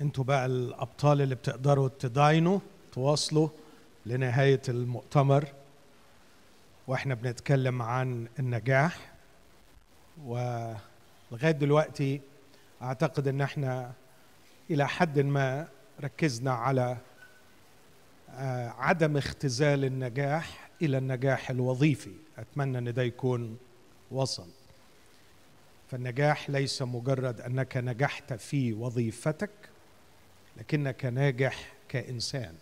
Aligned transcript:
أنتوا 0.00 0.24
بقى 0.24 0.46
الأبطال 0.46 1.20
اللي 1.22 1.34
بتقدروا 1.34 1.88
تداينوا 1.98 2.58
تواصلوا 2.92 3.48
لنهاية 4.06 4.62
المؤتمر 4.68 5.44
وإحنا 6.86 7.14
بنتكلم 7.14 7.82
عن 7.82 8.28
النجاح. 8.38 9.12
ولغاية 10.24 11.50
دلوقتي 11.50 12.20
أعتقد 12.82 13.28
إن 13.28 13.40
إحنا 13.40 13.92
إلى 14.70 14.88
حد 14.88 15.18
ما 15.18 15.68
ركزنا 16.00 16.52
على 16.52 16.96
آه، 18.30 18.68
عدم 18.68 19.16
اختزال 19.16 19.84
النجاح 19.84 20.70
إلى 20.82 20.98
النجاح 20.98 21.50
الوظيفي. 21.50 22.14
أتمنى 22.38 22.78
إن 22.78 22.94
ده 22.94 23.02
يكون 23.02 23.58
وصل. 24.10 24.48
فالنجاح 25.90 26.50
ليس 26.50 26.82
مجرد 26.82 27.40
أنك 27.40 27.76
نجحت 27.76 28.32
في 28.32 28.72
وظيفتك 28.72 29.50
لكنك 30.60 31.04
ناجح 31.04 31.72
كإنسان. 31.88 32.54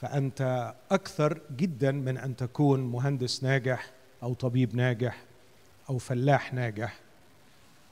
فأنت 0.00 0.74
أكثر 0.90 1.40
جدا 1.56 1.92
من 1.92 2.18
أن 2.18 2.36
تكون 2.36 2.80
مهندس 2.80 3.42
ناجح 3.42 3.90
أو 4.22 4.34
طبيب 4.34 4.76
ناجح 4.76 5.22
أو 5.90 5.98
فلاح 5.98 6.54
ناجح 6.54 6.98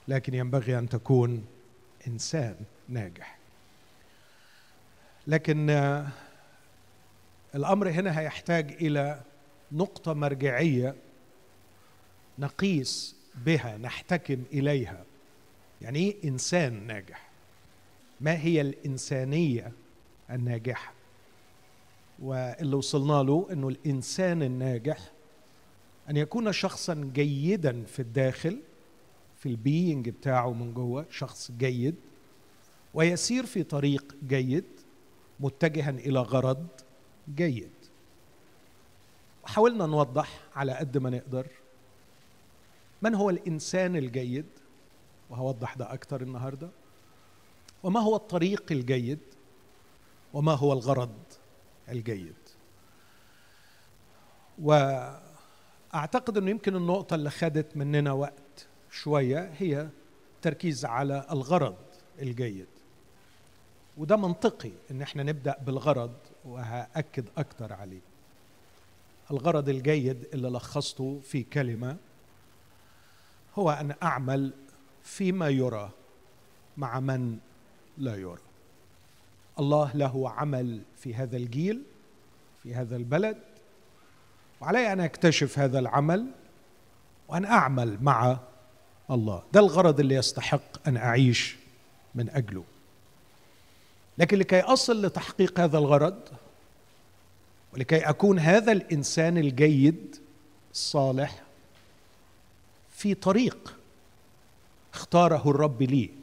لكن 0.09 0.35
ينبغي 0.35 0.79
أن 0.79 0.89
تكون 0.89 1.47
إنسان 2.07 2.57
ناجح. 2.89 3.39
لكن 5.27 5.71
الأمر 7.55 7.91
هنا 7.91 8.19
هيحتاج 8.21 8.73
إلى 8.73 9.21
نقطة 9.73 10.13
مرجعية 10.13 10.95
نقيس 12.39 13.17
بها 13.35 13.77
نحتكم 13.77 14.43
إليها. 14.53 15.05
يعني 15.83 15.99
إيه 15.99 16.29
إنسان 16.29 16.87
ناجح؟ 16.87 17.30
ما 18.21 18.39
هي 18.39 18.61
الإنسانية 18.61 19.73
الناجحة؟ 20.31 20.93
واللي 22.19 22.77
وصلنا 22.77 23.23
له 23.23 23.47
إنه 23.53 23.69
الإنسان 23.69 24.43
الناجح 24.43 24.99
أن 26.11 26.17
يكون 26.17 26.53
شخصا 26.53 27.11
جيدا 27.15 27.85
في 27.85 28.01
الداخل 28.03 28.61
في 29.37 29.49
البينج 29.49 30.09
بتاعه 30.09 30.53
من 30.53 30.75
جوه 30.75 31.07
شخص 31.11 31.51
جيد 31.59 31.95
ويسير 32.95 33.47
في 33.47 33.63
طريق 33.63 34.17
جيد 34.27 34.65
متجها 35.41 35.91
إلى 35.91 36.21
غرض 36.21 36.67
جيد. 37.35 37.71
وحاولنا 39.45 39.87
نوضح 39.87 40.41
على 40.55 40.73
قد 40.73 40.99
ما 40.99 41.11
نقدر 41.11 41.47
من 43.03 43.15
هو 43.15 43.31
الإنسان 43.31 43.97
الجيد 43.97 44.47
وهوضح 45.31 45.75
ده 45.75 45.93
أكتر 45.93 46.23
النهارده. 46.23 46.71
وما 47.83 48.01
هو 48.01 48.17
الطريق 48.17 48.65
الجيد 48.71 49.19
وما 50.35 50.55
هو 50.55 50.73
الغرض 50.73 51.15
الجيد. 51.89 52.35
وأعتقد 54.63 56.37
إنه 56.37 56.51
يمكن 56.51 56.77
النقطة 56.77 57.15
اللي 57.15 57.31
خدت 57.31 57.77
مننا 57.77 58.13
وقت 58.13 58.67
شوية 58.91 59.53
هي 59.59 59.89
تركيز 60.43 60.85
على 60.85 61.27
الغرض 61.31 61.77
الجيد. 62.23 62.67
وده 63.97 64.17
منطقي 64.17 64.71
إن 64.91 65.03
إحنا 65.03 65.23
نبدأ 65.23 65.59
بالغرض 65.67 66.15
وهأكد 66.45 67.25
أكتر 67.39 67.73
عليه. 67.73 68.01
الغرض 69.31 69.69
الجيد 69.69 70.27
اللي 70.35 70.49
لخصته 70.49 71.21
في 71.25 71.43
كلمة 71.43 71.97
هو 73.55 73.71
أن 73.71 73.95
أعمل 74.03 74.53
فيما 75.03 75.49
يرى 75.49 75.91
مع 76.77 77.01
من 77.01 77.39
لا 78.01 78.17
يرى 78.17 78.39
الله 79.59 79.91
له 79.95 80.31
عمل 80.31 80.83
في 80.97 81.15
هذا 81.15 81.37
الجيل 81.37 81.83
في 82.63 82.75
هذا 82.75 82.97
البلد 82.97 83.39
وعلي 84.61 84.93
أن 84.93 85.01
أكتشف 85.01 85.59
هذا 85.59 85.79
العمل 85.79 86.27
وأن 87.29 87.45
أعمل 87.45 87.99
مع 88.03 88.39
الله. 89.11 89.43
ده 89.53 89.61
الغرض 89.61 90.01
اللي 90.01 90.15
يستحق 90.15 90.89
أن 90.89 90.97
أعيش 90.97 91.57
من 92.15 92.31
أجله. 92.31 92.65
لكن 94.19 94.39
لكي 94.39 94.61
أصل 94.61 95.07
لتحقيق 95.07 95.61
هذا 95.61 95.79
الغرض 95.79 96.21
ولكي 97.73 97.99
أكون 97.99 98.39
هذا 98.39 98.73
الإنسان 98.73 99.39
الجيد 99.39 100.17
الصالح 100.73 101.43
في 102.91 103.15
طريق 103.15 103.77
اختاره 104.95 105.51
الرب 105.51 105.83
لي. 105.83 106.20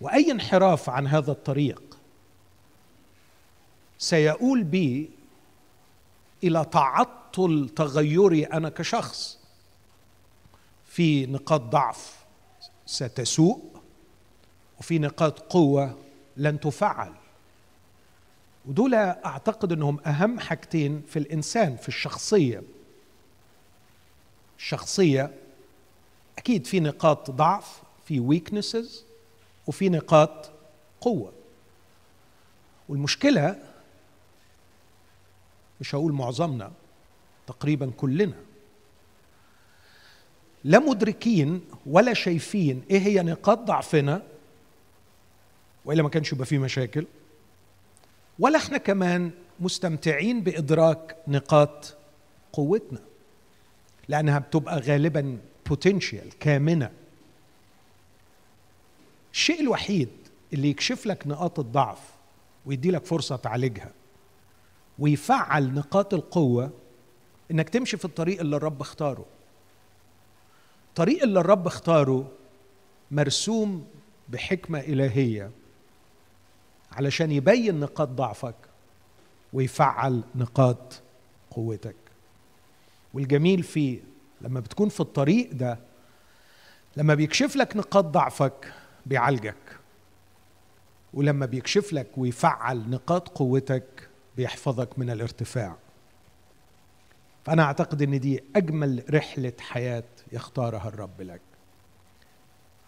وأي 0.00 0.32
انحراف 0.32 0.90
عن 0.90 1.06
هذا 1.06 1.32
الطريق 1.32 1.98
سيؤول 3.98 4.64
بي 4.64 5.10
إلى 6.44 6.64
تعطل 6.64 7.70
تغيري 7.76 8.44
أنا 8.44 8.68
كشخص 8.68 9.38
في 10.84 11.26
نقاط 11.26 11.60
ضعف 11.60 12.26
ستسوء 12.86 13.60
وفي 14.80 14.98
نقاط 14.98 15.38
قوة 15.40 15.98
لن 16.36 16.60
تفعل. 16.60 17.12
ودول 18.66 18.94
أعتقد 18.94 19.72
أنهم 19.72 20.00
أهم 20.06 20.40
حاجتين 20.40 21.02
في 21.02 21.18
الإنسان 21.18 21.76
في 21.76 21.88
الشخصية. 21.88 22.62
الشخصية 24.58 25.34
أكيد 26.38 26.66
في 26.66 26.80
نقاط 26.80 27.30
ضعف 27.30 27.82
في 28.04 28.20
ويكنسز 28.20 29.07
وفي 29.68 29.88
نقاط 29.88 30.50
قوة. 31.00 31.32
والمشكلة 32.88 33.56
مش 35.80 35.94
هقول 35.94 36.12
معظمنا 36.12 36.72
تقريبا 37.46 37.90
كلنا. 37.96 38.34
لا 40.64 40.78
مدركين 40.78 41.60
ولا 41.86 42.14
شايفين 42.14 42.82
إيه 42.90 42.98
هي 42.98 43.22
نقاط 43.22 43.58
ضعفنا 43.58 44.22
وإلا 45.84 46.02
ما 46.02 46.08
كانش 46.08 46.32
يبقى 46.32 46.46
في 46.46 46.58
مشاكل 46.58 47.06
ولا 48.38 48.58
إحنا 48.58 48.78
كمان 48.78 49.30
مستمتعين 49.60 50.40
بإدراك 50.42 51.16
نقاط 51.28 51.96
قوتنا 52.52 53.00
لأنها 54.08 54.38
بتبقى 54.38 54.78
غالبا 54.78 55.38
بوتنشال 55.66 56.38
كامنة. 56.38 56.90
الشيء 59.32 59.60
الوحيد 59.60 60.08
اللي 60.52 60.68
يكشف 60.70 61.06
لك 61.06 61.26
نقاط 61.26 61.58
الضعف 61.58 61.98
ويدي 62.66 62.90
لك 62.90 63.04
فرصة 63.04 63.36
تعالجها 63.36 63.92
ويفعل 64.98 65.74
نقاط 65.74 66.14
القوة 66.14 66.70
إنك 67.50 67.68
تمشي 67.68 67.96
في 67.96 68.04
الطريق 68.04 68.40
اللي 68.40 68.56
الرب 68.56 68.80
اختاره. 68.80 69.26
الطريق 70.88 71.22
اللي 71.22 71.40
الرب 71.40 71.66
اختاره 71.66 72.32
مرسوم 73.10 73.86
بحكمة 74.28 74.80
إلهية 74.80 75.50
علشان 76.92 77.32
يبين 77.32 77.80
نقاط 77.80 78.08
ضعفك 78.08 78.54
ويفعل 79.52 80.22
نقاط 80.34 81.00
قوتك. 81.50 81.96
والجميل 83.14 83.62
فيه 83.62 84.00
لما 84.40 84.60
بتكون 84.60 84.88
في 84.88 85.00
الطريق 85.00 85.50
ده 85.52 85.78
لما 86.96 87.14
بيكشف 87.14 87.56
لك 87.56 87.76
نقاط 87.76 88.04
ضعفك 88.04 88.72
بيعالجك. 89.08 89.78
ولما 91.14 91.46
بيكشف 91.46 91.92
لك 91.92 92.06
ويفعل 92.16 92.90
نقاط 92.90 93.28
قوتك 93.28 94.08
بيحفظك 94.36 94.98
من 94.98 95.10
الارتفاع. 95.10 95.76
فأنا 97.44 97.62
أعتقد 97.62 98.02
إن 98.02 98.20
دي 98.20 98.44
أجمل 98.56 99.04
رحلة 99.10 99.52
حياة 99.60 100.04
يختارها 100.32 100.88
الرب 100.88 101.20
لك. 101.20 101.40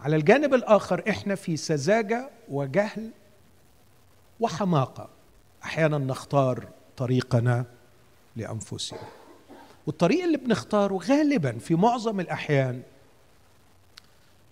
على 0.00 0.16
الجانب 0.16 0.54
الآخر 0.54 1.02
إحنا 1.08 1.34
في 1.34 1.56
سذاجة 1.56 2.30
وجهل 2.48 3.10
وحماقة. 4.40 5.08
أحيانا 5.64 5.98
نختار 5.98 6.68
طريقنا 6.96 7.64
لأنفسنا. 8.36 8.98
والطريق 9.86 10.24
اللي 10.24 10.36
بنختاره 10.36 10.94
غالبا 10.94 11.58
في 11.58 11.74
معظم 11.74 12.20
الأحيان 12.20 12.82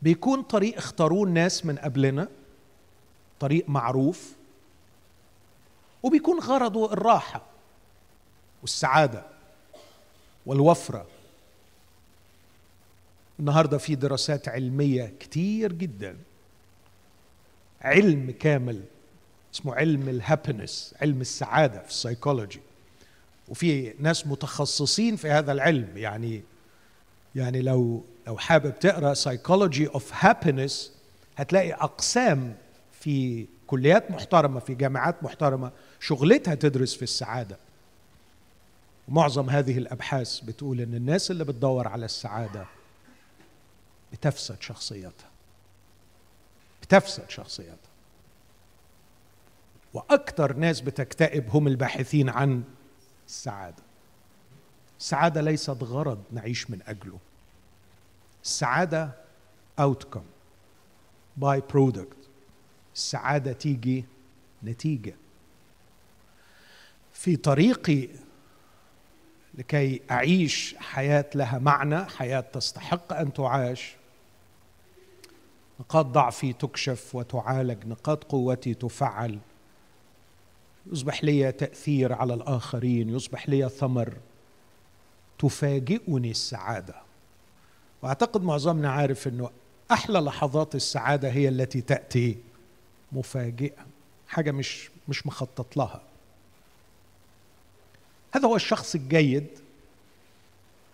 بيكون 0.03 0.43
طريق 0.43 0.77
اختاروه 0.77 1.27
الناس 1.27 1.67
من 1.67 1.79
قبلنا 1.79 2.29
طريق 3.41 3.69
معروف 3.69 4.33
وبيكون 6.03 6.41
غرضه 6.41 6.93
الراحة 6.93 7.43
والسعادة 8.63 9.27
والوفرة. 10.47 11.07
النهارده 13.41 13.79
في 13.79 13.95
دراسات 13.95 14.49
علمية 14.49 15.15
كتير 15.21 15.73
جدا. 15.73 16.17
علم 17.83 18.31
كامل 18.31 18.85
اسمه 19.55 19.75
علم 19.75 20.09
ال 20.09 20.18
happiness 20.18 20.95
علم 21.03 21.21
السعادة 21.21 21.83
في 21.83 21.89
السيكولوجي 21.89 22.61
وفي 23.49 23.95
ناس 23.99 24.27
متخصصين 24.27 25.17
في 25.17 25.31
هذا 25.31 25.53
العلم 25.53 25.97
يعني 25.97 26.43
يعني 27.35 27.63
لو 27.63 28.05
لو 28.29 28.39
حابب 28.39 28.79
تقرأ 28.79 29.15
psychology 29.15 29.89
of 29.89 30.25
happiness 30.25 30.93
هتلاقي 31.37 31.73
أقسام 31.73 32.57
في 32.93 33.47
كليات 33.67 34.11
محترمة 34.11 34.61
في 34.61 34.75
جامعات 34.75 35.23
محترمة 35.23 35.73
شغلتها 36.01 36.55
تدرس 36.55 36.95
في 36.95 37.03
السعادة. 37.03 37.59
ومعظم 39.09 39.51
هذه 39.51 39.79
الأبحاث 39.79 40.41
بتقول 40.41 40.81
إن 40.81 40.95
الناس 40.95 41.31
اللي 41.31 41.45
بتدور 41.45 41.89
على 41.89 42.05
السعادة 42.05 42.67
بتفسد 44.13 44.63
شخصيتها. 44.63 45.31
بتفسد 46.83 47.31
شخصيتها. 47.31 47.77
وأكثر 49.95 50.53
ناس 50.53 50.81
بتكتئب 50.81 51.51
هم 51.51 51.67
الباحثين 51.67 52.29
عن 52.29 52.63
السعادة. 53.27 53.83
السعادة 54.99 55.41
ليست 55.41 55.83
غرض 55.83 56.23
نعيش 56.33 56.71
من 56.71 56.83
أجله. 56.87 57.19
السعاده 58.49 59.11
outcome 59.81 60.29
by-product 61.37 62.17
السعاده 62.95 63.53
تيجي 63.53 64.05
نتيجة. 64.65 65.15
في 67.13 67.37
طريقي 67.37 68.09
لكي 69.55 70.01
أعيش 70.11 70.75
حياة 70.79 71.31
لها 71.35 71.59
معنى 71.59 72.05
حياة 72.05 72.41
تستحق 72.41 73.13
أن 73.13 73.33
تعاش 73.33 73.97
نقاط 75.81 76.07
ضعفي 76.07 76.53
تكشف 76.53 77.15
وتعالج 77.15 77.87
نقاط 77.87 78.25
قوتي 78.25 78.75
تفعل. 78.75 79.39
يصبح 80.93 81.25
لي 81.25 81.53
تأثير 81.53 82.13
على 82.13 82.35
الآخرين 82.35 83.11
يصبح 83.11 83.49
لي 83.49 83.69
ثمر 83.69 84.17
تفاجئني 85.39 86.31
السعادة. 86.31 87.08
وأعتقد 88.03 88.43
معظمنا 88.43 88.91
عارف 88.91 89.29
إنه 89.29 89.51
أحلى 89.91 90.19
لحظات 90.19 90.75
السعادة 90.75 91.29
هي 91.31 91.49
التي 91.49 91.81
تأتي 91.81 92.37
مفاجئة 93.13 93.87
حاجة 94.29 94.51
مش 94.51 94.91
مش 95.09 95.27
مخطط 95.27 95.77
لها. 95.77 96.01
هذا 98.33 98.47
هو 98.47 98.57
الشخص 98.57 98.95
الجيد 98.95 99.47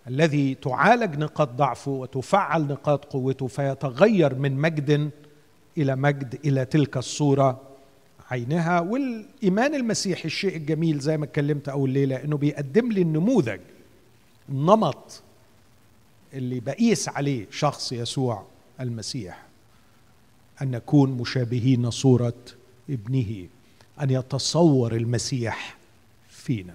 الذي 0.06 0.54
تعالج 0.54 1.18
نقاط 1.18 1.48
ضعفه 1.48 1.90
وتفعل 1.90 2.62
نقاط 2.62 3.04
قوته 3.04 3.46
فيتغير 3.46 4.34
من 4.34 4.56
مجد 4.56 5.10
إلى 5.78 5.96
مجد 5.96 6.38
إلى 6.44 6.64
تلك 6.64 6.96
الصورة 6.96 7.60
عينها. 8.30 8.80
والإيمان 8.80 9.74
المسيحي 9.74 10.24
الشيء 10.24 10.56
الجميل 10.56 10.98
زي 10.98 11.16
ما 11.16 11.24
اتكلمت 11.24 11.68
أول 11.68 11.90
ليلة 11.90 12.24
إنه 12.24 12.36
بيقدم 12.36 12.92
لي 12.92 13.02
النموذج 13.02 13.60
النمط 14.48 15.22
اللي 16.34 16.60
بقيس 16.60 17.08
عليه 17.08 17.46
شخص 17.50 17.92
يسوع 17.92 18.46
المسيح 18.80 19.42
أن 20.62 20.70
نكون 20.70 21.10
مشابهين 21.10 21.90
صورة 21.90 22.34
ابنه 22.90 23.46
أن 24.00 24.10
يتصور 24.10 24.92
المسيح 24.96 25.76
فينا. 26.28 26.74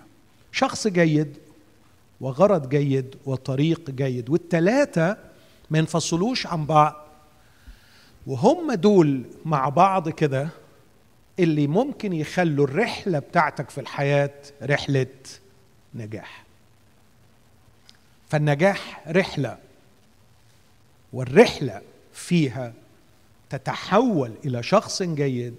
شخص 0.51 0.88
جيد 0.88 1.38
وغرض 2.21 2.69
جيد 2.69 3.15
وطريق 3.25 3.89
جيد 3.89 4.29
والثلاثه 4.29 5.17
ما 5.69 5.77
ينفصلوش 5.79 6.47
عن 6.47 6.65
بعض 6.65 7.06
وهم 8.27 8.73
دول 8.73 9.23
مع 9.45 9.69
بعض 9.69 10.09
كده 10.09 10.50
اللي 11.39 11.67
ممكن 11.67 12.13
يخلوا 12.13 12.65
الرحلة 12.65 13.19
بتاعتك 13.19 13.69
في 13.69 13.81
الحياة 13.81 14.33
رحلة 14.63 15.07
نجاح. 15.95 16.49
فالنجاح 18.30 19.04
رحلة 19.08 19.58
والرحلة 21.14 21.81
فيها 22.14 22.74
تتحول 23.50 24.31
إلى 24.46 24.64
شخص 24.64 25.04
جيد 25.04 25.56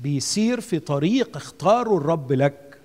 بيسير 0.00 0.60
في 0.60 0.78
طريق 0.78 1.36
اختاره 1.36 1.96
الرب 1.96 2.32
لك 2.32 2.78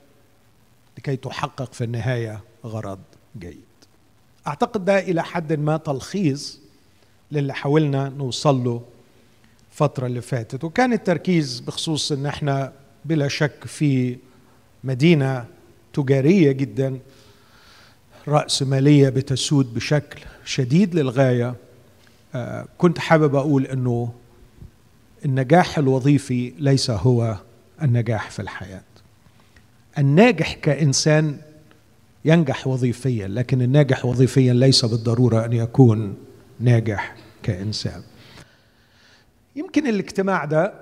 لكي 0.97 1.15
تحقق 1.15 1.73
في 1.73 1.83
النهاية 1.83 2.41
غرض 2.65 2.99
جيد. 3.39 3.63
أعتقد 4.47 4.85
ده 4.85 4.99
إلى 4.99 5.23
حد 5.23 5.53
ما 5.53 5.77
تلخيص 5.77 6.59
للي 7.31 7.53
حاولنا 7.53 8.09
نوصل 8.09 8.63
له 8.63 8.81
الفترة 9.71 10.05
اللي 10.07 10.21
فاتت. 10.21 10.63
وكان 10.63 10.93
التركيز 10.93 11.59
بخصوص 11.59 12.11
إن 12.11 12.25
إحنا 12.25 12.73
بلا 13.05 13.27
شك 13.27 13.65
في 13.65 14.17
مدينة 14.83 15.45
تجارية 15.93 16.51
جدا 16.51 16.99
رأسمالية 18.29 19.09
بتسود 19.09 19.73
بشكل 19.73 20.21
شديد 20.45 20.95
للغاية. 20.95 21.55
آه، 22.35 22.65
كنت 22.77 22.99
حابب 22.99 23.35
أقول 23.35 23.65
أنه 23.65 24.13
النجاح 25.25 25.77
الوظيفي 25.77 26.53
ليس 26.59 26.89
هو 26.89 27.37
النجاح 27.81 28.31
في 28.31 28.41
الحياة. 28.41 28.81
الناجح 29.97 30.53
كإنسان 30.53 31.37
ينجح 32.25 32.67
وظيفيا 32.67 33.27
لكن 33.27 33.61
الناجح 33.61 34.05
وظيفيا 34.05 34.53
ليس 34.53 34.85
بالضرورة 34.85 35.45
أن 35.45 35.53
يكون 35.53 36.17
ناجح 36.59 37.15
كإنسان. 37.43 38.01
يمكن 39.55 39.87
الاجتماع 39.87 40.45
ده 40.45 40.73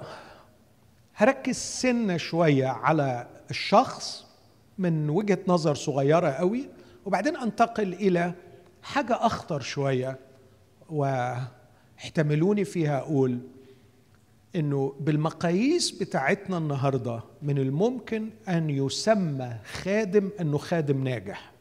هركز 1.16 1.56
سنة 1.56 2.18
شوية 2.18 2.68
على 2.68 3.28
الشخص 3.50 4.26
من 4.78 5.10
وجهة 5.10 5.40
نظر 5.48 5.76
صغيرة 5.76 6.30
قوي 6.30 6.66
وبعدين 7.08 7.38
أنتقل 7.38 7.94
إلى 7.94 8.34
حاجة 8.84 9.14
أخطر 9.26 9.60
شوية 9.60 10.20
واحتملوني 10.90 12.66
فيها 12.66 12.98
أقول 12.98 13.40
إنه 14.56 14.96
بالمقاييس 15.00 15.92
بتاعتنا 15.92 16.58
النهارده 16.58 17.24
من 17.42 17.58
الممكن 17.58 18.30
أن 18.50 18.70
يسمى 18.70 19.56
خادم 19.66 20.30
إنه 20.42 20.58
خادم 20.58 21.04
ناجح. 21.04 21.52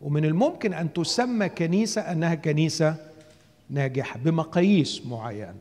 ومن 0.00 0.24
الممكن 0.24 0.72
أن 0.74 0.92
تسمى 0.92 1.48
كنيسة 1.48 2.00
إنها 2.00 2.34
كنيسة 2.34 2.96
ناجحة 3.70 4.18
بمقاييس 4.18 5.06
معينة. 5.06 5.58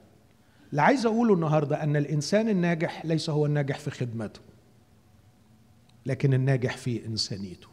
اللي 0.71 0.81
عايز 0.81 1.05
أقوله 1.05 1.33
النهارده 1.33 1.83
إن 1.83 1.95
الإنسان 1.95 2.49
الناجح 2.49 3.05
ليس 3.05 3.29
هو 3.29 3.45
الناجح 3.45 3.79
في 3.79 3.91
خدمته 3.91 4.39
لكن 6.05 6.33
الناجح 6.33 6.77
في 6.77 7.05
إنسانيته. 7.05 7.72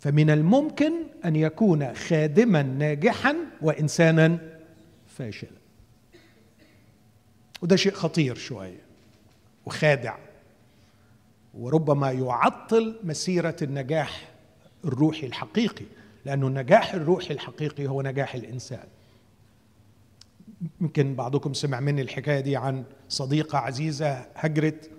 فمن 0.00 0.30
الممكن 0.30 0.92
أن 1.24 1.36
يكون 1.36 1.94
خادما 1.94 2.62
ناجحا 2.62 3.36
وإنسانا 3.62 4.38
فاشلا. 5.06 5.50
وده 7.62 7.76
شيء 7.76 7.92
خطير 7.92 8.34
شوية 8.34 8.80
وخادع. 9.66 10.16
وربما 11.54 12.12
يعطل 12.12 12.96
مسيرة 13.04 13.56
النجاح 13.62 14.28
الروحي 14.84 15.26
الحقيقي 15.26 15.84
لأنه 16.24 16.46
النجاح 16.46 16.94
الروحي 16.94 17.34
الحقيقي 17.34 17.86
هو 17.86 18.02
نجاح 18.02 18.34
الإنسان. 18.34 18.86
يمكن 20.80 21.14
بعضكم 21.14 21.54
سمع 21.54 21.80
مني 21.80 22.02
الحكاية 22.02 22.40
دي 22.40 22.56
عن 22.56 22.84
صديقة 23.08 23.58
عزيزة 23.58 24.26
هجرت 24.34 24.90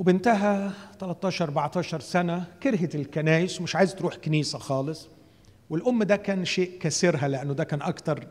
وبنتها 0.00 0.72
13 1.00 1.44
14 1.44 2.00
سنة 2.00 2.44
كرهت 2.62 2.94
الكنايس 2.94 3.60
ومش 3.60 3.76
عايزة 3.76 3.96
تروح 3.96 4.16
كنيسة 4.16 4.58
خالص. 4.58 5.08
والأم 5.70 6.02
ده 6.02 6.16
كان 6.16 6.44
شيء 6.44 6.78
كسرها 6.78 7.28
لأنه 7.28 7.52
ده 7.52 7.64
كان 7.64 7.82
أكتر 7.82 8.26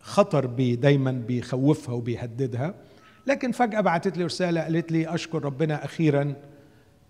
خطر 0.00 0.46
بي 0.46 0.76
دايما 0.76 1.12
بيخوفها 1.12 1.94
وبيهددها. 1.94 2.74
لكن 3.26 3.52
فجأة 3.52 3.80
بعتت 3.80 4.18
لي 4.18 4.24
رسالة 4.24 4.60
قالت 4.60 4.92
لي 4.92 5.14
أشكر 5.14 5.44
ربنا 5.44 5.84
أخيرا 5.84 6.34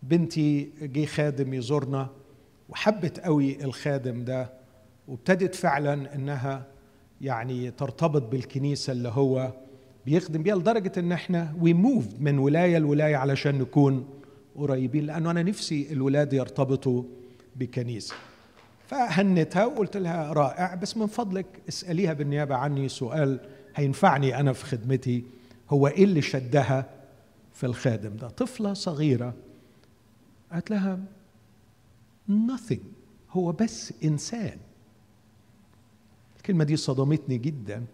بنتي 0.02 0.70
جه 0.82 1.04
خادم 1.06 1.54
يزورنا 1.54 2.08
وحبت 2.68 3.20
قوي 3.20 3.64
الخادم 3.64 4.24
ده 4.24 4.50
وابتدت 5.08 5.54
فعلا 5.54 6.14
إنها 6.14 6.66
يعني 7.20 7.70
ترتبط 7.70 8.22
بالكنيسة 8.22 8.92
اللي 8.92 9.08
هو 9.08 9.52
بيخدم 10.06 10.42
بيها 10.42 10.56
لدرجة 10.56 10.92
إن 10.98 11.12
إحنا 11.12 11.54
وي 11.60 11.72
من 12.20 12.38
ولاية 12.38 12.78
لولاية 12.78 13.16
علشان 13.16 13.58
نكون 13.58 14.08
قريبين 14.56 15.06
لأنه 15.06 15.30
أنا 15.30 15.42
نفسي 15.42 15.92
الولاد 15.92 16.32
يرتبطوا 16.32 17.02
بكنيسة. 17.56 18.14
فهنتها 18.86 19.64
وقلت 19.64 19.96
لها 19.96 20.32
رائع 20.32 20.74
بس 20.74 20.96
من 20.96 21.06
فضلك 21.06 21.46
اسأليها 21.68 22.12
بالنيابة 22.12 22.54
عني 22.54 22.88
سؤال 22.88 23.40
هينفعني 23.74 24.40
أنا 24.40 24.52
في 24.52 24.64
خدمتي. 24.64 25.24
هو 25.70 25.88
إيه 25.88 26.04
اللي 26.04 26.22
شدها 26.22 26.90
في 27.52 27.66
الخادم 27.66 28.16
ده؟ 28.16 28.28
طفلة 28.28 28.72
صغيرة. 28.74 29.34
قالت 30.52 30.70
لها 30.70 30.98
nothing 32.30 32.80
هو 33.30 33.52
بس 33.52 33.92
إنسان. 34.04 34.58
الكلمة 36.36 36.64
دي 36.64 36.76
صدمتني 36.76 37.38
جدا. 37.38 37.84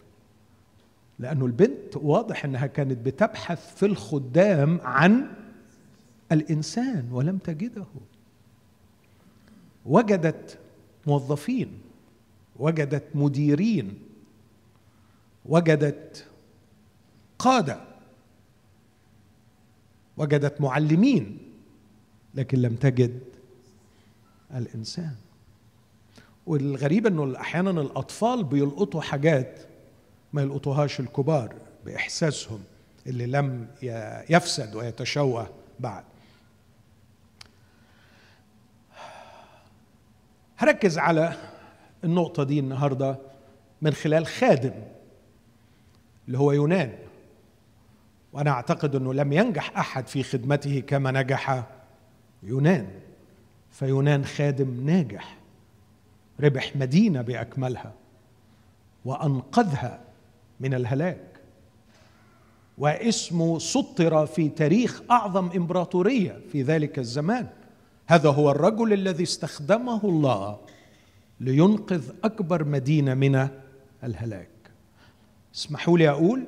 لأنه 1.18 1.46
البنت 1.46 1.96
واضح 1.96 2.44
أنها 2.44 2.66
كانت 2.66 3.06
بتبحث 3.06 3.74
في 3.74 3.86
الخدام 3.86 4.80
عن 4.82 5.26
الإنسان 6.32 7.08
ولم 7.12 7.38
تجده. 7.38 7.86
وجدت 9.86 10.58
موظفين 11.06 11.68
وجدت 12.56 13.04
مديرين 13.14 13.98
وجدت 15.46 16.26
قادة 17.38 17.80
وجدت 20.16 20.60
معلمين 20.60 21.38
لكن 22.34 22.58
لم 22.58 22.74
تجد 22.74 23.20
الإنسان. 24.54 25.14
والغريب 26.46 27.06
إنه 27.06 27.40
أحيانا 27.40 27.70
الأطفال 27.70 28.44
بيلقطوا 28.44 29.00
حاجات 29.00 29.60
ما 30.34 30.42
يلقطوهاش 30.42 31.00
الكبار 31.00 31.54
بإحساسهم 31.84 32.62
اللي 33.06 33.26
لم 33.26 33.66
يفسد 34.30 34.74
ويتشوه 34.74 35.50
بعد. 35.80 36.04
هركز 40.58 40.98
على 40.98 41.36
النقطة 42.04 42.44
دي 42.44 42.58
النهارده 42.60 43.18
من 43.82 43.92
خلال 43.92 44.26
خادم 44.26 44.72
اللي 46.26 46.38
هو 46.38 46.52
يونان. 46.52 46.92
وأنا 48.32 48.50
أعتقد 48.50 48.96
إنه 48.96 49.14
لم 49.14 49.32
ينجح 49.32 49.78
أحد 49.78 50.06
في 50.08 50.22
خدمته 50.22 50.80
كما 50.80 51.10
نجح 51.10 51.64
يونان. 52.42 52.88
فيونان 53.70 54.24
خادم 54.24 54.86
ناجح 54.86 55.36
ربح 56.40 56.76
مدينة 56.76 57.22
بأكملها 57.22 57.92
وأنقذها 59.04 60.03
من 60.60 60.74
الهلاك. 60.74 61.40
واسمه 62.78 63.58
سطر 63.58 64.26
في 64.26 64.48
تاريخ 64.48 65.02
أعظم 65.10 65.50
إمبراطورية 65.50 66.40
في 66.52 66.62
ذلك 66.62 66.98
الزمان. 66.98 67.48
هذا 68.06 68.30
هو 68.30 68.50
الرجل 68.50 68.92
الذي 68.92 69.22
استخدمه 69.22 70.00
الله 70.04 70.58
لينقذ 71.40 72.10
أكبر 72.24 72.64
مدينة 72.64 73.14
من 73.14 73.48
الهلاك. 74.04 74.48
اسمحوا 75.54 75.98
لي 75.98 76.08
أقول 76.08 76.44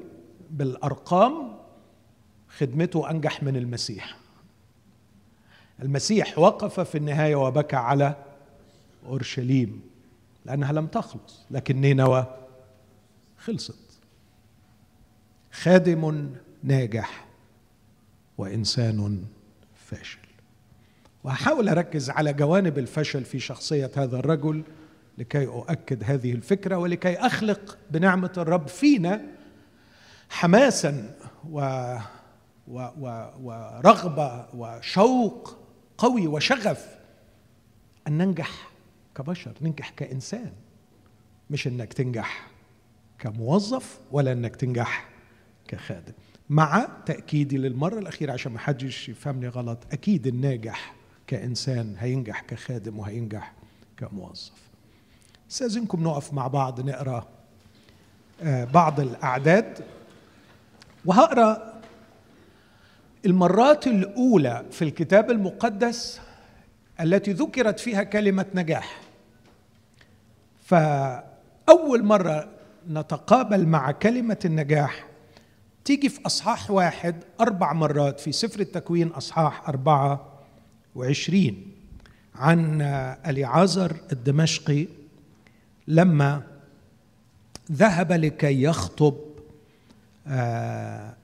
بالأرقام 0.51 1.57
خدمته 2.49 3.11
أنجح 3.11 3.43
من 3.43 3.57
المسيح. 3.57 4.17
المسيح 5.83 6.39
وقف 6.39 6.81
في 6.81 6.99
النهاية 6.99 7.37
وبكى 7.37 7.77
على 7.77 8.17
أورشليم 9.07 9.81
لأنها 10.45 10.73
لم 10.73 10.87
تخلص 10.87 11.47
لكن 11.51 11.81
نينوى 11.81 12.27
خلصت 13.39 13.86
خادم 15.63 16.31
ناجح 16.63 17.27
وإنسان 18.39 19.25
فاشل. 19.75 20.19
وهحاول 21.25 21.69
أركز 21.69 22.11
على 22.11 22.33
جوانب 22.33 22.79
الفشل 22.79 23.25
في 23.25 23.39
شخصية 23.39 23.91
هذا 23.97 24.19
الرجل 24.19 24.63
لكي 25.19 25.47
أؤكد 25.47 26.05
هذه 26.05 26.33
الفكرة 26.33 26.77
ولكي 26.77 27.15
أخلق 27.17 27.79
بنعمة 27.91 28.33
الرب 28.37 28.69
فينا 28.69 29.23
حماسا 30.29 31.15
و 31.51 31.61
و 32.69 32.89
و 33.01 33.31
ورغبة 33.43 34.47
وشوق 34.55 35.57
قوي 35.99 36.27
وشغف 36.27 36.97
أن 38.09 38.19
ننجح 38.19 38.71
كبشر 39.15 39.53
ننجح 39.63 39.91
كإنسان. 39.91 40.53
مش 41.51 41.67
إنك 41.67 41.93
تنجح 41.93 42.47
كموظف 43.19 44.01
ولا 44.13 44.33
إنك 44.33 44.57
تنجح 44.57 45.16
كخادم. 45.69 46.13
مع 46.51 46.89
تأكيدي 47.07 47.59
للمرة 47.59 47.99
الأخيرة 47.99 48.33
عشان 48.33 48.53
ما 48.53 48.59
حدش 48.59 49.09
يفهمني 49.09 49.49
غلط 49.49 49.79
أكيد 49.93 50.27
الناجح 50.27 50.95
كإنسان 51.27 51.97
هينجح 51.99 52.41
كخادم 52.41 52.99
وهينجح 52.99 53.53
كموظف. 53.97 54.53
استاذنكم 55.51 56.03
نقف 56.03 56.33
مع 56.33 56.47
بعض 56.47 56.81
نقرأ 56.81 57.27
آه، 58.43 58.65
بعض 58.65 59.01
الأعداد. 59.01 59.79
وهقرأ 61.05 61.81
المرات 63.27 63.87
الأولى 63.87 64.65
في 64.71 64.83
الكتاب 64.83 65.31
المقدس 65.31 66.21
التي 67.01 67.33
ذكرت 67.33 67.81
فيها 67.81 68.03
كلمة 68.03 68.47
نجاح. 68.55 69.01
فأول 70.65 72.05
مرة 72.05 72.49
نتقابل 72.91 73.67
مع 73.67 73.91
كلمة 73.91 74.39
النجاح 74.45 75.07
تيجي 75.87 76.09
في 76.09 76.21
أصحاح 76.27 76.71
واحد 76.71 77.25
أربع 77.41 77.73
مرات 77.73 78.21
في 78.21 78.33
سفر 78.33 78.61
التكوين 78.61 79.09
أصحاح 79.09 79.69
أربعة 79.69 80.33
وعشرين 80.95 81.73
عن 82.35 82.83
اليعازر 83.27 83.97
الدمشقي 84.13 84.87
لما 85.89 86.43
ذهب 87.73 88.13
لكي 88.13 88.63
يخطب 88.63 89.15
آه، 90.27 91.15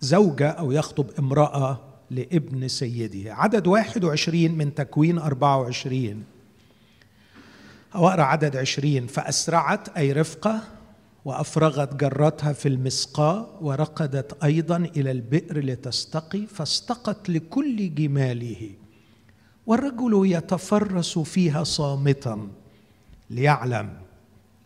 زوجة 0.00 0.48
أو 0.48 0.72
يخطب 0.72 1.10
امرأة 1.18 1.80
لابن 2.10 2.68
سيده. 2.68 3.34
عدد 3.34 3.66
21 3.66 4.50
من 4.50 4.74
تكوين 4.74 5.18
24 5.18 6.24
أو 7.94 8.08
أقرأ 8.08 8.22
عدد 8.22 8.56
20 8.56 9.06
فأسرعت 9.06 9.88
أي 9.88 10.12
رفقة 10.12 10.79
وأفرغت 11.24 11.94
جرتها 11.94 12.52
في 12.52 12.68
المسقاة 12.68 13.46
ورقدت 13.60 14.44
أيضا 14.44 14.76
إلى 14.76 15.10
البئر 15.10 15.64
لتستقي 15.64 16.46
فاستقت 16.46 17.30
لكل 17.30 17.94
جماله. 17.94 18.70
والرجل 19.66 20.22
يتفرس 20.32 21.18
فيها 21.18 21.64
صامتا. 21.64 22.48
ليعلم 23.30 23.92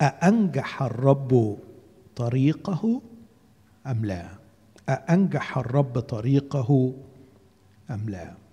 أأنجح 0.01 0.83
الرب 0.83 1.59
طريقه 2.17 3.03
أم 3.87 4.05
لا؟ 4.05 4.29
أأنجح 4.89 5.59
الرب 5.59 6.01
طريقه 6.01 6.95
أم 7.91 8.09
لا؟ 8.09 8.44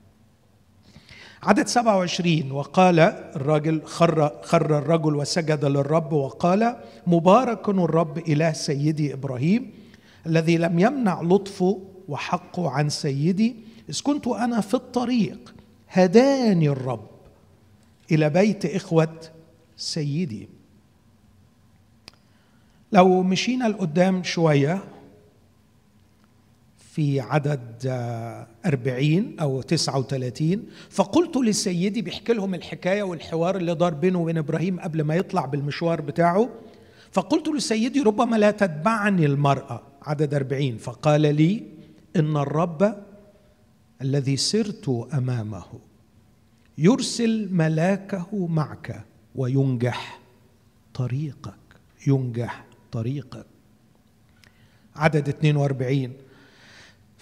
عدد 1.43 1.67
27 1.67 2.51
وقال 2.51 2.99
الرجل 2.99 3.81
خر, 3.85 4.41
خر 4.43 4.77
الرجل 4.77 5.15
وسجد 5.15 5.65
للرب 5.65 6.13
وقال 6.13 6.75
مبارك 7.07 7.69
الرب 7.69 8.17
إله 8.17 8.53
سيدي 8.53 9.13
إبراهيم 9.13 9.71
الذي 10.25 10.57
لم 10.57 10.79
يمنع 10.79 11.21
لطفه 11.21 11.79
وحقه 12.07 12.69
عن 12.69 12.89
سيدي. 12.89 13.55
إذ 13.89 14.01
كنت 14.01 14.27
أنا 14.27 14.61
في 14.61 14.73
الطريق 14.73 15.53
هداني 15.89 16.69
الرب 16.69 17.07
إلى 18.11 18.29
بيت 18.29 18.65
إخوة 18.65 19.19
سيدي. 19.77 20.49
لو 22.91 23.23
مشينا 23.23 23.65
لقدام 23.65 24.23
شوية 24.23 24.83
في 26.91 27.19
عدد 27.19 27.87
أربعين 28.65 29.39
أو 29.39 29.61
تسعة 29.61 29.99
وثلاثين 29.99 30.65
فقلت 30.89 31.37
لسيدي 31.37 32.01
بيحكي 32.01 32.33
لهم 32.33 32.55
الحكاية 32.55 33.03
والحوار 33.03 33.57
اللي 33.57 33.75
دار 33.75 33.93
بينه 33.93 34.19
وبين 34.19 34.37
إبراهيم 34.37 34.79
قبل 34.79 35.01
ما 35.01 35.15
يطلع 35.15 35.45
بالمشوار 35.45 36.01
بتاعه. 36.01 36.49
فقلت 37.11 37.47
لسيدي 37.47 38.01
ربما 38.01 38.35
لا 38.35 38.51
تتبعني 38.51 39.25
المرأة 39.25 39.81
عدد 40.01 40.33
أربعين. 40.33 40.77
فقال 40.77 41.21
لي 41.21 41.63
إن 42.15 42.37
الرب 42.37 42.95
الذي 44.01 44.37
سرت 44.37 45.07
أمامه 45.13 45.65
يرسل 46.77 47.47
ملاكه 47.51 48.47
معك 48.47 49.03
وينجح 49.35 50.19
طريقك 50.93 51.55
ينجح 52.07 52.65
طريقك. 52.91 53.45
عدد 54.95 55.29
42 55.29 56.13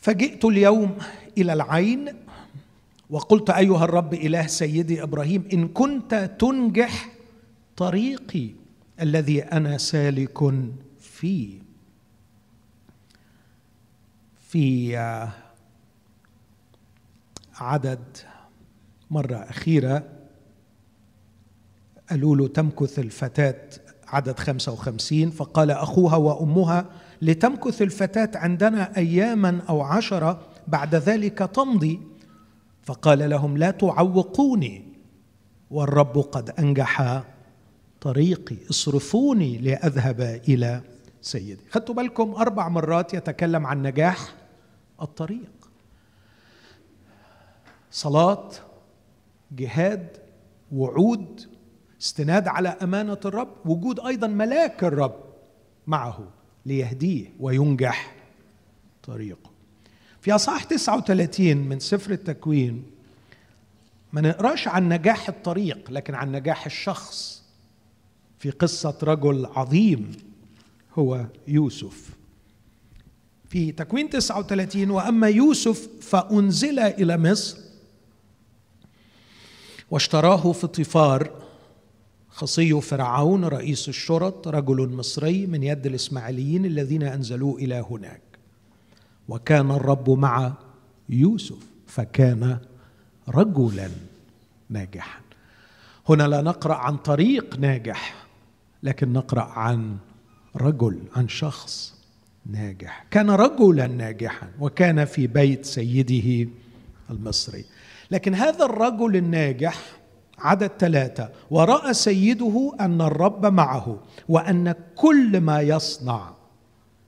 فجئت 0.02 0.46
اليوم 0.46 0.98
إلى 1.38 1.54
العين 1.54 2.14
وقلت 3.10 3.50
أيها 3.50 3.84
الرب 3.84 4.14
إله 4.14 4.48
سيدي 4.48 5.04
إبراهيم 5.04 5.44
إن 5.54 5.68
كنت 5.68 6.36
تنجح 6.40 7.10
طريقي 7.78 8.50
الذي 9.02 9.44
أنا 9.44 9.78
سالك 9.78 10.54
فيه 11.00 11.60
في 14.50 14.98
عدد 17.56 18.18
مرة 19.12 19.36
أخيرة 19.36 20.04
قالوا 22.10 22.36
له 22.36 22.48
تمكث 22.48 23.00
الفتاة 23.00 23.70
عدد 24.08 24.40
55 24.40 25.30
فقال 25.32 25.72
أخوها 25.72 26.16
وأمها 26.16 26.86
لتمكث 27.22 27.82
الفتاة 27.82 28.32
عندنا 28.36 28.98
أياما 28.98 29.62
أو 29.70 29.82
عشرة 29.82 30.42
بعد 30.68 30.96
ذلك 30.96 31.38
تمضي. 31.38 32.00
فقال 32.84 33.30
لهم 33.30 33.58
لا 33.58 33.72
تعوقوني 33.72 34.86
والرب 35.72 36.18
قد 36.18 36.50
أنجح 36.50 37.24
طريقي 38.02 38.56
اصرفوني 38.70 39.58
لأذهب 39.58 40.22
إلى 40.48 40.82
سيدي. 41.22 41.62
خدتوا 41.70 41.96
بالكم 41.96 42.32
أربع 42.36 42.70
مرات 42.70 43.14
يتكلم 43.14 43.66
عن 43.66 43.82
نجاح 43.82 44.34
الطريق. 45.02 45.52
صلاة 47.92 48.50
جهاد 49.52 50.08
وعود 50.72 51.48
استناد 52.02 52.48
على 52.48 52.70
أمانة 52.70 53.20
الرب 53.26 53.50
وجود 53.66 54.00
أيضا 54.00 54.28
ملاك 54.28 54.84
الرب 54.84 55.16
معه. 55.88 56.39
ليهديه 56.66 57.34
وينجح 57.40 58.16
طريقه. 59.04 59.50
في 60.22 60.36
أصحاح 60.36 60.64
39 60.64 61.58
من 61.58 61.80
سفر 61.80 62.12
التكوين 62.12 62.84
ما 64.14 64.22
نقراش 64.22 64.68
عن 64.68 64.90
نجاح 64.90 65.30
الطريق 65.30 65.92
لكن 65.92 66.16
عن 66.16 66.32
نجاح 66.32 66.66
الشخص. 66.66 67.44
في 68.40 68.50
قصة 68.50 68.98
رجل 69.04 69.46
عظيم 69.46 70.12
هو 70.98 71.26
يوسف. 71.48 72.10
في 73.50 73.72
تكوين 73.72 74.10
39 74.10 74.90
وأما 74.90 75.28
يوسف 75.30 75.88
فأنزل 76.02 76.80
إلى 76.80 77.18
مصر 77.18 77.58
واشتراه 79.92 80.52
فطيفار 80.52 81.49
خصي 82.30 82.82
فرعون 82.82 83.46
رئيس 83.46 83.90
الشرط 83.90 84.48
رجل 84.48 84.90
مصري 84.90 85.48
من 85.48 85.64
يد 85.64 85.86
الإسماعيليين 85.86 86.66
الذين 86.66 87.04
انزلوه 87.04 87.56
إلى 87.58 87.86
هناك. 87.90 88.22
وكان 89.28 89.72
الرب 89.72 90.10
مع 90.10 90.54
يوسف 91.10 91.58
فكان 91.88 92.58
رجلا 93.30 93.90
ناجحا. 94.70 95.20
هنا 96.10 96.24
لا 96.24 96.42
نقرأ 96.42 96.76
عن 96.76 96.98
طريق 96.98 97.60
ناجح 97.60 98.26
لكن 98.84 99.14
نقرأ 99.14 99.44
عن 99.44 99.98
رجل 100.56 101.00
عن 101.16 101.28
شخص 101.28 101.96
ناجح. 102.46 103.06
كان 103.12 103.30
رجلا 103.30 103.88
ناجحا 103.88 104.52
وكان 104.60 105.06
في 105.06 105.28
بيت 105.28 105.66
سيده 105.66 106.50
المصري. 107.10 107.66
لكن 108.12 108.36
هذا 108.36 108.66
الرجل 108.66 109.16
الناجح 109.16 109.99
عدد 110.40 110.72
ثلاثة 110.80 111.30
ورأى 111.52 111.94
سيده 111.94 112.74
أن 112.80 113.02
الرب 113.02 113.46
معه 113.46 114.00
وأن 114.30 114.76
كل 114.96 115.42
ما 115.42 115.62
يصنع 115.62 116.32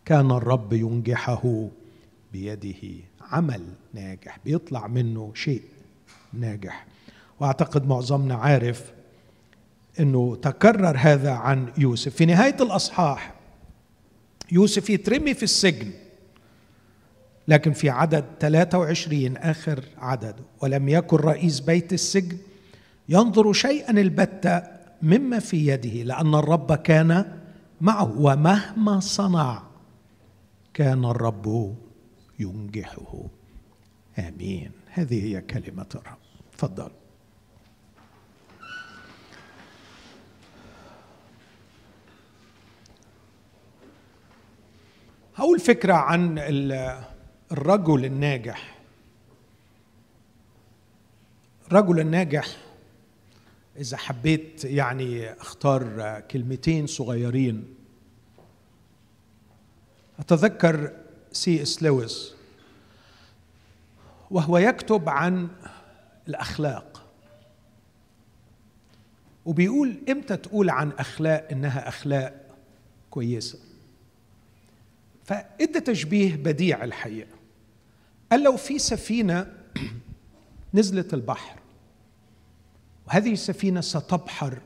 كان 0.05 0.31
الرب 0.31 0.73
ينجحه 0.73 1.67
بيده. 2.33 3.03
عمل 3.21 3.61
ناجح 3.93 4.39
بيطلع 4.45 4.87
منه 4.87 5.31
شيء 5.35 5.63
ناجح. 6.33 6.85
وأعتقد 7.39 7.87
معظمنا 7.87 8.35
عارف 8.35 8.91
إنه 9.99 10.35
تكرر 10.35 10.97
هذا 10.97 11.31
عن 11.31 11.71
يوسف. 11.77 12.15
في 12.15 12.25
نهاية 12.25 12.55
الأصحاح 12.61 13.33
يوسف 14.51 14.89
يترمي 14.89 15.33
في 15.33 15.43
السجن 15.43 15.91
لكن 17.47 17.73
في 17.73 17.89
عدد 17.89 18.25
23 18.39 19.37
آخر 19.37 19.83
عدد 19.97 20.35
ولم 20.61 20.89
يكن 20.89 21.17
رئيس 21.17 21.59
بيت 21.59 21.93
السجن 21.93 22.37
ينظر 23.11 23.53
شيئا 23.53 23.91
البتة 23.91 24.63
مما 25.01 25.39
في 25.39 25.67
يده 25.67 26.03
لأن 26.03 26.35
الرب 26.35 26.73
كان 26.73 27.39
معه 27.81 28.21
ومهما 28.21 28.99
صنع 28.99 29.63
كان 30.73 31.05
الرب 31.05 31.75
ينجحه. 32.39 33.23
آمين. 34.19 34.71
هذه 34.87 35.23
هي 35.23 35.41
كلمة 35.41 35.85
الرب. 35.95 36.17
تفضل. 36.57 36.91
هقول 45.35 45.59
فكرة 45.59 45.93
عن 45.93 46.35
الرجل 47.51 48.05
الناجح. 48.05 48.77
الرجل 51.67 51.99
الناجح 51.99 52.70
إذا 53.81 53.97
حبيت 53.97 54.65
يعني 54.65 55.31
أختار 55.31 56.19
كلمتين 56.31 56.87
صغيرين. 56.87 57.75
أتذكر 60.19 60.91
سي 61.31 61.61
إس 61.61 61.83
لويس 61.83 62.33
وهو 64.31 64.57
يكتب 64.57 65.09
عن 65.09 65.47
الأخلاق. 66.27 67.05
وبيقول 69.45 69.97
إمتى 70.09 70.37
تقول 70.37 70.69
عن 70.69 70.91
أخلاق 70.91 71.47
إنها 71.51 71.87
أخلاق 71.87 72.45
كويسة؟ 73.09 73.59
فإدى 75.23 75.79
تشبيه 75.79 76.35
بديع 76.35 76.83
الحقيقة. 76.83 77.37
قال 78.31 78.43
لو 78.43 78.57
في 78.57 78.79
سفينة 78.79 79.53
نزلت 80.73 81.13
البحر 81.13 81.60
وهذه 83.11 83.33
السفينة 83.33 83.81
ستبحر 83.81 84.59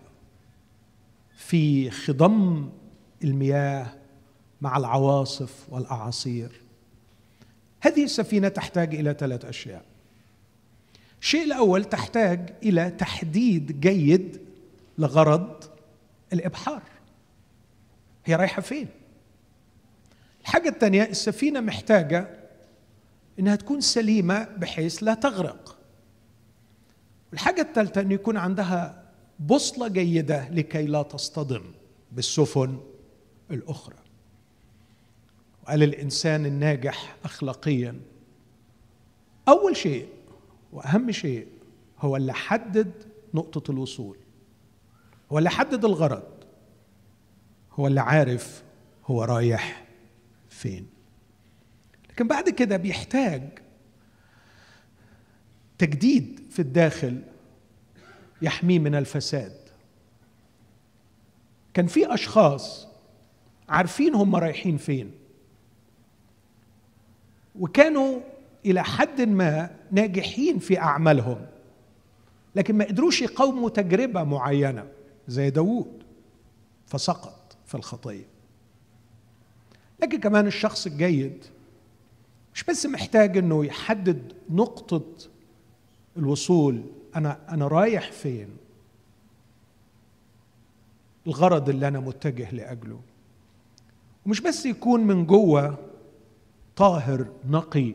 في 1.35 1.91
خضم 1.91 2.69
المياه 3.23 3.87
مع 4.61 4.77
العواصف 4.77 5.65
والأعاصير. 5.69 6.61
هذه 7.81 8.03
السفينة 8.03 8.47
تحتاج 8.47 8.95
إلى 8.95 9.15
ثلاث 9.19 9.45
أشياء. 9.45 9.85
الشيء 11.21 11.43
الأول 11.43 11.85
تحتاج 11.85 12.53
إلى 12.63 12.89
تحديد 12.89 13.79
جيد 13.79 14.41
لغرض 14.97 15.63
الإبحار. 16.33 16.81
هي 18.25 18.35
رايحة 18.35 18.61
فين؟ 18.61 18.87
الحاجة 20.41 20.69
الثانية 20.69 21.03
السفينة 21.03 21.59
محتاجة 21.59 22.29
إنها 23.39 23.55
تكون 23.55 23.81
سليمة 23.81 24.43
بحيث 24.43 25.03
لا 25.03 25.13
تغرق. 25.13 25.74
الحاجة 27.35 27.61
الثالثة 27.61 28.01
أن 28.01 28.11
يكون 28.11 28.37
عندها 28.37 29.03
بوصلة 29.39 29.87
جيدة 29.87 30.49
لكي 30.49 30.85
لا 30.85 31.01
تصطدم 31.01 31.63
بالسفن 32.11 32.79
الأخرى. 33.51 33.95
وقال 35.63 35.83
الإنسان 35.83 36.45
الناجح 36.45 37.15
أخلاقيا 37.23 37.99
أول 39.47 39.77
شيء 39.77 40.07
وأهم 40.73 41.11
شيء 41.11 41.47
هو 41.99 42.15
اللي 42.15 42.33
حدد 42.33 42.91
نقطة 43.33 43.71
الوصول 43.71 44.17
هو 45.31 45.37
اللي 45.37 45.49
حدد 45.49 45.85
الغرض 45.85 46.23
هو 47.71 47.87
اللي 47.87 48.01
عارف 48.01 48.63
هو 49.05 49.23
رايح 49.23 49.85
فين. 50.49 50.87
لكن 52.09 52.27
بعد 52.27 52.49
كده 52.49 52.77
بيحتاج 52.77 53.59
تجديد 55.77 56.39
في 56.51 56.59
الداخل 56.59 57.21
يحميه 58.41 58.79
من 58.79 58.95
الفساد. 58.95 59.65
كان 61.73 61.87
في 61.87 62.13
أشخاص 62.13 62.87
عارفين 63.69 64.15
هم 64.15 64.35
رايحين 64.35 64.77
فين 64.77 65.11
وكانوا 67.59 68.19
إلى 68.65 68.83
حد 68.83 69.21
ما 69.21 69.75
ناجحين 69.91 70.59
في 70.59 70.79
أعمالهم 70.79 71.45
لكن 72.55 72.75
ما 72.75 72.85
قدروش 72.85 73.21
يقاوموا 73.21 73.69
تجربة 73.69 74.23
معينة 74.23 74.87
زي 75.27 75.49
داوود 75.49 76.03
فسقط 76.87 77.57
في 77.65 77.75
الخطية. 77.75 78.25
لكن 80.01 80.19
كمان 80.19 80.47
الشخص 80.47 80.85
الجيد 80.85 81.45
مش 82.53 82.63
بس 82.63 82.85
محتاج 82.85 83.37
إنه 83.37 83.65
يحدد 83.65 84.33
نقطة 84.49 85.03
الوصول 86.17 86.81
أنا 87.15 87.39
أنا 87.49 87.67
رايح 87.67 88.11
فين؟ 88.11 88.47
الغرض 91.27 91.69
اللي 91.69 91.87
أنا 91.87 91.99
متجه 91.99 92.51
لأجله. 92.51 92.99
ومش 94.25 94.41
بس 94.41 94.65
يكون 94.65 94.99
من 94.99 95.25
جوة 95.25 95.77
طاهر 96.75 97.27
نقي 97.49 97.93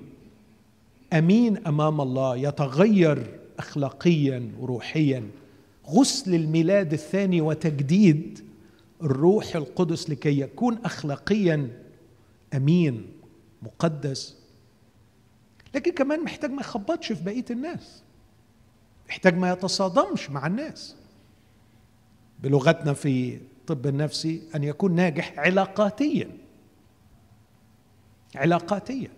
أمين 1.12 1.66
أمام 1.66 2.00
الله 2.00 2.37
يتغير 2.37 3.40
اخلاقيا 3.59 4.52
وروحيا. 4.59 5.30
غسل 5.87 6.35
الميلاد 6.35 6.92
الثاني 6.92 7.40
وتجديد 7.40 8.44
الروح 9.02 9.56
القدس 9.56 10.11
لكي 10.11 10.40
يكون 10.40 10.78
اخلاقيا 10.85 11.83
أمين 12.54 13.06
مقدس. 13.62 14.37
لكن 15.74 15.92
كمان 15.92 16.24
محتاج 16.24 16.50
ما 16.50 16.61
يخبطش 16.61 17.12
في 17.12 17.24
بقية 17.24 17.44
الناس. 17.50 18.02
محتاج 19.11 19.37
ما 19.37 19.53
يتصادمش 19.53 20.31
مع 20.31 20.46
الناس. 20.46 20.96
بلغتنا 22.42 22.92
في 22.92 23.35
الطب 23.35 23.87
النفسي 23.87 24.42
أن 24.55 24.64
يكون 24.64 24.94
ناجح 24.94 25.38
علاقاتيا. 25.38 26.31
علاقاتيا. 28.35 29.11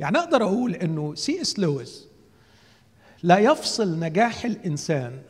يعني 0.00 0.18
أقدر 0.18 0.42
أقول 0.42 0.74
إنه 0.74 1.14
سي 1.14 1.40
إس 1.40 1.58
لويس 1.58 2.06
لا 3.22 3.38
يفصل 3.38 3.98
نجاح 3.98 4.44
الإنسان 4.44 5.22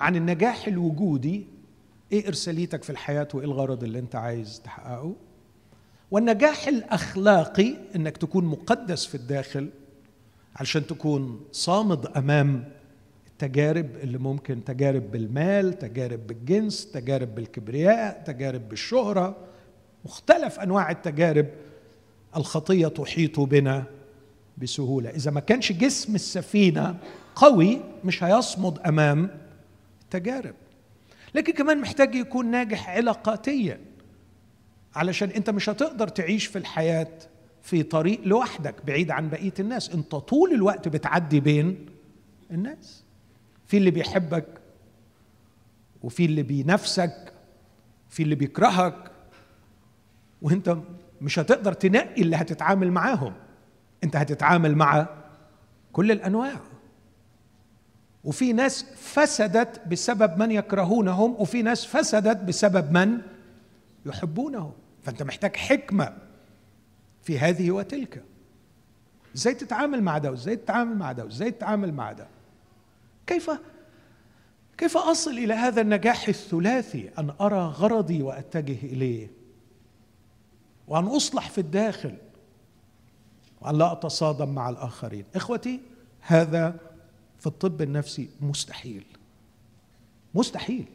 عن 0.00 0.16
النجاح 0.16 0.66
الوجودي. 0.66 1.46
إيه 2.12 2.28
إرساليتك 2.28 2.82
في 2.82 2.90
الحياة 2.90 3.28
وإيه 3.34 3.46
الغرض 3.46 3.84
اللي 3.84 3.98
أنت 3.98 4.16
عايز 4.16 4.60
تحققه؟ 4.64 5.14
والنجاح 6.10 6.68
الأخلاقي 6.68 7.74
إنك 7.96 8.16
تكون 8.16 8.44
مقدس 8.44 9.06
في 9.06 9.14
الداخل 9.14 9.70
علشان 10.56 10.86
تكون 10.86 11.40
صامد 11.52 12.06
أمام 12.06 12.75
التجارب 13.36 13.96
اللي 13.96 14.18
ممكن 14.18 14.64
تجارب 14.64 15.10
بالمال 15.10 15.78
تجارب 15.78 16.26
بالجنس 16.26 16.90
تجارب 16.90 17.34
بالكبرياء 17.34 18.22
تجارب 18.26 18.68
بالشهرة. 18.68 19.36
مختلف 20.04 20.60
أنواع 20.60 20.90
التجارب 20.90 21.46
الخطية 22.36 22.88
تحيط 22.88 23.40
بنا 23.40 23.84
بسهولة. 24.58 25.10
إذا 25.10 25.30
ما 25.30 25.40
كانش 25.40 25.72
جسم 25.72 26.14
السفينة 26.14 26.96
قوي 27.34 27.80
مش 28.04 28.24
هيصمد 28.24 28.78
أمام 28.78 29.30
التجارب. 30.02 30.54
لكن 31.34 31.52
كمان 31.52 31.80
محتاج 31.80 32.14
يكون 32.14 32.50
ناجح 32.50 32.90
علاقاتيا 32.90 33.80
علشان 34.94 35.28
أنت 35.30 35.50
مش 35.50 35.68
هتقدر 35.68 36.08
تعيش 36.08 36.46
في 36.46 36.58
الحياة 36.58 37.12
في 37.62 37.82
طريق 37.82 38.20
لوحدك 38.24 38.74
بعيد 38.86 39.10
عن 39.10 39.28
بقية 39.28 39.54
الناس. 39.60 39.90
أنت 39.90 40.10
طول 40.10 40.52
الوقت 40.52 40.88
بتعدي 40.88 41.40
بين 41.40 41.86
الناس. 42.50 43.05
في 43.66 43.76
اللي 43.76 43.90
بيحبك 43.90 44.46
وفي 46.02 46.24
اللي 46.24 46.42
بينافسك 46.42 47.32
في 48.08 48.22
اللي 48.22 48.34
بيكرهك 48.34 49.10
وانت 50.42 50.76
مش 51.20 51.38
هتقدر 51.38 51.72
تنقي 51.72 52.22
اللي 52.22 52.36
هتتعامل 52.36 52.90
معاهم. 52.90 53.32
انت 54.04 54.16
هتتعامل 54.16 54.74
مع 54.74 55.08
كل 55.92 56.10
الأنواع. 56.10 56.60
وفي 58.24 58.52
ناس 58.52 58.84
فسدت 58.96 59.88
بسبب 59.88 60.38
من 60.38 60.50
يكرهونهم 60.50 61.34
وفي 61.38 61.62
ناس 61.62 61.86
فسدت 61.86 62.36
بسبب 62.36 62.92
من 62.92 63.18
يحبونهم. 64.06 64.72
فانت 65.02 65.22
محتاج 65.22 65.56
حكمة 65.56 66.16
في 67.22 67.38
هذه 67.38 67.70
وتلك. 67.70 68.22
إزاي 69.36 69.54
تتعامل 69.54 70.02
مع 70.02 70.18
ده 70.18 70.30
وإزاي 70.30 70.56
تتعامل 70.56 70.96
مع 70.96 71.12
ده 71.12 71.24
وإزاي 71.24 71.50
تتعامل 71.50 71.94
مع 71.94 72.12
ده؟ 72.12 72.26
كيف؟ 73.26 73.50
كيف 74.78 74.96
أصل 74.96 75.30
إلى 75.30 75.54
هذا 75.54 75.80
النجاح 75.80 76.28
الثلاثي 76.28 77.10
أن 77.18 77.32
أرى 77.40 77.58
غرضي 77.60 78.22
وأتجه 78.22 78.78
إليه؟ 78.82 79.30
وأن 80.88 81.04
أصلح 81.04 81.50
في 81.50 81.58
الداخل 81.58 82.14
وأن 83.60 83.78
لا 83.78 83.92
أتصادم 83.92 84.54
مع 84.54 84.68
الآخرين. 84.68 85.24
إخوتي 85.34 85.80
هذا 86.20 86.76
في 87.38 87.46
الطب 87.46 87.82
النفسي 87.82 88.28
مستحيل. 88.40 89.04
مستحيل. 90.34 90.86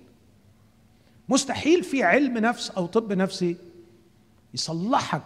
مستحيل 1.29 1.83
في 1.83 2.03
علم 2.03 2.37
نفس 2.37 2.69
أو 2.69 2.85
طب 2.85 3.13
نفسي 3.13 3.57
يصلحك 4.53 5.21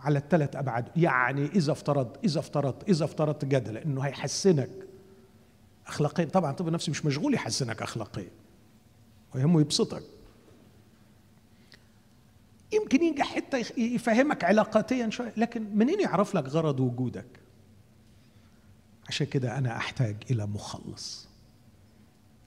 على 0.00 0.18
الثلاث 0.18 0.56
أبعاد. 0.56 0.88
يعني 0.96 1.46
إذا 1.46 1.72
افترض 1.72 2.16
إذا 2.24 2.38
افترض 2.38 2.74
إذا 2.88 3.04
افترضت 3.04 3.44
جدلا 3.44 3.84
إنه 3.84 4.00
هيحسنك. 4.00 4.87
اخلاقيا 5.88 6.24
طبعا 6.24 6.50
الطب 6.50 6.68
النفسي 6.68 6.90
مش 6.90 7.04
مشغول 7.04 7.34
يحسنك 7.34 7.82
اخلاقيا. 7.82 8.30
ويهمه 9.34 9.60
يبسطك. 9.60 10.02
يمكن 12.72 13.02
ينجح 13.02 13.34
حتى 13.34 13.64
يفهمك 13.76 14.44
علاقاتيا 14.44 15.10
شوية 15.10 15.32
لكن 15.36 15.76
منين 15.76 16.00
يعرف 16.00 16.34
لك 16.34 16.44
غرض 16.44 16.80
وجودك؟ 16.80 17.40
عشان 19.08 19.26
كده 19.26 19.58
أنا 19.58 19.76
أحتاج 19.76 20.16
إلى 20.30 20.46
مخلص. 20.46 21.28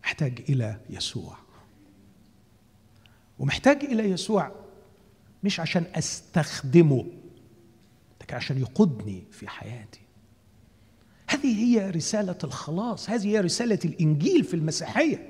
أحتاج 0.06 0.44
إلى 0.50 0.80
يسوع. 0.90 1.38
ومحتاج 3.40 3.84
إلى 3.84 4.04
يسوع 4.04 4.52
مش 5.44 5.60
عشان 5.60 5.86
أستخدمه 5.96 7.06
لكن 8.22 8.36
عشان 8.36 8.58
يقودني 8.60 9.24
في 9.32 9.48
حياتي. 9.48 10.02
هذه 11.32 11.64
هي 11.64 11.90
رسالة 11.90 12.38
الخلاص 12.44 13.10
هذه 13.10 13.28
هي 13.28 13.40
رسالة 13.40 13.80
الإنجيل 13.86 14.44
في 14.44 14.54
المسيحية. 14.54 15.30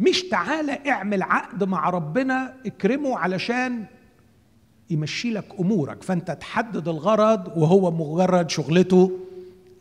مش 0.00 0.22
تعالى 0.22 0.90
اعمل 0.90 1.22
عقد 1.22 1.64
مع 1.64 1.90
ربنا 1.90 2.54
اكرمه 2.66 3.18
علشان 3.18 3.84
يمشي 4.90 5.30
لك 5.30 5.46
أمورك 5.60 6.02
فأنت 6.02 6.30
تحدد 6.30 6.88
الغرض 6.88 7.56
وهو 7.56 7.90
مجرد 7.90 8.50
شغلته 8.50 9.18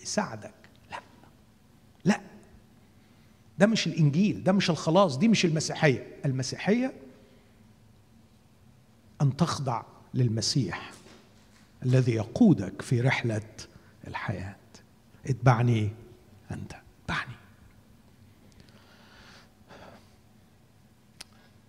يساعدك. 0.02 0.54
لا. 0.92 1.00
لا. 2.06 2.22
ده 3.60 3.68
مش 3.68 3.88
الإنجيل 3.88 4.44
ده 4.44 4.52
مش 4.52 4.70
الخلاص 4.70 5.18
دي 5.18 5.28
مش 5.28 5.46
المسيحية. 5.46 6.08
المسيحية 6.26 6.94
أن 9.22 9.38
تخضع 9.38 9.84
للمسيح 10.14 10.92
الذي 11.86 12.12
يقودك 12.12 12.82
في 12.82 13.02
رحلة 13.02 13.42
الحياة. 14.08 14.56
اتبعني 15.26 15.90
انت. 16.52 16.74
اتبعني. 16.74 17.36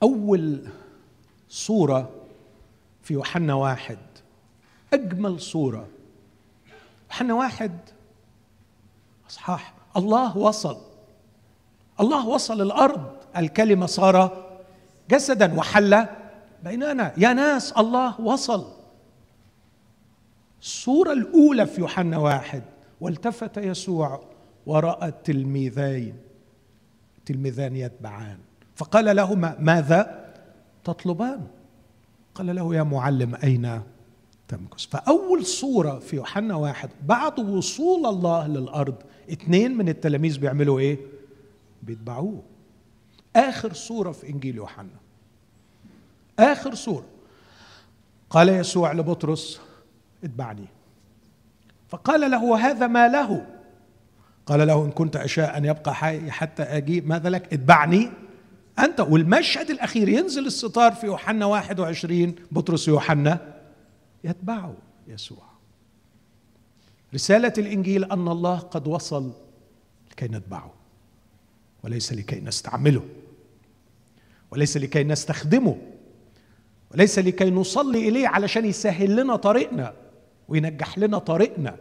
اول 0.02 0.68
صورة 1.48 2.10
في 3.02 3.14
يوحنا 3.14 3.54
واحد 3.54 3.98
اجمل 4.92 5.40
صورة. 5.40 5.88
يوحنا 7.10 7.34
واحد 7.34 7.78
اصحاح 9.30 9.74
الله 9.96 10.38
وصل. 10.38 10.80
الله 12.00 12.28
وصل 12.28 12.62
الأرض 12.62 13.16
الكلمة 13.36 13.86
صار 13.86 14.46
جسدا 15.10 15.54
وحل 15.58 16.06
بيننا. 16.62 17.12
يا 17.16 17.32
ناس 17.32 17.72
الله 17.72 18.20
وصل. 18.20 18.72
الصورة 20.60 21.12
الأولى 21.12 21.66
في 21.66 21.80
يوحنا 21.80 22.18
واحد 22.18 22.62
والتفت 23.02 23.56
يسوع 23.56 24.20
ورأى 24.66 25.08
التلميذين. 25.08 26.16
تلميذان 27.26 27.76
يتبعان. 27.76 28.38
فقال 28.76 29.16
لهما 29.16 29.56
ماذا 29.58 30.32
تطلبان؟ 30.84 31.46
قال 32.34 32.56
له 32.56 32.74
يا 32.74 32.82
معلم 32.82 33.34
أين 33.34 33.82
تمكث؟ 34.48 34.86
فأول 34.86 35.46
صورة 35.46 35.98
في 35.98 36.16
يوحنا 36.16 36.54
واحد 36.54 36.90
بعد 37.06 37.40
وصول 37.40 38.06
الله 38.06 38.46
للأرض 38.46 38.94
اثنين 39.32 39.76
من 39.76 39.88
التلاميذ 39.88 40.38
بيعملوا 40.38 40.78
إيه؟ 40.78 40.98
بيتبعوه. 41.82 42.42
آخر 43.36 43.72
صورة 43.72 44.12
في 44.12 44.28
إنجيل 44.28 44.56
يوحنا. 44.56 44.96
آخر 46.38 46.74
صورة. 46.74 47.06
قال 48.30 48.48
يسوع 48.48 48.92
لبطرس 48.92 49.60
اتبعني. 50.24 50.66
فقال 51.92 52.30
له 52.30 52.58
هذا 52.58 52.86
ما 52.86 53.08
له. 53.08 53.46
قال 54.46 54.66
له 54.66 54.84
إن 54.84 54.90
كنت 54.90 55.16
أشاء 55.16 55.56
أن 55.56 55.64
يبقى 55.64 55.94
حي 55.94 56.30
حتى 56.30 56.62
أجيب 56.62 57.08
ماذا 57.08 57.30
لك؟ 57.30 57.52
اتبعني 57.52 58.10
أنت. 58.78 59.00
والمشهد 59.00 59.70
الأخير 59.70 60.08
ينزل 60.08 60.46
الستار 60.46 60.92
في 60.92 61.06
يوحنا 61.06 61.46
21 61.46 62.34
بطرس 62.52 62.88
يوحنا 62.88 63.54
يتبعه 64.24 64.74
يسوع. 65.08 65.42
رسالة 67.14 67.52
الإنجيل 67.58 68.04
أن 68.04 68.28
الله 68.28 68.58
قد 68.58 68.86
وصل 68.86 69.32
لكي 70.10 70.28
نتبعه 70.28 70.72
وليس 71.84 72.12
لكي 72.12 72.40
نستعمله 72.40 73.02
وليس 74.50 74.76
لكي 74.76 75.04
نستخدمه 75.04 75.76
وليس 76.92 77.18
لكي 77.18 77.50
نصلي 77.50 78.08
إليه 78.08 78.28
علشان 78.28 78.64
يسهل 78.64 79.16
لنا 79.16 79.36
طريقنا. 79.36 79.92
وينجح 80.48 80.98
لنا 80.98 81.18
طريقنا. 81.18 81.76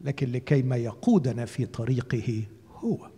لكن 0.00 0.32
لكي 0.32 0.62
ما 0.62 0.76
يقودنا 0.76 1.44
في 1.44 1.66
طريقه 1.66 2.42
هو 2.74 3.10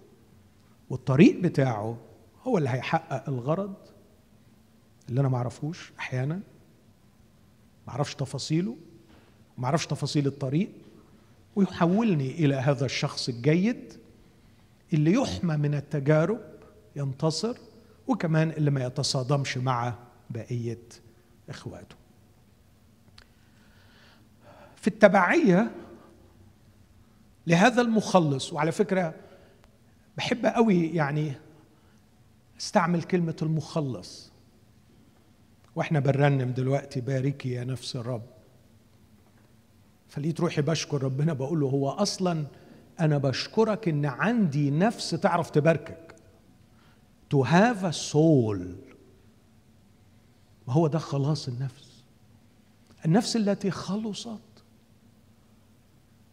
والطريق 0.91 1.41
بتاعه 1.41 1.99
هو 2.43 2.59
اللي 2.59 2.69
هيحقق 2.71 3.29
الغرض 3.29 3.75
اللي 5.09 5.21
أنا 5.21 5.29
ما 5.29 5.37
أعرفوش 5.37 5.93
أحيانا 5.99 6.35
ما 7.87 7.93
أعرفش 7.93 8.15
تفاصيله 8.15 8.77
ما 9.59 9.65
أعرفش 9.65 9.87
تفاصيل 9.87 10.27
الطريق 10.27 10.71
ويحولني 11.57 12.31
إلى 12.31 12.55
هذا 12.55 12.85
الشخص 12.85 13.29
الجيد 13.29 13.93
اللي 14.93 15.13
يحمى 15.13 15.57
من 15.57 15.75
التجارب 15.75 16.41
ينتصر 16.97 17.59
وكمان 18.07 18.51
اللي 18.51 18.71
ما 18.71 18.85
يتصادمش 18.85 19.59
مع 19.59 19.95
بقية 20.31 20.83
إخواته. 21.49 21.97
في 24.87 24.93
التبعية 24.93 25.71
لهذا 27.47 27.83
المخلص. 27.83 28.53
وعلى 28.53 28.73
فكرة 28.73 29.15
بحب 30.17 30.47
قوي 30.47 30.87
يعني 30.87 31.33
استعمل 32.61 33.03
كلمة 33.03 33.37
المخلص. 33.43 34.33
وإحنا 35.77 36.01
بنرنم 36.01 36.51
دلوقتي 36.51 37.01
باركي 37.01 37.51
يا 37.51 37.65
نفس 37.65 37.97
الرب. 37.97 38.23
فلقيت 40.09 40.41
روحي 40.41 40.63
بشكر 40.63 41.03
ربنا 41.03 41.33
بقول 41.33 41.61
له 41.61 41.67
هو 41.67 41.91
أصلا 41.91 42.47
أنا 43.01 43.19
بشكرك 43.19 43.89
إن 43.89 44.05
عندي 44.05 44.71
نفس 44.71 45.11
تعرف 45.11 45.51
تباركك. 45.51 46.15
To 47.35 47.47
have 47.47 47.83
a 47.85 48.13
soul. 48.13 48.61
ما 50.69 50.75
هو 50.75 50.87
ده 50.87 50.99
خلاص 50.99 51.49
النفس. 51.49 52.03
النفس 53.05 53.37
التي 53.37 53.71
خلصت. 53.71 54.56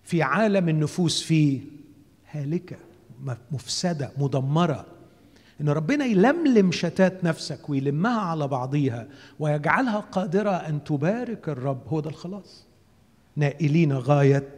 في 0.03 0.21
عالم 0.21 0.69
النفوس 0.69 1.23
فيه 1.23 1.61
هالكة 2.31 2.77
مفسدة 3.51 4.11
مدمرة. 4.17 4.85
إن 5.61 5.69
ربنا 5.69 6.05
يلملم 6.05 6.71
شتات 6.71 7.23
نفسك 7.23 7.69
ويلمها 7.69 8.19
على 8.21 8.47
بعضيها 8.47 9.07
ويجعلها 9.39 9.99
قادرة 9.99 10.49
أن 10.51 10.83
تبارك 10.83 11.49
الرب. 11.49 11.87
هو 11.87 11.99
ده 11.99 12.09
الخلاص. 12.09 12.63
نائلين 13.35 13.93
غاية 13.93 14.55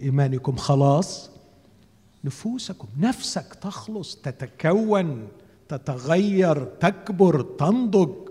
إيمانكم. 0.00 0.56
خلاص. 0.56 1.30
نفوسكم 2.24 2.88
نفسك 2.98 3.54
تخلص 3.54 4.16
تتكون 4.16 5.28
تتغير 5.68 6.64
تكبر 6.64 7.40
تنضج. 7.42 8.28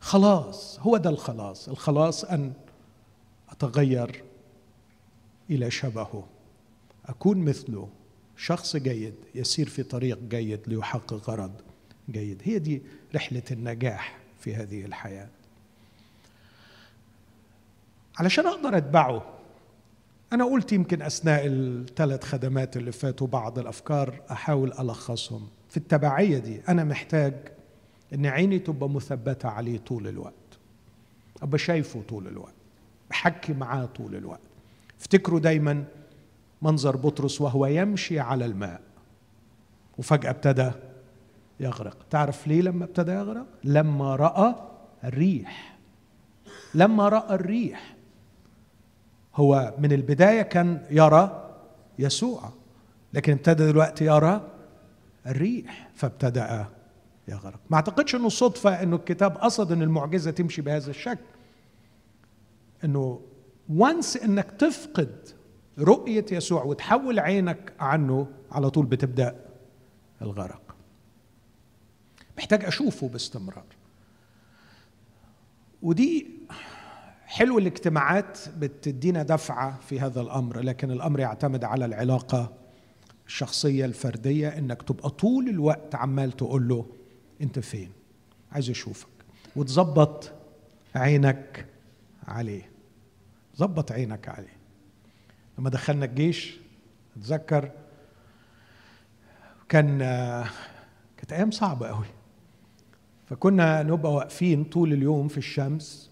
خلاص. 0.00 0.78
هو 0.80 0.96
ده 0.96 1.10
الخلاص. 1.10 1.68
الخلاص 1.68 2.24
أن 2.24 2.52
أتغير 3.50 4.22
إلى 5.54 5.70
شبهه. 5.70 6.28
أكون 7.06 7.38
مثله. 7.38 7.88
شخص 8.36 8.76
جيد. 8.76 9.14
يسير 9.34 9.68
في 9.68 9.82
طريق 9.82 10.18
جيد 10.18 10.60
ليحقق 10.66 11.30
غرض 11.30 11.52
جيد. 12.10 12.42
هي 12.44 12.58
دي 12.58 12.82
رحلة 13.14 13.42
النجاح 13.50 14.18
في 14.40 14.54
هذه 14.54 14.84
الحياة. 14.84 15.28
علشان 18.18 18.46
أقدر 18.46 18.76
أتبعه 18.76 19.38
أنا 20.32 20.44
قلت 20.44 20.72
يمكن 20.72 21.02
أثناء 21.02 21.46
الثلاث 21.46 22.24
خدمات 22.24 22.76
اللي 22.76 22.92
فاتوا 22.92 23.26
بعض 23.26 23.58
الأفكار 23.58 24.20
أحاول 24.30 24.72
ألخصهم. 24.78 25.48
في 25.68 25.76
التبعية 25.76 26.38
دي 26.38 26.60
أنا 26.68 26.84
محتاج 26.84 27.34
إن 28.14 28.26
عيني 28.26 28.58
تبقى 28.58 28.88
مثبتة 28.90 29.48
عليه 29.48 29.78
طول 29.78 30.08
الوقت. 30.08 30.34
أبقى 31.42 31.58
شايفه 31.58 32.02
طول 32.08 32.28
الوقت. 32.28 32.54
بحكي 33.10 33.52
معاه 33.52 33.84
طول 33.84 34.14
الوقت. 34.16 34.51
افتكروا 35.02 35.40
دايما 35.40 35.84
منظر 36.62 36.96
بطرس 36.96 37.40
وهو 37.40 37.66
يمشي 37.66 38.20
على 38.20 38.44
الماء. 38.44 38.80
وفجأة 39.98 40.30
ابتدى 40.30 40.70
يغرق. 41.60 41.96
تعرف 42.10 42.46
ليه 42.46 42.62
لما 42.62 42.84
ابتدى 42.84 43.12
يغرق؟ 43.12 43.46
لما 43.64 44.16
رأى 44.16 44.54
الريح. 45.04 45.78
لما 46.74 47.08
رأى 47.08 47.34
الريح. 47.34 47.96
هو 49.34 49.74
من 49.78 49.92
البداية 49.92 50.42
كان 50.42 50.86
يرى 50.90 51.50
يسوع 51.98 52.50
لكن 53.12 53.32
ابتدى 53.32 53.66
دلوقتي 53.66 54.04
يرى 54.04 54.48
الريح 55.26 55.90
فابتدأ 55.94 56.66
يغرق. 57.28 57.60
ما 57.70 57.76
اعتقدش 57.76 58.14
إنه 58.14 58.28
صدفة 58.28 58.82
إنه 58.82 58.96
الكتاب 58.96 59.36
قصد 59.36 59.72
إن 59.72 59.82
المعجزة 59.82 60.30
تمشي 60.30 60.62
بهذا 60.62 60.90
الشكل 60.90 61.24
إنه 62.84 63.20
وانس 63.74 64.16
إنك 64.16 64.50
تفقد 64.50 65.28
رؤية 65.78 66.26
يسوع 66.32 66.62
وتحول 66.64 67.18
عينك 67.18 67.72
عنه 67.80 68.28
على 68.50 68.70
طول 68.70 68.86
بتبدأ 68.86 69.36
الغرق. 70.22 70.76
محتاج 72.38 72.64
أشوفه 72.64 73.08
باستمرار. 73.08 73.64
ودي 75.82 76.26
حلو 77.26 77.58
الاجتماعات 77.58 78.38
بتدينا 78.58 79.22
دفعة 79.22 79.80
في 79.80 80.00
هذا 80.00 80.20
الأمر 80.20 80.60
لكن 80.60 80.90
الأمر 80.90 81.20
يعتمد 81.20 81.64
على 81.64 81.84
العلاقة 81.84 82.52
الشخصية 83.26 83.84
الفردية 83.84 84.48
إنك 84.48 84.82
تبقى 84.82 85.10
طول 85.10 85.48
الوقت 85.48 85.94
عمال 85.94 86.32
تقول 86.32 86.68
له 86.68 86.86
أنت 87.40 87.58
فين؟ 87.58 87.90
عايز 88.52 88.70
اشوفك 88.70 89.08
وتظبط 89.56 90.32
عينك 90.94 91.66
عليه. 92.28 92.71
ظبط 93.62 93.92
عينك 93.92 94.28
عليه. 94.28 94.56
لما 95.58 95.70
دخلنا 95.70 96.04
الجيش 96.04 96.56
اتذكر 97.16 97.70
كان 99.68 99.98
كانت 101.16 101.32
أيام 101.32 101.50
صعبة 101.50 101.88
قوي 101.88 102.06
فكنا 103.26 103.82
نبقى 103.82 104.12
واقفين 104.12 104.64
طول 104.64 104.92
اليوم 104.92 105.28
في 105.28 105.38
الشمس 105.38 106.10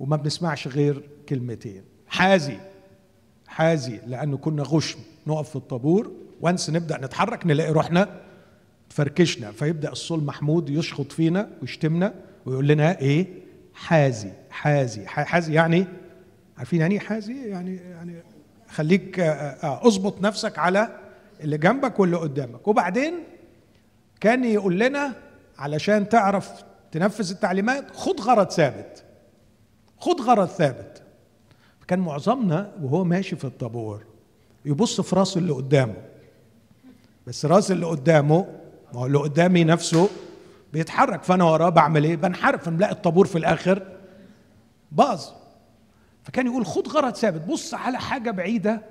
وما 0.00 0.16
بنسمعش 0.16 0.68
غير 0.68 1.08
كلمتين 1.28 1.82
حازي 2.08 2.58
حازي 3.46 4.00
لأنه 4.06 4.36
كنا 4.36 4.62
غشم. 4.62 4.98
نقف 5.26 5.48
في 5.50 5.56
الطابور 5.56 6.12
وانس 6.40 6.70
نبدأ 6.70 6.98
نتحرك 6.98 7.46
نلاقي 7.46 7.72
روحنا 7.72 8.20
فركشنا 8.88 9.52
فيبدأ 9.52 9.92
الصول 9.92 10.24
محمود 10.24 10.70
يشخط 10.70 11.12
فينا 11.12 11.50
ويشتمنا 11.60 12.14
ويقول 12.46 12.68
لنا 12.68 12.98
إيه؟ 12.98 13.26
حازي 13.74 14.32
حازي 14.50 15.06
حازي 15.06 15.54
يعني 15.54 15.86
عارفين 16.58 16.80
يعني 16.80 16.94
إيه 16.94 17.00
حازي؟ 17.00 17.48
يعني 17.48 17.76
يعني 17.76 18.22
خليك 18.68 19.20
آه، 19.20 19.24
آه، 19.24 19.86
اظبط 19.86 20.22
نفسك 20.22 20.58
على 20.58 20.88
اللي 21.40 21.58
جنبك 21.58 22.00
واللي 22.00 22.16
قدامك. 22.16 22.68
وبعدين 22.68 23.14
كان 24.20 24.44
يقول 24.44 24.78
لنا 24.78 25.14
علشان 25.58 26.08
تعرف 26.08 26.50
تنفذ 26.92 27.30
التعليمات 27.30 27.96
خد 27.96 28.20
غرض 28.20 28.50
ثابت. 28.50 29.04
خد 29.98 30.20
غرض 30.20 30.48
ثابت. 30.48 31.02
كان 31.88 31.98
معظمنا 31.98 32.72
وهو 32.82 33.04
ماشي 33.04 33.36
في 33.36 33.44
الطابور 33.44 34.04
يبص 34.64 35.00
في 35.00 35.16
راس 35.16 35.36
اللي 35.36 35.52
قدامه. 35.52 35.96
بس 37.26 37.46
راس 37.46 37.70
اللي 37.70 37.86
قدامه 37.86 38.46
ما 38.94 39.00
هو 39.00 39.06
اللي 39.06 39.18
قدامي 39.18 39.64
نفسه 39.64 40.08
بيتحرك. 40.72 41.22
فأنا 41.22 41.44
وراه 41.44 41.68
بعمل 41.68 42.04
إيه؟ 42.04 42.16
بنحرف 42.16 42.68
نلاقي 42.68 42.92
الطابور 42.92 43.26
في 43.26 43.38
الآخر 43.38 43.82
باظ. 44.92 45.37
فكان 46.28 46.46
يقول 46.46 46.66
خد 46.66 46.88
غرض 46.88 47.14
ثابت 47.14 47.40
بص 47.40 47.74
على 47.74 47.98
حاجة 47.98 48.30
بعيدة 48.30 48.82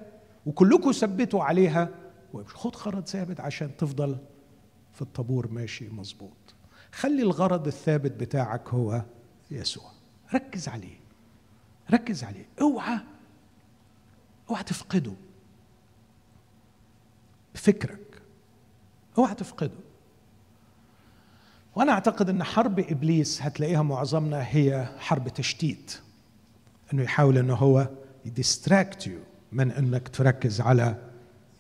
وكلكم 0.46 0.92
ثبتوا 0.92 1.44
عليها 1.44 1.90
خد 2.46 2.76
غرض 2.76 3.08
ثابت 3.08 3.40
عشان 3.40 3.78
تفضل 3.78 4.18
في 4.94 5.02
الطابور 5.02 5.52
ماشي 5.52 5.90
مظبوط. 5.90 6.56
خلي 6.92 7.22
الغرض 7.22 7.68
الثابت 7.68 8.12
بتاعك 8.12 8.70
هو 8.70 9.02
يسوع. 9.52 9.92
ركز 10.34 10.68
عليه 10.68 11.00
ركز 11.92 12.24
عليه. 12.24 12.46
اوعى 12.62 13.00
اوعى 14.50 14.64
تفقده 14.64 15.14
بفكرك. 17.56 18.22
اوعى 19.18 19.36
تفقده. 19.36 19.80
وأنا 21.76 21.92
اعتقد 21.92 22.30
ان 22.30 22.44
حرب 22.44 22.80
ابليس 22.80 23.42
هتلاقيها 23.42 23.82
معظمنا 23.82 24.48
هي 24.48 24.90
حرب 25.00 25.28
تشتيت. 25.30 26.02
أنه 26.94 27.04
يحاول 27.04 27.38
أنه 27.38 27.54
هو 27.54 27.90
ي 28.26 28.35
distract 28.35 29.08
you 29.08 29.20
من 29.52 29.72
أنك 29.72 30.08
تركز 30.08 30.62
على 30.62 30.96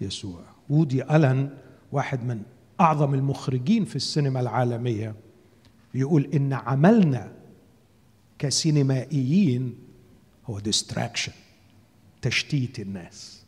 يسوع. 0.01 0.41
وودي 0.69 1.03
ألن 1.15 1.49
واحد 1.91 2.23
من 2.23 2.41
أعظم 2.81 3.13
المخرجين 3.13 3.85
في 3.85 3.95
السينما 3.95 4.39
العالمية 4.39 5.15
يقول 5.93 6.29
إن 6.33 6.53
عملنا 6.53 7.31
كسينمائيين 8.39 9.75
هو 10.45 10.59
distraction 10.59 11.31
تشتيت 12.21 12.79
الناس 12.79 13.43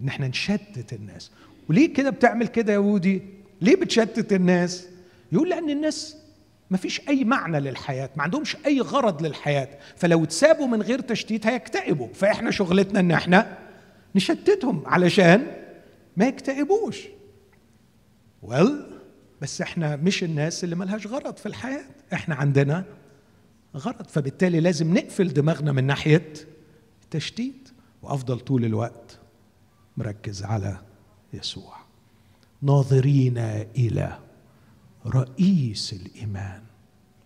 إن 0.00 0.08
إحنا 0.08 0.28
نشتت 0.28 0.92
الناس. 0.92 1.30
وليه 1.68 1.94
كده 1.94 2.10
بتعمل 2.10 2.46
كده 2.46 2.72
يا 2.72 2.78
وودي 2.78 3.22
ليه 3.60 3.76
بتشتت 3.76 4.32
الناس؟ 4.32 4.86
يقول 5.32 5.50
لأن 5.50 5.70
الناس 5.70 6.16
ما 6.74 6.78
فيش 6.78 7.08
أي 7.08 7.24
معنى 7.24 7.60
للحياة 7.60 8.10
ما 8.16 8.22
عندهمش 8.22 8.56
أي 8.66 8.80
غرض 8.80 9.22
للحياة. 9.22 9.68
فلو 9.96 10.24
اتسابوا 10.24 10.66
من 10.66 10.82
غير 10.82 11.00
تشتيت 11.00 11.46
هيكتئبوا. 11.46 12.08
فإحنا 12.14 12.50
شغلتنا 12.50 13.00
إن 13.00 13.10
إحنا 13.10 13.58
نشتتهم 14.14 14.82
علشان 14.86 15.46
ما 16.16 16.26
يكتئبوش. 16.26 16.98
Well 18.46 18.72
بس 19.40 19.60
إحنا 19.60 19.96
مش 19.96 20.24
الناس 20.24 20.64
اللي 20.64 20.76
ملهاش 20.76 21.06
غرض 21.06 21.36
في 21.36 21.46
الحياة. 21.46 21.84
إحنا 22.12 22.34
عندنا 22.34 22.84
غرض. 23.76 24.06
فبالتالي 24.06 24.60
لازم 24.60 24.94
نقفل 24.94 25.32
دماغنا 25.32 25.72
من 25.72 25.84
ناحية 25.84 26.32
التشتيت. 27.04 27.68
وأفضل 28.02 28.40
طول 28.40 28.64
الوقت 28.64 29.18
مركز 29.96 30.42
على 30.42 30.78
يسوع. 31.32 31.76
ناظرين 32.62 33.38
إلى 33.76 34.18
رئيس 35.06 35.92
الإيمان. 35.92 36.63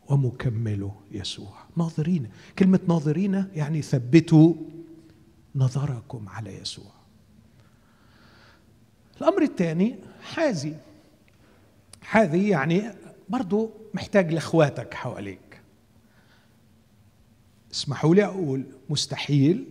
ومكمله 0.08 0.94
يسوع. 1.10 1.54
ناظرين. 1.76 2.30
كلمة 2.58 2.80
ناظرين 2.88 3.34
يعني 3.54 3.82
ثبتوا 3.82 4.54
نظركم 5.54 6.28
على 6.28 6.54
يسوع. 6.60 6.92
الأمر 9.20 9.42
الثاني 9.42 9.96
حازي. 10.22 10.74
حاذي 12.02 12.48
يعني 12.48 12.90
برضو 13.28 13.70
محتاج 13.94 14.32
لإخواتك 14.32 14.94
حواليك. 14.94 15.60
اسمحوا 17.72 18.14
لي 18.14 18.24
أقول 18.24 18.64
مستحيل 18.88 19.64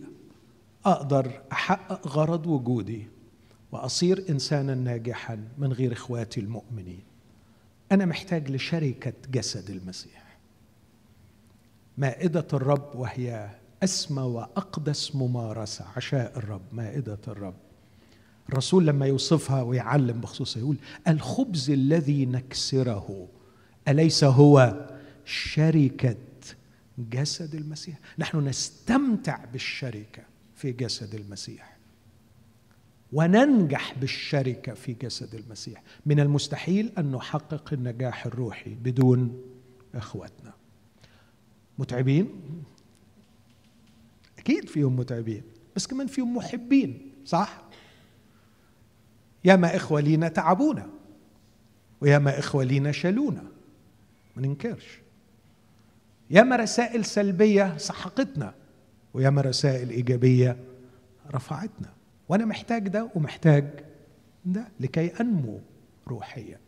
أقدر 0.84 1.42
أحقق 1.52 2.08
غرض 2.08 2.46
وجودي 2.46 3.06
وأصير 3.72 4.24
إنسانا 4.30 4.74
ناجحا 4.74 5.48
من 5.58 5.72
غير 5.72 5.92
إخواتي 5.92 6.40
المؤمنين. 6.40 7.02
أنا 7.92 8.04
محتاج 8.04 8.50
لشركة 8.50 9.12
جسد 9.30 9.70
المسيح. 9.70 10.27
مائدة 11.98 12.46
الرب 12.52 12.94
وهي 12.94 13.50
أسمى 13.82 14.22
وأقدس 14.22 15.16
ممارسة. 15.16 15.84
عشاء 15.96 16.38
الرب 16.38 16.62
مائدة 16.72 17.18
الرب. 17.28 17.54
الرسول 18.48 18.86
لما 18.86 19.06
يوصفها 19.06 19.62
ويعلم 19.62 20.20
بخصوصها 20.20 20.60
يقول 20.60 20.76
الخبز 21.08 21.70
الذي 21.70 22.26
نكسره 22.26 23.28
أليس 23.88 24.24
هو 24.24 24.86
شركة 25.24 26.16
جسد 26.98 27.54
المسيح؟ 27.54 27.98
نحن 28.18 28.38
نستمتع 28.38 29.44
بالشركة 29.44 30.22
في 30.54 30.72
جسد 30.72 31.14
المسيح. 31.14 31.78
وننجح 33.12 33.94
بالشركة 33.98 34.74
في 34.74 34.92
جسد 34.92 35.34
المسيح. 35.34 35.82
من 36.06 36.20
المستحيل 36.20 36.92
أن 36.98 37.12
نحقق 37.12 37.72
النجاح 37.72 38.26
الروحي 38.26 38.74
بدون 38.74 39.42
اخواتنا 39.94 40.52
متعبين؟ 41.78 42.28
أكيد 44.38 44.68
فيهم 44.68 44.96
متعبين 44.96 45.42
بس 45.76 45.86
كمان 45.86 46.06
فيهم 46.06 46.36
محبين 46.36 47.12
صح؟ 47.24 47.62
ياما 49.44 49.76
اخوه 49.76 50.00
لينا 50.00 50.28
تعبونا 50.28 50.90
وياما 52.00 52.38
اخوه 52.38 52.64
لينا 52.64 52.92
شالونا 52.92 53.44
ما 54.36 54.42
ننكرش. 54.42 54.98
ياما 56.30 56.56
رسائل 56.56 57.04
سلبية 57.04 57.76
سحقتنا 57.76 58.54
وياما 59.14 59.40
رسائل 59.42 59.90
إيجابية 59.90 60.56
رفعتنا. 61.30 61.92
وأنا 62.28 62.44
محتاج 62.44 62.88
ده 62.88 63.10
ومحتاج 63.14 63.64
ده 64.44 64.68
لكي 64.80 65.20
أنمو 65.20 65.60
روحيا. 66.08 66.58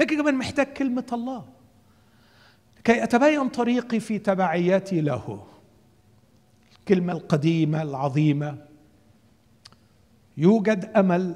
لكن 0.00 0.22
كمان 0.22 0.34
محتاج 0.34 0.66
كلمة 0.66 1.06
الله. 1.12 1.48
لكي 2.88 3.02
اتبين 3.04 3.48
طريقي 3.48 4.00
في 4.00 4.18
تبعيتي 4.18 5.00
له. 5.00 5.44
الكلمة 6.78 7.12
القديمة 7.12 7.82
العظيمة. 7.82 8.66
يوجد 10.36 10.84
أمل 10.96 11.34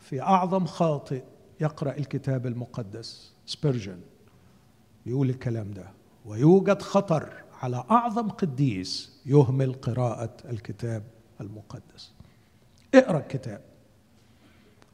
في 0.00 0.22
أعظم 0.22 0.66
خاطئ 0.66 1.22
يقرأ 1.60 1.90
الكتاب 1.98 2.46
المقدس 2.46 3.32
سبيرجن. 3.46 4.00
يقول 5.06 5.30
الكلام 5.30 5.70
ده. 5.70 5.84
ويوجد 6.26 6.82
خطر 6.82 7.32
على 7.62 7.84
أعظم 7.90 8.28
قديس 8.28 9.20
يهمل 9.26 9.72
قراءة 9.72 10.36
الكتاب 10.44 11.02
المقدس. 11.40 12.12
اقرأ 12.94 13.18
الكتاب. 13.18 13.60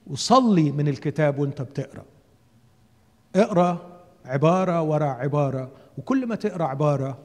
وصلي 0.07 0.73
من 0.73 0.89
الكتاب 0.89 1.39
وانت 1.39 1.63
بتقرأ. 1.63 2.05
اقرأ 3.37 4.01
عبارة 4.25 4.83
ورا 4.83 5.07
عبارة. 5.07 5.71
وكل 5.99 6.27
ما 6.27 6.35
تقرأ 6.35 6.65
عبارة 6.65 7.19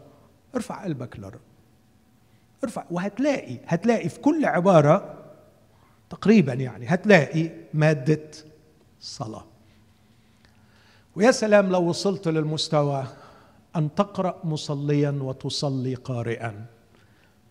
ارفع 0.56 0.84
قلبك 0.84 1.20
للرب. 1.20 1.40
ارفع 2.64 2.86
وهتلاقي 2.92 3.58
هتلاقي 3.66 4.10
في 4.10 4.20
كل 4.20 4.46
عبارة 4.46 5.16
تقريبا 6.10 6.54
يعني 6.54 6.86
هتلاقي 6.88 7.50
مادة 7.74 8.30
صلاة. 9.00 9.46
ويا 11.16 11.32
سلام 11.32 11.70
لو 11.70 11.84
وصلت 11.84 12.28
للمستوى 12.28 13.06
أن 13.76 13.96
تقرأ 13.96 14.40
مصليا 14.44 15.12
وتصلي 15.12 15.96
قارئا. 15.96 16.66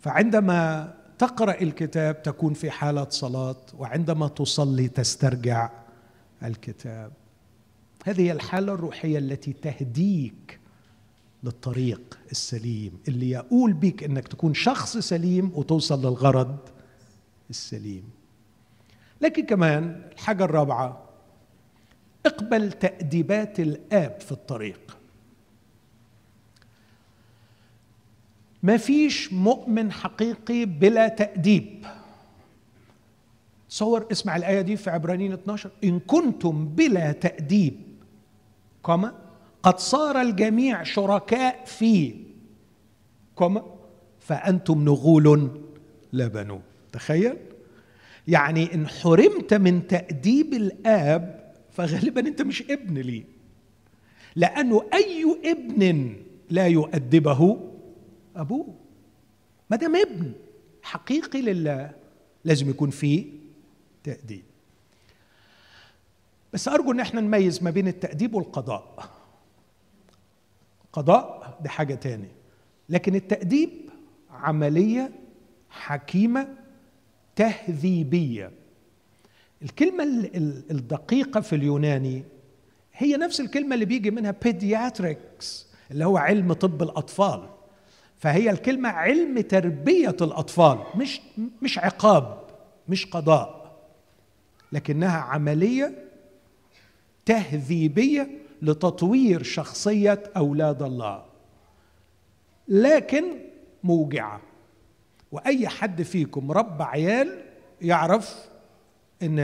فعندما 0.00 0.94
تقرأ 1.18 1.60
الكتاب 1.60 2.22
تكون 2.22 2.54
في 2.54 2.70
حالة 2.70 3.06
صلاة 3.10 3.56
وعندما 3.78 4.28
تصلي 4.28 4.88
تسترجع 4.88 5.70
الكتاب. 6.42 7.12
هذه 8.04 8.32
الحالة 8.32 8.72
الروحية 8.72 9.18
التي 9.18 9.52
تهديك 9.52 10.61
للطريق 11.44 12.18
السليم 12.30 12.98
اللي 13.08 13.30
يقول 13.30 13.72
بك 13.72 14.04
إنك 14.04 14.28
تكون 14.28 14.54
شخص 14.54 14.98
سليم 14.98 15.52
وتوصل 15.54 16.00
للغرض 16.00 16.58
السليم. 17.50 18.04
لكن 19.20 19.46
كمان 19.46 20.02
الحاجة 20.12 20.44
الرابعة 20.44 21.02
اقبل 22.26 22.72
تأديبات 22.72 23.60
الآب 23.60 24.20
في 24.20 24.32
الطريق. 24.32 24.96
ما 28.62 28.76
فيش 28.76 29.32
مؤمن 29.32 29.92
حقيقي 29.92 30.64
بلا 30.64 31.08
تأديب. 31.08 31.86
تصور 33.68 34.06
اسمع 34.12 34.36
الآية 34.36 34.60
دي 34.60 34.76
في 34.76 34.90
عبرانيين 34.90 35.32
12 35.32 35.70
إن 35.84 36.00
كنتم 36.00 36.66
بلا 36.66 37.12
تأديب 37.12 37.80
كما 38.86 39.21
قد 39.62 39.78
صار 39.78 40.20
الجميع 40.20 40.82
شركاء 40.82 41.64
في 41.64 42.14
كما 43.38 43.64
فأنتم 44.20 44.84
نغول 44.84 45.60
لا 46.12 46.26
بنون. 46.26 46.62
تخيل. 46.92 47.36
يعني 48.28 48.74
إن 48.74 48.88
حرمت 48.88 49.54
من 49.54 49.86
تأديب 49.86 50.54
الآب 50.54 51.52
فغالبا 51.70 52.20
أنت 52.20 52.42
مش 52.42 52.62
ابن 52.70 52.98
ليه 52.98 53.24
لأنه 54.36 54.84
أي 54.94 55.36
ابن 55.44 56.16
لا 56.50 56.66
يؤدبه 56.66 57.70
أبوه. 58.36 58.74
ما 59.70 59.76
دام 59.76 59.96
ابن 59.96 60.32
حقيقي 60.82 61.42
لله 61.42 61.90
لازم 62.44 62.70
يكون 62.70 62.90
فيه 62.90 63.26
تأديب. 64.04 64.42
بس 66.52 66.68
أرجو 66.68 66.92
إن 66.92 67.00
إحنا 67.00 67.20
نميز 67.20 67.62
ما 67.62 67.70
بين 67.70 67.88
التأديب 67.88 68.34
والقضاء. 68.34 69.10
قضاء 70.92 71.58
دي 71.62 71.68
حاجة 71.68 71.94
تاني. 71.94 72.28
لكن 72.88 73.14
التأديب 73.14 73.70
عملية 74.30 75.10
حكيمة 75.70 76.48
تهذيبية. 77.36 78.50
الكلمة 79.62 80.04
الدقيقة 80.70 81.40
في 81.40 81.56
اليوناني 81.56 82.24
هي 82.92 83.16
نفس 83.16 83.40
الكلمة 83.40 83.74
اللي 83.74 83.84
بيجي 83.84 84.10
منها 84.10 84.34
بيدياتريكس 84.42 85.66
اللي 85.90 86.04
هو 86.04 86.16
علم 86.16 86.52
طب 86.52 86.82
الأطفال. 86.82 87.48
فهي 88.16 88.50
الكلمة 88.50 88.88
علم 88.88 89.40
تربية 89.40 90.16
الأطفال 90.20 90.78
مش 90.96 91.20
مش 91.62 91.78
عقاب 91.78 92.42
مش 92.88 93.06
قضاء. 93.06 93.62
لكنها 94.72 95.16
عملية 95.18 96.04
تهذيبية 97.24 98.30
لتطوير 98.62 99.42
شخصية 99.42 100.22
أولاد 100.36 100.82
الله. 100.82 101.24
لكن 102.68 103.24
موجعة. 103.84 104.40
وأي 105.32 105.68
حد 105.68 106.02
فيكم 106.02 106.52
رب 106.52 106.82
عيال 106.82 107.42
يعرف 107.80 108.48
إن 109.22 109.38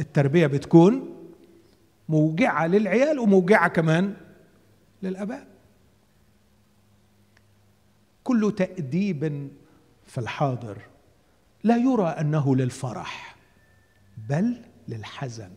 التربية 0.00 0.46
بتكون 0.46 1.14
موجعة 2.08 2.66
للعيال 2.66 3.18
وموجعة 3.18 3.68
كمان 3.68 4.14
للآباء. 5.02 5.46
كل 8.24 8.54
تأديب 8.56 9.50
في 10.06 10.18
الحاضر 10.18 10.78
لا 11.64 11.76
يرى 11.76 12.06
أنه 12.06 12.56
للفرح 12.56 13.36
بل 14.28 14.62
للحزن. 14.88 15.50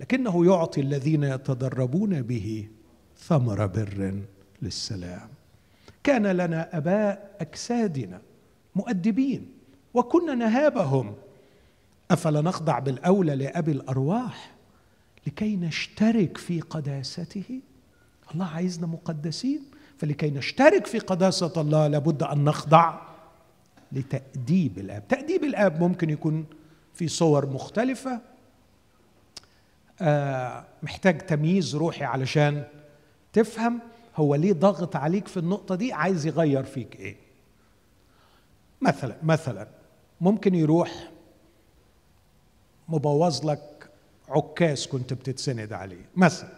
لكنه 0.00 0.46
يعطي 0.46 0.80
الذين 0.80 1.22
يتدربون 1.24 2.22
به 2.22 2.68
ثمر 3.18 3.66
بر 3.66 4.22
للسلام. 4.62 5.28
كان 6.04 6.26
لنا 6.26 6.76
أباء 6.76 7.36
أجسادنا 7.40 8.20
مؤدبين 8.76 9.48
وكنا 9.94 10.34
نهابهم. 10.34 11.14
أفلا 12.10 12.40
نخضع 12.40 12.78
بالأولى 12.78 13.34
لأبي 13.34 13.72
الأرواح 13.72 14.54
لكي 15.26 15.56
نشترك 15.56 16.36
في 16.36 16.60
قداسته؟ 16.60 17.60
الله 18.34 18.46
عايزنا 18.46 18.86
مقدسين 18.86 19.60
فلكي 19.98 20.30
نشترك 20.30 20.86
في 20.86 20.98
قداسة 20.98 21.52
الله 21.56 21.86
لابد 21.86 22.22
أن 22.22 22.44
نخضع 22.44 23.00
لتأديب 23.92 24.78
الآب. 24.78 25.08
تأديب 25.08 25.44
الآب 25.44 25.80
ممكن 25.80 26.10
يكون 26.10 26.44
في 26.94 27.08
صور 27.08 27.46
مختلفة 27.46 28.10
آه 28.12 28.20
محتاج 30.82 31.18
تمييز 31.18 31.76
روحي 31.76 32.04
علشان 32.04 32.64
تفهم 33.32 33.80
هو 34.16 34.34
ليه 34.34 34.52
ضغط 34.52 34.96
عليك 34.96 35.28
في 35.28 35.36
النقطة 35.36 35.74
دي 35.74 35.92
عايز 35.92 36.26
يغير 36.26 36.64
فيك 36.64 36.96
إيه. 36.96 37.16
مثلا 38.80 39.16
مثلا 39.22 39.68
ممكن 40.20 40.54
يروح 40.54 41.10
مبوظ 42.88 43.46
لك 43.50 43.90
عكاز 44.28 44.86
كنت 44.86 45.12
بتتسند 45.12 45.72
عليه. 45.72 46.04
مثلا 46.16 46.48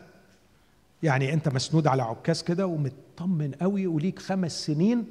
يعني 1.03 1.33
أنت 1.33 1.49
مسنود 1.49 1.87
على 1.87 2.03
عكاز 2.03 2.43
كده 2.43 2.67
ومطمن 2.67 3.53
قوي 3.61 3.87
وليك 3.87 4.19
خمس 4.19 4.67
سنين 4.67 5.05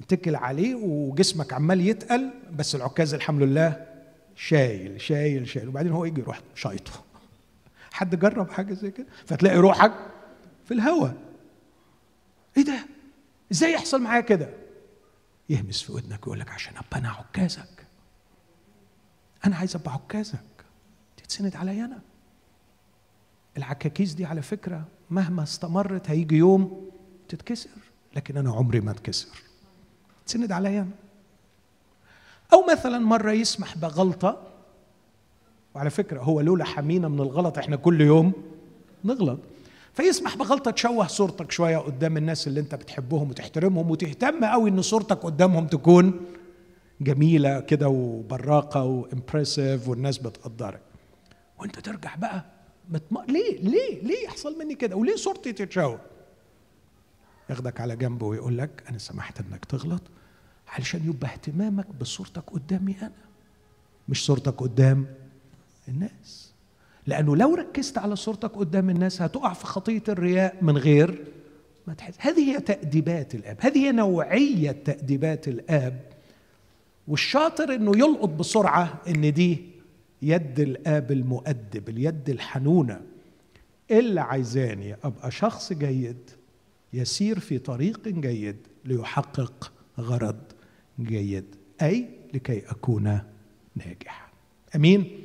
متكل 0.00 0.36
عليه 0.36 0.74
وجسمك 0.74 1.52
عمال 1.52 1.80
يتقل 1.80 2.30
بس 2.52 2.74
العكاز 2.74 3.14
الحمد 3.14 3.42
لله 3.42 3.86
شايل 4.40 5.00
شايل 5.00 5.48
شايل. 5.48 5.68
وبعدين 5.68 5.92
هو 5.92 6.04
يجي 6.04 6.20
يروح 6.20 6.40
شايطه. 6.54 7.04
حد 7.92 8.18
جرب 8.18 8.50
حاجة 8.50 8.74
زي 8.74 8.90
كده؟ 8.90 9.06
فتلاقي 9.26 9.56
روحك 9.56 9.92
في 10.64 10.74
الهواء 10.74 11.16
إيه 12.56 12.64
ده؟ 12.64 12.86
إزاي 13.52 13.72
يحصل 13.72 14.02
معايا 14.02 14.20
كده؟ 14.20 14.50
يهمس 15.48 15.82
في 15.82 15.92
ودنك 15.92 16.26
ويقول 16.26 16.40
لك 16.40 16.50
عشان 16.50 16.76
أبقى 16.76 16.98
أنا 16.98 17.08
عكازك. 17.10 17.86
أنا 19.46 19.56
عايز 19.56 19.76
أبقى 19.76 19.92
عكازك. 19.94 20.38
تتسند 21.16 21.56
عليا 21.56 21.84
أنا. 21.84 22.00
العكاكيز 23.56 24.12
دي 24.14 24.24
على 24.24 24.42
فكرة 24.42 24.84
مهما 25.10 25.42
استمرت 25.42 26.10
هيجي 26.10 26.36
يوم 26.36 26.90
تتكسر 27.28 27.70
لكن 28.16 28.36
أنا 28.36 28.50
عمري 28.52 28.80
ما 28.80 28.90
أتكسر. 28.90 29.42
تسند 30.26 30.52
عليا 30.52 30.80
أنا. 30.80 30.90
أو 32.52 32.64
مثلا 32.72 32.98
مرة 32.98 33.32
يسمح 33.32 33.78
بغلطة 33.78 34.42
وعلى 35.74 35.90
فكرة 35.90 36.20
هو 36.20 36.40
لولا 36.40 36.64
حمينا 36.64 37.08
من 37.08 37.20
الغلط 37.20 37.58
إحنا 37.58 37.76
كل 37.76 38.00
يوم 38.00 38.32
نغلط. 39.04 39.38
فيسمح 39.94 40.36
بغلطة 40.36 40.70
تشوه 40.70 41.06
صورتك 41.06 41.50
شوية 41.52 41.78
قدام 41.78 42.16
الناس 42.16 42.46
اللي 42.46 42.60
أنت 42.60 42.74
بتحبهم 42.74 43.30
وتحترمهم 43.30 43.90
وتهتم 43.90 44.44
قوي 44.44 44.70
إن 44.70 44.82
صورتك 44.82 45.16
قدامهم 45.18 45.66
تكون 45.66 46.20
جميلة 47.00 47.60
كده 47.60 47.88
وبراقة 47.88 48.84
وامبرسيف 48.84 49.88
والناس 49.88 50.18
بتقدرك. 50.18 50.80
وأنت 51.58 51.78
ترجع 51.78 52.14
بقى 52.14 52.44
متم... 52.90 53.16
ليه؟ 53.28 53.58
ليه؟ 53.58 54.02
ليه 54.02 54.24
يحصل 54.24 54.58
مني 54.58 54.74
كده؟ 54.74 54.96
وليه 54.96 55.16
صورتي 55.16 55.52
تتشوه؟ 55.52 55.98
ياخدك 57.50 57.80
على 57.80 57.96
جنبه 57.96 58.26
ويقول 58.26 58.58
لك 58.58 58.84
أنا 58.88 58.98
سمحت 58.98 59.40
إنك 59.40 59.64
تغلط. 59.64 60.02
علشان 60.70 61.00
يبقى 61.08 61.30
اهتمامك 61.32 61.86
بصورتك 62.00 62.42
قدامي 62.50 62.96
أنا. 63.02 63.12
مش 64.08 64.24
صورتك 64.26 64.54
قدام 64.62 65.06
الناس. 65.88 66.52
لأنه 67.06 67.36
لو 67.36 67.54
ركزت 67.54 67.98
على 67.98 68.16
صورتك 68.16 68.50
قدام 68.50 68.90
الناس 68.90 69.22
هتقع 69.22 69.52
في 69.52 69.64
خطية 69.66 70.02
الرياء 70.08 70.56
من 70.62 70.78
غير 70.78 71.24
ما 71.86 71.94
تحس. 71.94 72.14
هذه 72.18 72.54
هي 72.54 72.60
تأديبات 72.60 73.34
الآب. 73.34 73.56
هذه 73.60 73.78
هي 73.78 73.92
نوعية 73.92 74.70
تأديبات 74.72 75.48
الآب. 75.48 76.00
والشاطر 77.08 77.74
إنه 77.74 77.98
يلقط 77.98 78.28
بسرعة 78.28 79.00
إن 79.08 79.32
دي 79.32 79.58
يد 80.22 80.60
الآب 80.60 81.12
المؤدب 81.12 81.88
اليد 81.88 82.30
الحنونة. 82.30 83.00
اللي 83.90 84.20
عايزاني 84.20 84.96
أبقى 85.04 85.30
شخص 85.30 85.72
جيد 85.72 86.30
يسير 86.92 87.38
في 87.38 87.58
طريق 87.58 88.08
جيد 88.08 88.56
ليحقق 88.84 89.72
غرض. 89.98 90.40
جيد 91.04 91.44
أي 91.82 92.08
لكي 92.34 92.70
أكون 92.70 93.20
ناجح 93.76 94.30
أمين؟ 94.76 95.24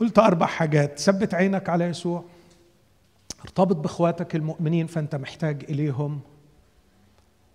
قلت 0.00 0.18
أربع 0.18 0.46
حاجات. 0.46 0.98
ثبت 0.98 1.34
عينك 1.34 1.68
على 1.68 1.84
يسوع. 1.84 2.24
ارتبط 3.40 3.76
بإخواتك 3.76 4.36
المؤمنين 4.36 4.86
فأنت 4.86 5.14
محتاج 5.14 5.64
إليهم. 5.68 6.20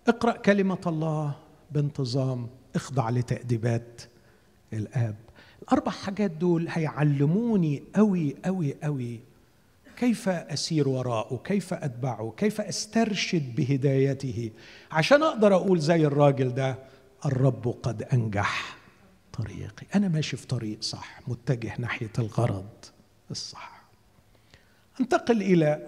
اقرأ 0.08 0.32
كلمة 0.32 0.82
الله 0.88 1.36
بانتظام. 1.72 2.48
اخضع 2.76 3.10
لتأديبات 3.10 4.02
الآب. 4.74 5.16
الأربع 5.64 5.92
حاجات 5.92 6.32
دول 6.32 6.68
هيعلموني 6.70 7.84
قوي 7.96 8.36
قوي 8.46 8.76
قوي 8.84 9.20
كيف 10.00 10.30
أسير 10.30 10.88
وراءه؟ 10.88 11.42
كيف 11.44 11.74
أتبعه؟ 11.74 12.34
كيف 12.38 12.62
أسترشد 12.62 13.56
بهدايته؟ 13.56 14.52
عشان 14.92 15.24
أقدر 15.24 15.56
أقول 15.56 15.80
زي 15.80 16.06
الراجل 16.06 16.54
ده 16.54 16.76
الرب 17.26 17.76
قد 17.84 18.04
أنجح 18.04 18.78
طريقي. 19.34 19.88
أنا 19.96 20.08
ماشي 20.08 20.38
في 20.38 20.48
طريق 20.48 20.82
صح 20.82 21.22
متجه 21.28 21.74
ناحية 21.80 22.12
الغرض 22.20 22.70
الصح. 23.32 23.84
انتقل 25.00 25.42
إلى 25.42 25.88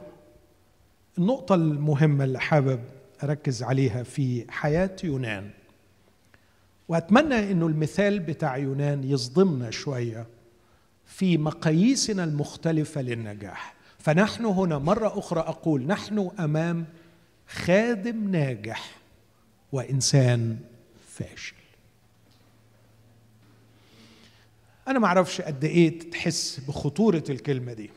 النقطة 1.18 1.55
المهمة 1.55 2.24
اللي 2.24 2.39
حابب 2.39 2.80
أركز 3.24 3.64
عليها 3.64 4.03
في 4.03 4.45
حياة 4.51 4.95
يونان. 5.03 5.49
وأتمنى 6.88 7.51
إنه 7.51 7.68
المثال 7.68 8.20
بتاع 8.20 8.57
يونان 8.57 9.03
يصدمنا 9.03 9.72
شوية 9.72 10.28
في 11.05 11.38
مقاييسنا 11.38 12.24
المختلفة 12.24 13.01
للنجاح. 13.01 13.80
فنحن 14.04 14.45
هنا 14.45 14.78
مرة 14.78 15.20
أخرى 15.20 15.39
أقول 15.39 15.88
نحن 15.88 16.32
أمام 16.39 16.86
خادم 17.47 18.32
ناجح 18.32 18.97
وإنسان 19.72 20.60
فاشل. 21.08 21.56
أنا 24.88 24.99
ما 24.99 25.08
أعرفش 25.08 25.41
قد 25.41 25.64
إيه 25.64 26.10
تحس 26.10 26.60
بخطورة 26.60 27.24
الكلمة 27.30 27.74
دي. 27.74 27.89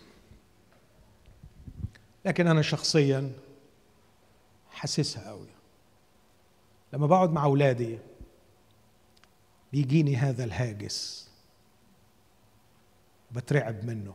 لكن 2.24 2.46
أنا 2.46 2.62
شخصيا 2.62 3.32
حاسسها 4.70 5.28
قوي 5.28 5.48
لما 6.92 7.06
بقعد 7.06 7.30
مع 7.30 7.44
أولادي 7.44 7.98
بيجيني 9.72 10.16
هذا 10.16 10.44
الهاجس. 10.44 11.28
بترعب 13.32 13.84
منه. 13.84 14.14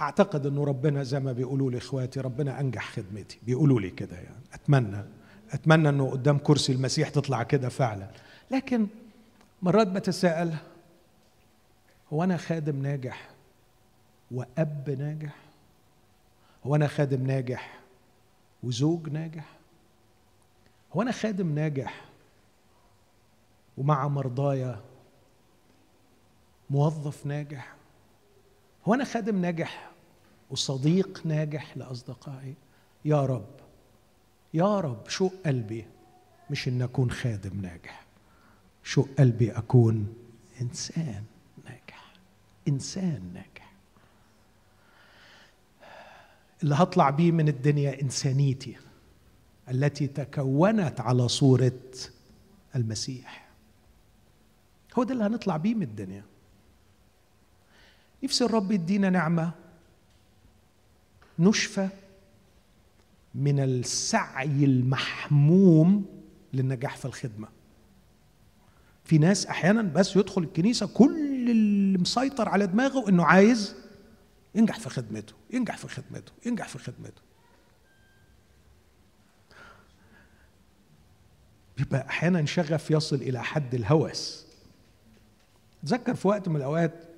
أعتقد 0.00 0.46
أنه 0.46 0.64
ربنا 0.64 1.02
زي 1.02 1.20
ما 1.20 1.32
بيقولوا 1.32 1.70
لي 1.70 1.78
إخواتي 1.78 2.20
ربنا 2.20 2.60
أنجح 2.60 2.90
خدمتي. 2.90 3.38
بيقولوا 3.42 3.80
لي 3.80 3.90
كده 3.90 4.16
يعني. 4.16 4.44
أتمنى 4.52 5.04
أتمنى 5.50 5.88
أنه 5.88 6.10
قدام 6.10 6.38
كرسي 6.38 6.72
المسيح 6.72 7.08
تطلع 7.08 7.42
كده 7.42 7.68
فعلا. 7.68 8.10
لكن 8.50 8.86
مرات 9.62 9.86
بتساءل 9.86 10.54
هو 12.12 12.24
أنا 12.24 12.36
خادم 12.36 12.82
ناجح 12.82 13.30
وأب 14.30 14.90
ناجح؟ 14.98 15.36
هو 16.66 16.76
أنا 16.76 16.86
خادم 16.86 17.26
ناجح 17.26 17.80
وزوج 18.62 19.08
ناجح؟ 19.08 19.44
هو 20.96 21.02
أنا 21.02 21.12
خادم 21.12 21.54
ناجح 21.54 22.04
ومع 23.78 24.08
مرضايا 24.08 24.80
موظف 26.70 27.26
ناجح؟ 27.26 27.74
هو 28.88 28.94
أنا 28.94 29.04
خادم 29.04 29.40
ناجح 29.40 29.90
وصديق 30.50 31.26
ناجح 31.26 31.76
لأصدقائي؟ 31.76 32.54
يا 33.04 33.26
رب. 33.26 33.50
يا 34.54 34.80
رب 34.80 35.08
شوق 35.08 35.32
قلبي؟ 35.46 35.86
مش 36.50 36.68
إن 36.68 36.82
أكون 36.82 37.10
خادم 37.10 37.60
ناجح. 37.60 38.06
شوق 38.84 39.08
قلبي 39.18 39.52
أكون؟ 39.52 40.14
إنسان 40.60 41.24
ناجح. 41.64 42.12
إنسان 42.68 43.30
ناجح. 43.34 43.72
اللي 46.62 46.74
هطلع 46.74 47.10
بيه 47.10 47.32
من 47.32 47.48
الدنيا 47.48 48.02
إنسانيتي 48.02 48.76
التي 49.68 50.06
تكونت 50.06 51.00
على 51.00 51.28
صورة 51.28 51.80
المسيح. 52.76 53.48
هو 54.98 55.02
ده 55.02 55.12
اللي 55.12 55.24
هنطلع 55.24 55.56
بيه 55.56 55.74
من 55.74 55.82
الدنيا. 55.82 56.24
نفسي 58.24 58.44
الرب 58.44 58.72
يدينا 58.72 59.10
نعمة 59.10 59.52
نشفى 61.38 61.88
من 63.34 63.60
السعي 63.60 64.64
المحموم 64.64 66.06
للنجاح 66.52 66.96
في 66.96 67.04
الخدمة. 67.04 67.48
في 69.04 69.18
ناس 69.18 69.46
أحيانا 69.46 69.82
بس 69.82 70.16
يدخل 70.16 70.42
الكنيسة 70.42 70.86
كل 70.86 71.50
اللي 71.50 71.98
مسيطر 71.98 72.48
على 72.48 72.66
دماغه 72.66 73.08
إنه 73.08 73.24
عايز 73.24 73.74
ينجح 74.54 74.78
في 74.78 74.88
خدمته 74.90 75.34
ينجح 75.50 75.76
في 75.76 75.88
خدمته 75.88 76.32
ينجح 76.46 76.68
في 76.68 76.78
خدمته. 76.78 77.22
بيبقى 81.76 82.06
أحيانا 82.08 82.44
شغف 82.44 82.90
يصل 82.90 83.16
إلى 83.16 83.42
حد 83.42 83.74
الهوس. 83.74 84.46
اتذكر 85.84 86.14
في 86.14 86.28
وقت 86.28 86.48
من 86.48 86.56
الأوقات 86.56 87.11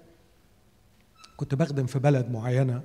كنت 1.37 1.55
بخدم 1.55 1.87
في 1.87 1.99
بلد 1.99 2.31
معينة 2.31 2.83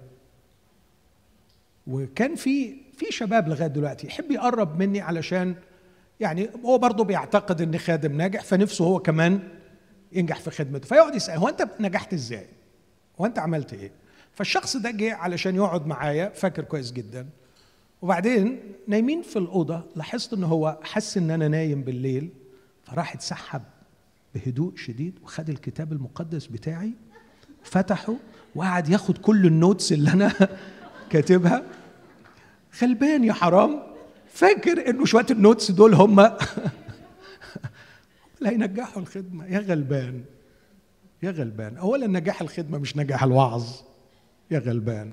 وكان 1.88 2.36
في 2.36 2.76
في 2.94 3.06
شباب 3.12 3.48
لغاية 3.48 3.68
دلوقتي 3.68 4.08
يحب 4.08 4.32
يقرب 4.32 4.80
مني 4.80 5.02
علشان 5.02 5.56
يعني 6.20 6.50
هو 6.66 6.78
برضه 6.78 7.04
بيعتقد 7.04 7.62
إني 7.62 7.78
خادم 7.78 8.18
ناجح 8.18 8.44
فنفسه 8.44 8.86
هو 8.86 9.00
كمان 9.00 9.40
ينجح 10.12 10.40
في 10.40 10.52
خدمته 10.52 10.88
فيقعد 10.88 11.16
يسأل 11.16 11.38
هو 11.38 11.50
أنت 11.50 11.68
نجحت 11.80 12.14
إزاي؟ 12.14 12.48
هو 13.22 13.26
أنت 13.26 13.40
عملت 13.40 13.74
إيه؟ 13.74 13.92
فالشخص 14.34 14.78
ده 14.78 14.92
جه 14.92 15.16
علشان 15.16 15.56
يقعد 15.56 15.88
معايا 15.88 16.30
فاكر 16.30 16.64
كويس 16.64 16.92
جدا 16.92 17.30
وبعدين 18.02 18.60
نايمين 18.88 19.22
في 19.22 19.40
الأوضة 19.40 19.84
لاحظت 19.96 20.34
إن 20.34 20.44
هو 20.44 20.80
حس 20.84 21.18
إن 21.18 21.32
أنا 21.32 21.48
نايم 21.48 21.82
بالليل 21.84 22.30
فراح 22.84 23.14
اتسحب 23.14 23.62
بهدوء 24.36 24.76
شديد 24.76 25.20
وخد 25.24 25.50
الكتاب 25.50 25.92
المقدس 25.94 26.48
بتاعي 26.48 26.94
فتحه 27.64 28.16
وقعد 28.56 28.90
ياخد 28.90 29.18
كل 29.18 29.46
ال 29.46 29.53
notes 29.53 29.92
اللي 29.92 30.14
أنا 30.14 30.32
كاتبها. 31.12 31.64
غلبان 32.82 33.24
يا 33.24 33.34
حرام. 33.34 33.84
فاكر 34.28 34.90
إنه 34.90 35.06
شوية 35.06 35.26
ال 35.32 35.38
notes 35.38 35.72
دول 35.72 35.94
هم 35.94 36.20
اللي 38.42 38.52
ينجحوا 38.52 39.02
الخدمة. 39.02 39.46
يا 39.46 39.60
غلبان. 39.60 40.24
يا 41.24 41.32
غلبان. 41.32 41.78
اولا 41.78 42.08
نجاح 42.08 42.42
الخدمة 42.42 42.78
مش 42.78 42.98
نجاح 42.98 43.24
الوعظ. 43.24 43.68
يا 44.52 44.60
غلبان. 44.60 45.12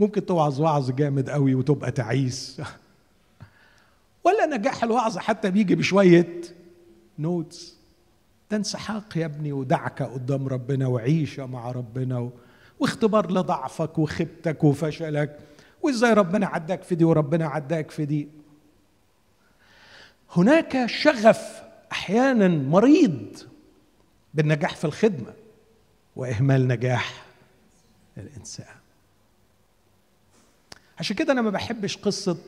ممكن 0.00 0.26
توعظ 0.26 0.60
وعظ 0.60 0.90
جامد 0.90 1.30
قوي 1.30 1.54
وتبقى 1.54 1.90
تعيس. 1.90 2.60
ولا 4.24 4.46
نجاح 4.56 4.84
الوعظ 4.84 5.18
حتى 5.18 5.50
بيجي 5.50 5.74
بشوية 5.74 6.40
نوتس. 7.18 7.76
ده 8.50 8.56
انسحاق 8.56 9.18
يا 9.18 9.24
ابني 9.26 9.52
ودعكة 9.52 10.04
قدام 10.04 10.48
ربنا 10.48 10.86
وعيشة 10.86 11.46
مع 11.46 11.70
ربنا 11.70 12.18
و... 12.18 12.30
واختبار 12.80 13.32
لضعفك 13.32 13.98
وخبتك 13.98 14.64
وفشلك. 14.64 15.38
وإزاي 15.82 16.12
ربنا 16.12 16.46
عداك 16.46 16.82
في 16.82 16.94
دي 16.94 17.04
وربنا 17.04 17.46
عداك 17.46 17.90
في 17.90 18.04
دي. 18.04 18.28
هناك 20.36 20.86
شغف 20.86 21.62
أحيانا 21.92 22.48
مريض 22.48 23.36
بالنجاح 24.34 24.76
في 24.76 24.84
الخدمة 24.84 25.32
وإهمال 26.16 26.68
نجاح 26.68 27.24
الإنسان. 28.18 28.74
عشان 30.98 31.16
كده 31.16 31.32
أنا 31.32 31.42
ما 31.42 31.50
بحبش 31.50 31.96
قصة 31.96 32.38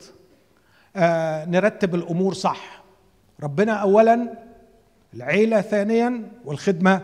آه 0.95 1.45
نرتب 1.45 1.95
الأمور 1.95 2.33
صح. 2.33 2.83
ربنا 3.43 3.73
اولا 3.73 4.33
العيلة 5.13 5.61
ثانيا 5.61 6.31
والخدمة. 6.45 6.95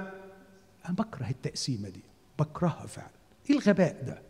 أنا 0.85 0.95
بكره 0.95 1.29
التقسيمة 1.29 1.89
دي. 1.89 2.03
بكرهها 2.39 2.85
فعلا. 2.87 3.07
إيه 3.49 3.55
الغباء 3.55 3.95
ده؟ 4.07 4.21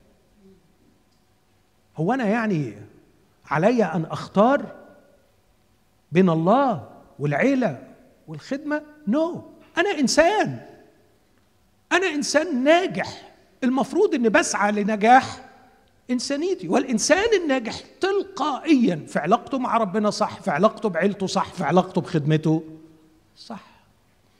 هو 1.97 2.13
أنا 2.13 2.25
يعني 2.25 2.73
علي 3.45 3.83
أن 3.83 4.05
أختار 4.05 4.75
بين 6.11 6.29
الله 6.29 6.89
والعيلة 7.19 7.87
والخدمة؟ 8.27 8.81
نو 9.07 9.35
no. 9.35 9.37
أنا 9.79 9.89
إنسان. 9.99 10.65
أنا 11.91 12.07
إنسان 12.07 12.63
ناجح. 12.63 13.31
المفروض 13.63 14.13
إني 14.13 14.29
بسعى 14.29 14.71
لنجاح 14.71 15.49
إنسانيتي. 16.11 16.67
والإنسان 16.67 17.41
الناجح 17.43 17.79
تلقائيا 18.01 19.05
في 19.07 19.19
علاقته 19.19 19.59
مع 19.59 19.77
ربنا 19.77 20.09
صح 20.09 20.41
في 20.41 20.51
علاقته 20.51 20.89
بعيلته 20.89 21.27
صح 21.27 21.53
في 21.53 21.63
علاقته 21.63 22.01
بخدمته 22.01 22.63
صح. 23.37 23.63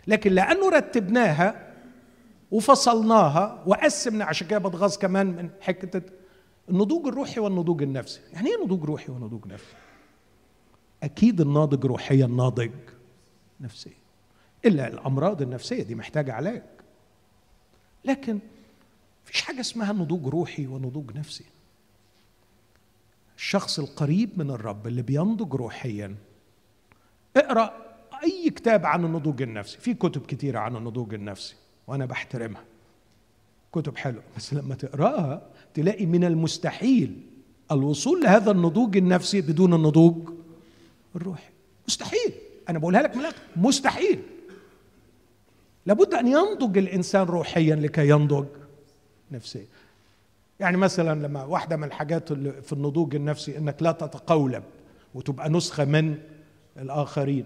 لكن 0.07 0.31
لأنه 0.31 0.69
رتبناها 0.69 1.72
وفصلناها 2.53 3.63
وقسمنا 3.65 4.25
عشان 4.25 4.47
كده 4.47 4.59
بتغاظ 4.59 4.97
كمان 4.97 5.27
من 5.27 5.49
حكه 5.61 6.01
النضوج 6.69 7.07
الروحي 7.07 7.39
والنضوج 7.39 7.83
النفسي. 7.83 8.21
يعني 8.33 8.49
إيه 8.49 8.63
نضوج 8.65 8.83
روحي 8.83 9.11
ونضوج 9.11 9.47
نفسي؟ 9.47 9.75
أكيد 11.03 11.41
الناضج 11.41 11.85
روحيا 11.85 12.27
ناضج 12.27 12.71
نفسيا. 13.61 13.91
إلا 14.65 14.87
الأمراض 14.87 15.41
النفسية 15.41 15.83
دي 15.83 15.95
محتاجة 15.95 16.33
علاج. 16.33 16.63
لكن 18.05 18.39
مفيش 19.25 19.41
حاجة 19.41 19.59
اسمها 19.59 19.93
نضوج 19.93 20.27
روحي 20.27 20.67
ونضوج 20.67 21.17
نفسي. 21.17 21.45
الشخص 23.37 23.79
القريب 23.79 24.39
من 24.39 24.51
الرب 24.51 24.87
اللي 24.87 25.01
بينضج 25.01 25.55
روحيا 25.55 26.15
اقرأ 27.37 27.73
أي 28.23 28.49
كتاب 28.49 28.85
عن 28.85 29.05
النضوج 29.05 29.41
النفسي. 29.41 29.77
في 29.77 29.93
كتب 29.93 30.25
كتيرة 30.25 30.59
عن 30.59 30.75
النضوج 30.75 31.13
النفسي. 31.13 31.55
وأنا 31.87 32.05
بحترمها. 32.05 32.63
كتب 33.73 33.97
حلوة 33.97 34.23
بس 34.37 34.53
لما 34.53 34.75
تقراها 34.75 35.41
تلاقي 35.73 36.05
من 36.05 36.23
المستحيل 36.23 37.21
الوصول 37.71 38.23
لهذا 38.23 38.51
النضوج 38.51 38.97
النفسي 38.97 39.41
بدون 39.41 39.73
النضوج 39.73 40.15
الروحي. 41.15 41.49
مستحيل. 41.87 42.33
أنا 42.69 42.79
بقولها 42.79 43.01
لك 43.01 43.15
من 43.15 43.23
مستحيل. 43.55 44.19
لابد 45.85 46.13
أن 46.13 46.27
ينضج 46.27 46.77
الإنسان 46.77 47.25
روحيا 47.25 47.75
لكي 47.75 48.09
ينضج 48.09 48.45
نفسيا. 49.31 49.65
يعني 50.59 50.77
مثلا 50.77 51.27
لما 51.27 51.43
واحدة 51.43 51.75
من 51.77 51.83
الحاجات 51.83 52.31
اللي 52.31 52.61
في 52.61 52.73
النضوج 52.73 53.15
النفسي 53.15 53.57
إنك 53.57 53.81
لا 53.81 53.91
تتقولب 53.91 54.63
وتبقى 55.15 55.49
نسخة 55.49 55.85
من 55.85 56.17
الآخرين. 56.77 57.45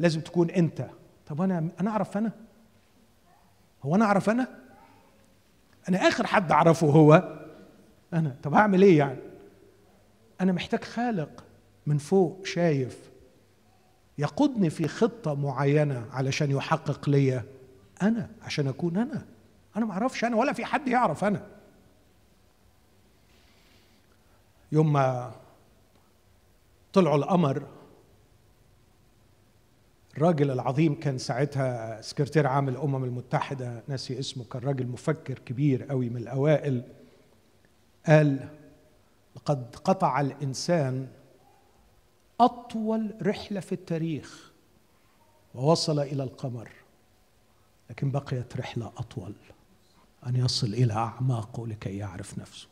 لازم 0.00 0.20
تكون 0.20 0.50
أنت. 0.50 0.86
طب 1.26 1.42
أنا 1.42 1.68
أنا 1.80 1.90
أعرف 1.90 2.16
أنا؟ 2.16 2.32
هو 3.84 3.94
أنا 3.94 4.04
أعرف 4.04 4.30
أنا؟ 4.30 4.48
أنا 5.88 5.98
آخر 6.08 6.26
حد 6.26 6.52
أعرفه 6.52 6.86
هو 6.86 7.38
أنا. 8.12 8.36
طب 8.42 8.54
هعمل 8.54 8.82
إيه 8.82 8.98
يعني؟ 8.98 9.18
أنا 10.40 10.52
محتاج 10.52 10.84
خالق 10.84 11.44
من 11.86 11.98
فوق 11.98 12.46
شايف 12.46 13.10
يقودني 14.18 14.70
في 14.70 14.88
خطة 14.88 15.34
معينة 15.34 16.06
علشان 16.12 16.50
يحقق 16.50 17.08
لي 17.08 17.42
أنا 18.02 18.30
عشان 18.42 18.68
أكون 18.68 18.96
أنا. 18.96 19.26
أنا 19.76 19.86
ما 19.86 19.92
أعرفش 19.92 20.24
أنا 20.24 20.36
ولا 20.36 20.52
في 20.52 20.64
حد 20.64 20.88
يعرف 20.88 21.24
أنا. 21.24 21.46
يوم 24.72 24.92
ما 24.92 25.32
طلعوا 26.92 27.16
القمر 27.16 27.62
الراجل 30.16 30.50
العظيم 30.50 31.00
كان 31.00 31.18
ساعتها 31.18 32.00
سكرتير 32.00 32.46
عام 32.46 32.68
الأمم 32.68 33.04
المتحدة 33.04 33.82
ناسي 33.88 34.18
اسمه 34.18 34.44
كان 34.44 34.62
راجل 34.62 34.86
مفكر 34.86 35.38
كبير 35.38 35.84
قوي 35.84 36.08
من 36.08 36.16
الأوائل 36.16 36.82
قال 38.06 38.48
لقد 39.36 39.76
قطع 39.76 40.20
الإنسان 40.20 41.08
أطول 42.40 43.14
رحلة 43.22 43.60
في 43.60 43.72
التاريخ 43.72 44.52
ووصل 45.54 45.98
إلى 46.00 46.22
القمر 46.22 46.68
لكن 47.90 48.10
بقيت 48.10 48.56
رحلة 48.56 48.86
أطول 48.96 49.32
أن 50.26 50.36
يصل 50.36 50.66
إلى 50.66 50.92
أعماقه 50.92 51.66
لكي 51.66 51.96
يعرف 51.96 52.38
نفسه. 52.38 52.68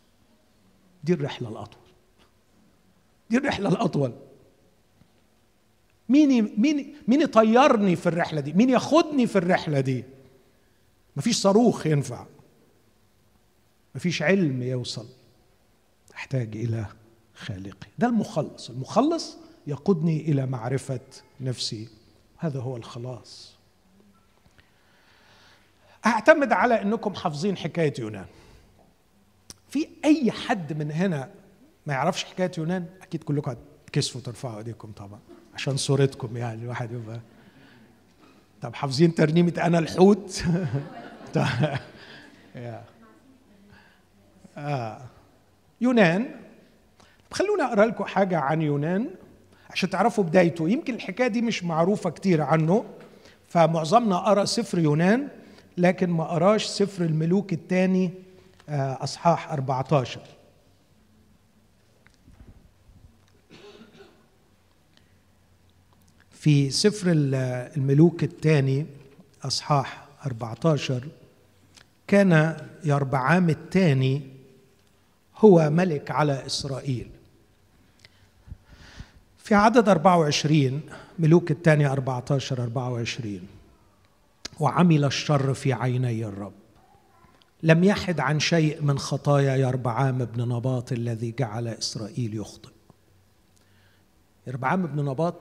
دي 1.05 1.13
الرحلة 1.13 1.49
الأطول. 1.49 1.83
دي 3.31 3.39
الرحلة 3.39 3.69
الأطول. 3.69 4.13
مين 6.13 6.55
مين 6.61 6.95
مين 7.09 7.21
يطيرني 7.21 7.97
في 7.97 8.09
الرحلة 8.09 8.41
دي؟ 8.41 8.53
مين 8.53 8.71
ياخدني 8.71 9.27
في 9.27 9.37
الرحلة 9.37 9.81
دي؟ 9.81 10.05
مفيش 11.17 11.37
صاروخ 11.37 11.87
ينفع. 11.87 12.27
مفيش 13.95 14.23
علم 14.23 14.63
يوصل. 14.63 15.07
أحتاج 16.15 16.57
إلى 16.57 16.87
خالقي. 17.35 17.89
ده 17.99 18.07
المخلص. 18.07 18.71
المخلص 18.71 19.37
يقودني 19.67 20.21
إلى 20.21 20.47
معرفة 20.47 21.01
نفسي. 21.41 21.89
هذا 22.39 22.61
هو 22.61 22.77
الخلاص. 22.77 23.53
أعتمد 26.07 26.53
على 26.53 26.83
أنكم 26.83 27.15
حافظين 27.15 27.57
حكاية 27.57 27.95
يونان. 27.99 28.27
في 29.69 29.89
أي 30.05 30.33
حد 30.33 30.73
من 30.73 30.91
هنا 30.91 31.31
ما 31.87 31.93
يعرفش 31.95 32.25
حكاية 32.25 32.51
يونان؟ 32.59 32.87
أكيد 33.03 33.23
كلكم 33.25 33.55
هتكسفوا 33.87 34.21
ترفعوا 34.21 34.59
إيديكم 34.59 34.93
طبعا. 34.93 35.21
عشان 35.55 35.77
صورتكم 35.77 36.37
يعني 36.37 36.63
الواحد 36.63 36.93
يبقى 36.93 37.21
طب 38.63 38.75
حافظين 38.75 39.15
ترنيمة 39.15 39.53
أنا 39.63 39.79
الحوت؟ 39.79 40.45
آه. 44.57 45.01
يونان. 45.81 46.27
خلونا 47.31 47.65
أقرأ 47.65 47.87
لكم 47.87 48.05
حاجة 48.05 48.39
عن 48.39 48.63
يونان 48.63 49.11
عشان 49.71 49.91
تعرفوا 49.91 50.25
بدايته. 50.25 50.69
يمكن 50.69 50.95
الحكاية 50.95 51.27
دي 51.29 51.43
مش 51.43 51.65
معروفة 51.65 52.11
كتير 52.11 52.41
عنه 52.43 52.85
فمعظمنا 53.49 54.17
قرأ 54.19 54.45
سفر 54.45 54.79
يونان 54.79 55.29
لكن 55.79 56.11
ما 56.11 56.25
قراش 56.25 56.65
سفر 56.65 57.05
الملوك 57.05 57.53
الثاني 57.53 58.11
آه، 58.69 58.99
أصحاح 59.01 59.53
14 59.53 60.21
في 66.43 66.71
سفر 66.71 67.07
الملوك 67.13 68.25
الثاني 68.25 68.87
أصحاح 69.43 70.05
14 70.27 71.09
كان 72.07 72.57
يربعام 72.85 73.51
الثاني 73.51 74.23
هو 75.39 75.71
ملك 75.71 76.11
على 76.11 76.47
إسرائيل. 76.47 77.11
في 79.39 79.55
عدد 79.55 79.89
24 79.89 80.81
ملوك 81.19 81.51
الثاني 81.51 81.87
14 81.87 82.63
24 82.63 83.41
وعمل 84.61 85.05
الشر 85.05 85.55
في 85.55 85.73
عيني 85.73 86.25
الرب. 86.25 86.53
لم 87.63 87.85
يحد 87.85 88.21
عن 88.21 88.41
شيء 88.41 88.83
من 88.83 88.99
خطايا 88.99 89.57
يربعام 89.57 90.25
بن 90.25 90.49
نباط 90.49 90.93
الذي 90.93 91.35
جعل 91.39 91.69
إسرائيل 91.69 92.37
يخطئ. 92.37 92.73
يربعام 94.47 94.87
بن 94.87 95.05
نباط 95.05 95.35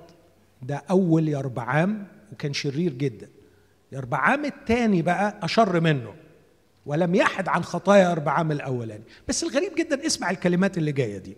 ده 0.61 0.83
أول 0.89 1.27
يربعام 1.27 2.07
وكان 2.31 2.53
شرير 2.53 2.93
جدا. 2.93 3.29
يربعام 3.91 4.45
الثاني 4.45 5.01
بقى 5.01 5.39
أشر 5.43 5.79
منه 5.79 6.13
ولم 6.85 7.15
يحد 7.15 7.47
عن 7.47 7.63
خطايا 7.63 8.09
يربعام 8.09 8.51
الأولاني. 8.51 9.03
بس 9.27 9.43
الغريب 9.43 9.75
جدا 9.75 10.05
اسمع 10.05 10.29
الكلمات 10.31 10.77
اللي 10.77 10.91
جاية 10.91 11.17
دي. 11.17 11.37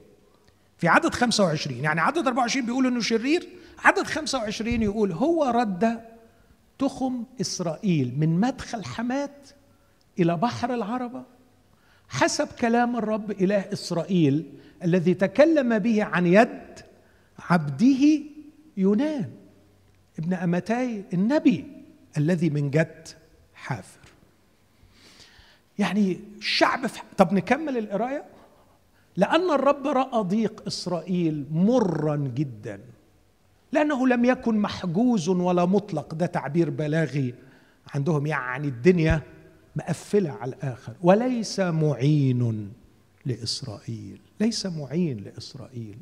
في 0.77 0.87
عدد 0.87 1.13
25 1.13 1.83
يعني 1.83 2.01
عدد 2.01 2.27
24 2.27 2.65
بيقول 2.65 2.87
إنه 2.87 3.01
شرير 3.01 3.47
عدد 3.79 4.03
25 4.03 4.81
يقول 4.81 5.11
هو 5.11 5.43
رد 5.45 5.99
تخم 6.79 7.23
إسرائيل 7.41 8.13
من 8.19 8.39
مدخل 8.39 8.85
حمات 8.85 9.49
إلى 10.19 10.37
بحر 10.37 10.73
العربة. 10.73 11.23
حسب 12.09 12.47
كلام 12.47 12.95
الرب 12.97 13.31
إله 13.31 13.65
إسرائيل 13.73 14.53
الذي 14.83 15.13
تكلم 15.13 15.79
به 15.79 16.03
عن 16.03 16.25
يد 16.27 16.79
عبده 17.39 18.19
يونان 18.77 19.29
ابن 20.19 20.33
امتاي 20.33 21.03
النبي 21.13 21.65
الذي 22.17 22.49
من 22.49 22.71
جد 22.71 23.07
حافر. 23.53 23.99
يعني 25.79 26.19
الشعب 26.37 26.87
في 26.87 27.01
طب 27.17 27.33
نكمل 27.33 27.77
القراية؟ 27.77 28.25
لأن 29.17 29.51
الرب 29.51 29.87
رأى 29.87 30.23
ضيق 30.23 30.63
إسرائيل 30.67 31.45
مرا 31.51 32.15
جدا 32.15 32.79
لأنه 33.71 34.07
لم 34.07 34.25
يكن 34.25 34.57
محجوز 34.57 35.29
ولا 35.29 35.65
مطلق. 35.65 36.13
ده 36.13 36.25
تعبير 36.25 36.69
بلاغي 36.69 37.33
عندهم 37.95 38.25
يعني 38.25 38.67
الدنيا 38.67 39.21
مقفلة 39.75 40.31
على 40.31 40.55
الآخر. 40.55 40.93
وليس 41.01 41.59
معين 41.59 42.73
لإسرائيل 43.25 44.19
ليس 44.39 44.65
معين 44.65 45.17
لإسرائيل. 45.17 45.97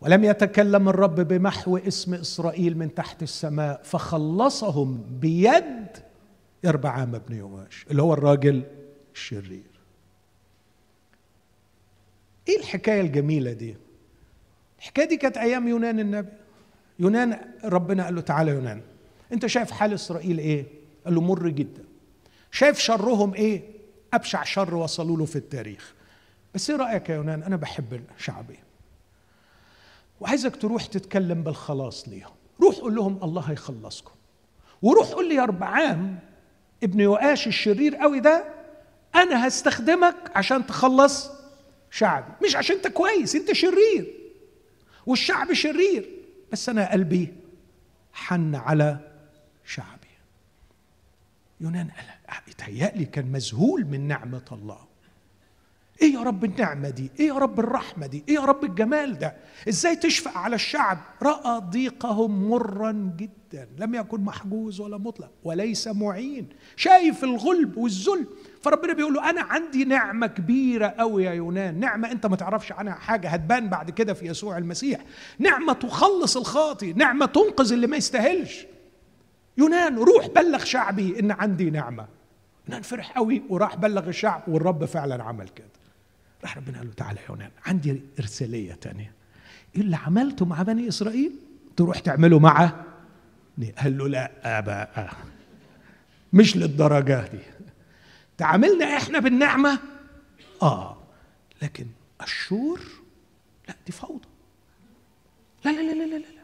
ولم 0.00 0.24
يتكلم 0.24 0.88
الرب 0.88 1.20
بمحو 1.20 1.76
اسم 1.76 2.14
إسرائيل 2.14 2.78
من 2.78 2.94
تحت 2.94 3.22
السماء 3.22 3.80
فخلصهم 3.84 5.04
بيد 5.20 5.88
يربعام 6.64 7.18
بن 7.28 7.36
يواش 7.36 7.86
اللي 7.90 8.02
هو 8.02 8.14
الراجل 8.14 8.62
الشرير. 9.14 9.76
إيه 12.48 12.58
الحكاية 12.58 13.00
الجميلة 13.00 13.52
دي؟ 13.52 13.76
الحكاية 14.78 15.08
دي 15.08 15.16
كانت 15.16 15.36
أيام 15.36 15.68
يونان 15.68 16.00
النبي. 16.00 16.32
يونان 16.98 17.38
ربنا 17.64 18.04
قال 18.04 18.14
له 18.14 18.20
تعالى 18.20 18.50
يونان. 18.50 18.80
أنت 19.32 19.46
شايف 19.46 19.70
حال 19.70 19.92
إسرائيل 19.92 20.38
إيه؟ 20.38 20.66
قال 21.04 21.14
له 21.14 21.20
مر 21.20 21.48
جدا. 21.48 21.84
شايف 22.50 22.78
شرهم 22.78 23.34
إيه؟ 23.34 23.62
أبشع 24.14 24.44
شر 24.44 24.74
وصلوا 24.74 25.16
له 25.16 25.24
في 25.24 25.36
التاريخ. 25.36 25.94
بس 26.54 26.70
إيه 26.70 26.76
رأيك 26.76 27.08
يا 27.08 27.14
يونان؟ 27.14 27.42
أنا 27.42 27.56
بحب 27.56 28.00
شعبي 28.18 28.58
وعايزك 30.20 30.56
تروح 30.56 30.86
تتكلم 30.86 31.42
بالخلاص 31.42 32.08
ليهم. 32.08 32.34
روح 32.60 32.76
قول 32.76 32.94
لهم 32.94 33.18
الله 33.22 33.42
هيخلصكم. 33.42 34.12
وروح 34.82 35.08
قول 35.08 35.28
لي 35.28 35.34
يا 35.34 35.42
اربعام 35.42 36.18
ابن 36.82 37.00
يؤاش 37.00 37.46
الشرير 37.46 37.96
قوي 37.96 38.20
ده 38.20 38.44
أنا 39.14 39.48
هستخدمك 39.48 40.14
عشان 40.34 40.66
تخلص 40.66 41.30
شعبي. 41.90 42.32
مش 42.44 42.56
عشان 42.56 42.76
انت 42.76 42.88
كويس 42.88 43.36
انت 43.36 43.52
شرير. 43.52 44.14
والشعب 45.06 45.52
شرير 45.52 46.10
بس 46.52 46.68
أنا 46.68 46.92
قلبي 46.92 47.34
حن 48.12 48.54
على 48.54 48.98
شعبي. 49.64 49.90
يونان 51.60 51.88
يتهيألي 52.48 53.04
كان 53.04 53.32
مذهول 53.32 53.84
من 53.84 54.08
نعمة 54.08 54.44
الله. 54.52 54.85
إيه 56.02 56.14
يا 56.14 56.20
رب 56.20 56.44
النعمة 56.44 56.90
دي؟ 56.90 57.10
إيه 57.20 57.26
يا 57.26 57.34
رب 57.34 57.60
الرحمة 57.60 58.06
دي؟ 58.06 58.24
إيه 58.28 58.34
يا 58.34 58.40
رب 58.40 58.64
الجمال 58.64 59.18
ده؟ 59.18 59.36
إزاي 59.68 59.96
تشفق 59.96 60.38
على 60.38 60.54
الشعب؟ 60.54 60.98
رأى 61.22 61.60
ضيقهم 61.60 62.48
مرا 62.50 62.92
جدا 62.92 63.68
لم 63.78 63.94
يكن 63.94 64.20
محجوز 64.20 64.80
ولا 64.80 64.98
مطلق 64.98 65.30
وليس 65.44 65.88
معين. 65.88 66.48
شايف 66.76 67.24
الغلب 67.24 67.76
والذل. 67.76 68.26
فربنا 68.62 68.92
بيقول 68.92 69.14
له 69.14 69.30
أنا 69.30 69.42
عندي 69.42 69.84
نعمة 69.84 70.26
كبيرة 70.26 70.86
قوي 70.86 71.24
يا 71.24 71.32
يونان. 71.32 71.80
نعمة 71.80 72.12
أنت 72.12 72.26
ما 72.26 72.36
تعرفش 72.36 72.72
عنها 72.72 72.94
حاجة 72.94 73.28
هتبان 73.28 73.68
بعد 73.68 73.90
كده 73.90 74.14
في 74.14 74.26
يسوع 74.26 74.58
المسيح. 74.58 75.00
نعمة 75.38 75.72
تخلص 75.72 76.36
الخاطي 76.36 76.92
نعمة 76.92 77.26
تنقذ 77.26 77.72
اللي 77.72 77.86
ما 77.86 77.96
يستاهلش. 77.96 78.66
يونان 79.58 79.98
روح 79.98 80.26
بلغ 80.26 80.64
شعبي 80.64 81.20
إن 81.20 81.30
عندي 81.30 81.70
نعمة. 81.70 82.06
يونان 82.68 82.82
فرح 82.82 83.12
قوي 83.12 83.42
وراح 83.48 83.76
بلغ 83.76 84.08
الشعب 84.08 84.42
والرب 84.48 84.84
فعلا 84.84 85.22
عمل 85.24 85.48
كده. 85.48 85.66
راح 86.46 86.56
ربنا 86.56 86.78
قال 86.78 86.86
له 86.86 86.92
تعالى 86.92 87.20
يا 87.40 87.50
عندي 87.66 88.02
إرسالية 88.18 88.72
تانية. 88.72 89.12
اللي 89.76 89.96
عملته 89.96 90.44
مع 90.46 90.62
بني 90.62 90.88
إسرائيل؟ 90.88 91.32
تروح 91.76 91.98
تعمله 91.98 92.38
مع؟ 92.38 92.84
قال 93.78 93.98
له 93.98 94.08
لا 94.08 94.60
بقى 94.60 95.10
مش 96.32 96.56
للدرجة 96.56 97.28
دي. 97.28 97.38
تعاملنا 98.38 98.96
إحنا 98.96 99.18
بالنعمة؟ 99.18 99.78
آه. 100.62 100.96
لكن 101.62 101.86
الشور؟ 102.22 102.80
لا 103.68 103.74
دي 103.86 103.92
فوضى. 103.92 104.28
لا 105.64 105.70
لا 105.70 105.80
لا 105.80 105.92
لا 105.92 106.04
لا 106.04 106.18
لا. 106.18 106.42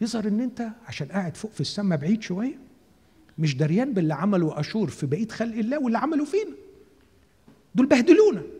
يظهر 0.00 0.28
إن 0.28 0.40
أنت 0.40 0.68
عشان 0.86 1.06
قاعد 1.08 1.36
فوق 1.36 1.52
في 1.52 1.60
السماء 1.60 1.98
بعيد 1.98 2.22
شوية 2.22 2.58
مش 3.38 3.56
دريان 3.56 3.92
باللي 3.92 4.14
عمله 4.14 4.60
أشور 4.60 4.90
في 4.90 5.06
بقية 5.06 5.28
خلق 5.28 5.56
الله 5.56 5.78
واللي 5.78 5.98
عملوا 5.98 6.26
فينا. 6.26 6.56
دول 7.74 7.86
بهدلونا. 7.86 8.57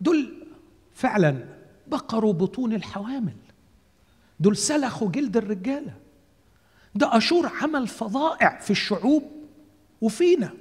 دول 0.00 0.46
فعلا 0.94 1.44
بقروا 1.86 2.32
بطون 2.32 2.72
الحوامل. 2.72 3.36
دول 4.40 4.56
سلخوا 4.56 5.10
جلد 5.10 5.36
الرجاله 5.36 5.94
ده 6.94 7.16
أشور 7.16 7.46
عمل 7.46 7.88
فظائع 7.88 8.58
في 8.58 8.70
الشعوب 8.70 9.22
وفينا. 10.00 10.52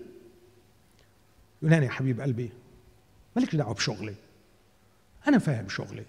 يونان 1.61 1.83
يا 1.83 1.89
حبيب 1.89 2.21
قلبي 2.21 2.51
مالكش 3.35 3.55
دعوة 3.55 3.73
بشغلي. 3.73 4.15
أنا 5.27 5.37
فاهم 5.37 5.69
شغلي. 5.69 6.05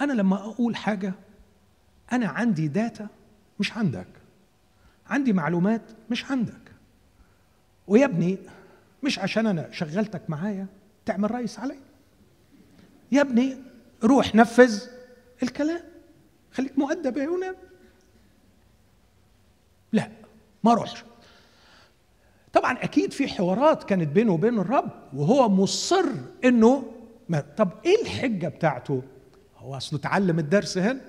وأنا 0.00 0.12
لما 0.12 0.36
أقول 0.36 0.76
حاجة 0.76 1.14
أنا 2.12 2.26
عندي 2.28 2.68
داتا 2.68 3.08
مش 3.60 3.72
عندك. 3.72 4.08
عندي 5.06 5.32
معلومات 5.32 5.82
مش 6.10 6.24
عندك. 6.24 6.72
ويا 7.86 8.04
ابني 8.04 8.38
مش 9.02 9.18
عشان 9.18 9.46
أنا 9.46 9.72
شغلتك 9.72 10.30
معايا 10.30 10.66
تعمل 11.04 11.30
رئيس 11.30 11.58
علي 11.58 11.78
يا 13.12 13.20
ابني 13.20 13.56
روح 14.04 14.34
نفذ 14.34 14.82
الكلام. 15.42 15.80
خليك 16.52 16.78
مؤدب 16.78 17.16
يا 17.16 17.22
يونان. 17.22 17.54
لا 19.92 20.10
ما 20.64 20.72
اروحش 20.72 21.04
طبعا 22.52 22.72
أكيد 22.72 23.12
في 23.12 23.28
حوارات 23.28 23.84
كانت 23.84 24.08
بينه 24.08 24.32
وبين 24.32 24.58
الرب 24.58 24.90
وهو 25.14 25.48
مصر 25.48 26.04
إنه 26.44 26.92
ما 27.28 27.44
طب 27.56 27.70
إيه 27.84 28.02
الحجة 28.02 28.48
بتاعته؟ 28.48 29.02
هو 29.58 29.76
أصله 29.76 29.98
اتعلم 29.98 30.38
الدرس 30.38 30.78
هنا. 30.78 31.00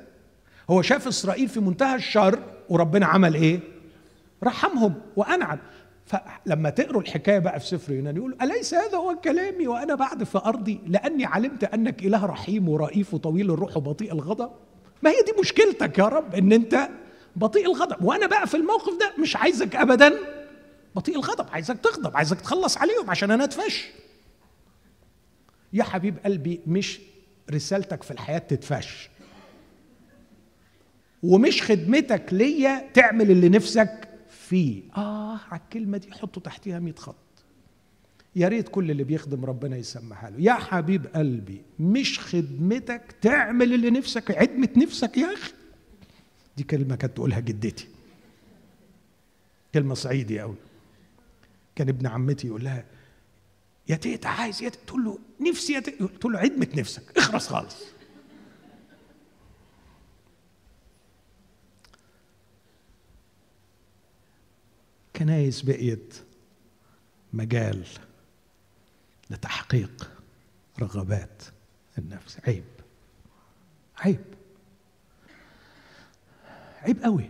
هو 0.69 0.81
شاف 0.81 1.07
إسرائيل 1.07 1.49
في 1.49 1.59
منتهى 1.59 1.95
الشر 1.95 2.39
وربنا 2.69 3.05
عمل 3.05 3.33
إيه؟ 3.35 3.59
رحمهم 4.43 4.93
وأنعم. 5.15 5.59
فلما 6.07 6.69
تقروا 6.69 7.01
الحكاية 7.01 7.39
بقى 7.39 7.59
في 7.59 7.65
سفر 7.67 7.93
يونان 7.93 8.17
يقول 8.17 8.37
أليس 8.41 8.73
هذا 8.73 8.97
هو 8.97 9.15
كلامي 9.23 9.67
وأنا 9.67 9.95
بعد 9.95 10.23
في 10.23 10.37
أرضي؟ 10.37 10.79
لأني 10.87 11.25
علمت 11.25 11.63
أنك 11.63 12.05
إله 12.05 12.25
رحيم 12.25 12.69
ورئيف 12.69 13.13
وطويل 13.13 13.51
الروح 13.51 13.77
وبطيء 13.77 14.13
الغضب. 14.13 14.51
ما 15.03 15.09
هي 15.09 15.21
دي 15.25 15.33
مشكلتك 15.41 15.97
يا 15.97 16.03
رب؟ 16.05 16.35
إن 16.35 16.51
أنت 16.53 16.89
بطيء 17.35 17.65
الغضب. 17.65 18.03
وأنا 18.03 18.27
بقى 18.27 18.47
في 18.47 18.57
الموقف 18.57 18.99
ده 18.99 19.13
مش 19.21 19.35
عايزك 19.35 19.75
ابدا. 19.75 20.13
بطيء 20.95 21.15
الغضب 21.15 21.45
عايزك 21.51 21.77
تغضب 21.79 22.17
عايزك 22.17 22.41
تخلص 22.41 22.77
عليهم 22.77 23.09
عشان 23.09 23.31
أنا 23.31 23.43
اتفش 23.43 23.87
يا 25.73 25.83
حبيب 25.83 26.17
قلبي 26.25 26.61
مش 26.67 26.99
رسالتك 27.51 28.03
في 28.03 28.11
الحياة 28.11 28.37
تتفش 28.37 29.09
ومش 31.23 31.63
خدمتك 31.63 32.23
ليا 32.31 32.89
تعمل 32.93 33.31
اللي 33.31 33.49
نفسك 33.49 34.06
فيه. 34.49 34.81
آه 34.97 35.39
على 35.51 35.61
الكلمة 35.61 35.97
دي 35.97 36.11
حطوا 36.11 36.41
تحتيها 36.41 36.79
100 36.79 36.95
خط. 36.95 37.15
يا 38.35 38.47
ريت 38.47 38.69
كل 38.69 38.91
اللي 38.91 39.03
بيخدم 39.03 39.45
ربنا 39.45 39.77
يسمعها 39.77 40.29
له. 40.29 40.35
يا 40.39 40.53
حبيب 40.53 41.07
قلبي 41.07 41.61
مش 41.79 42.19
خدمتك 42.19 43.15
تعمل 43.21 43.73
اللي 43.73 43.89
نفسك 43.89 44.31
عدمة 44.31 44.69
نفسك 44.77 45.17
يا 45.17 45.33
أخي. 45.33 45.51
دي 46.57 46.63
كلمة 46.63 46.95
كانت 46.95 47.15
تقولها 47.15 47.39
جدتي. 47.39 47.87
كلمة 49.73 49.93
صعيدي 49.93 50.39
قوي 50.39 50.55
كان 51.75 51.89
ابن 51.89 52.07
عمتي 52.07 52.47
يقول 52.47 52.63
لها 52.63 52.85
يا 53.89 53.95
تيتا 53.95 54.27
عايز 54.27 54.63
يا 54.63 54.69
تقول 54.69 55.03
له 55.05 55.19
نفسي 55.49 55.73
يا 55.73 55.79
تيتا 55.79 56.05
تقول 56.05 56.33
له 56.33 56.39
عدمة 56.39 56.67
نفسك. 56.77 57.17
اخرس 57.17 57.47
خالص. 57.47 57.83
كنايس 65.17 65.61
بقيت 65.61 66.15
مجال 67.33 67.87
لتحقيق 69.29 70.11
رغبات 70.79 71.43
النفس. 71.97 72.39
عيب. 72.47 72.63
عيب. 73.97 74.25
عيب 76.81 77.03
قوي. 77.03 77.29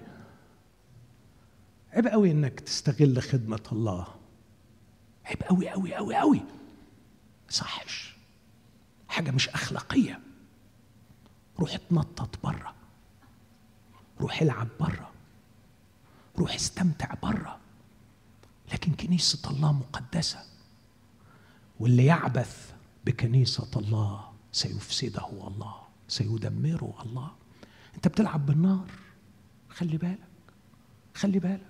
عيب 1.94 2.08
قوي 2.08 2.32
إنك 2.32 2.60
تستغل 2.60 3.22
خدمة 3.22 3.64
الله. 3.72 4.16
عيب 5.26 5.44
قوي 5.44 5.70
قوي 5.70 5.96
قوي 5.96 6.16
قوي. 6.16 6.42
صحش. 7.50 8.16
حاجة 9.08 9.32
مش 9.32 9.50
أخلاقية. 9.50 10.20
روح 11.60 11.74
اتنطط 11.74 12.44
بره 12.44 12.76
روح 14.22 14.42
العب 14.42 14.68
بره 14.80 15.12
روح 16.38 16.54
استمتع 16.54 17.14
بره 17.14 17.60
لكن 18.74 18.92
كنيسة 18.92 19.50
الله 19.50 19.72
مقدسة. 19.72 20.40
واللي 21.80 22.06
يعبث 22.06 22.72
بكنيسة 23.06 23.68
الله 23.76 24.30
سيفسده 24.52 25.30
الله 25.48 25.76
سيدمره 26.08 26.94
الله. 27.06 27.32
انت 27.96 28.08
بتلعب 28.08 28.46
بالنار 28.46 28.88
خلي 29.70 29.98
بالك 29.98 30.18
خلي 31.14 31.40
بالك. 31.40 31.62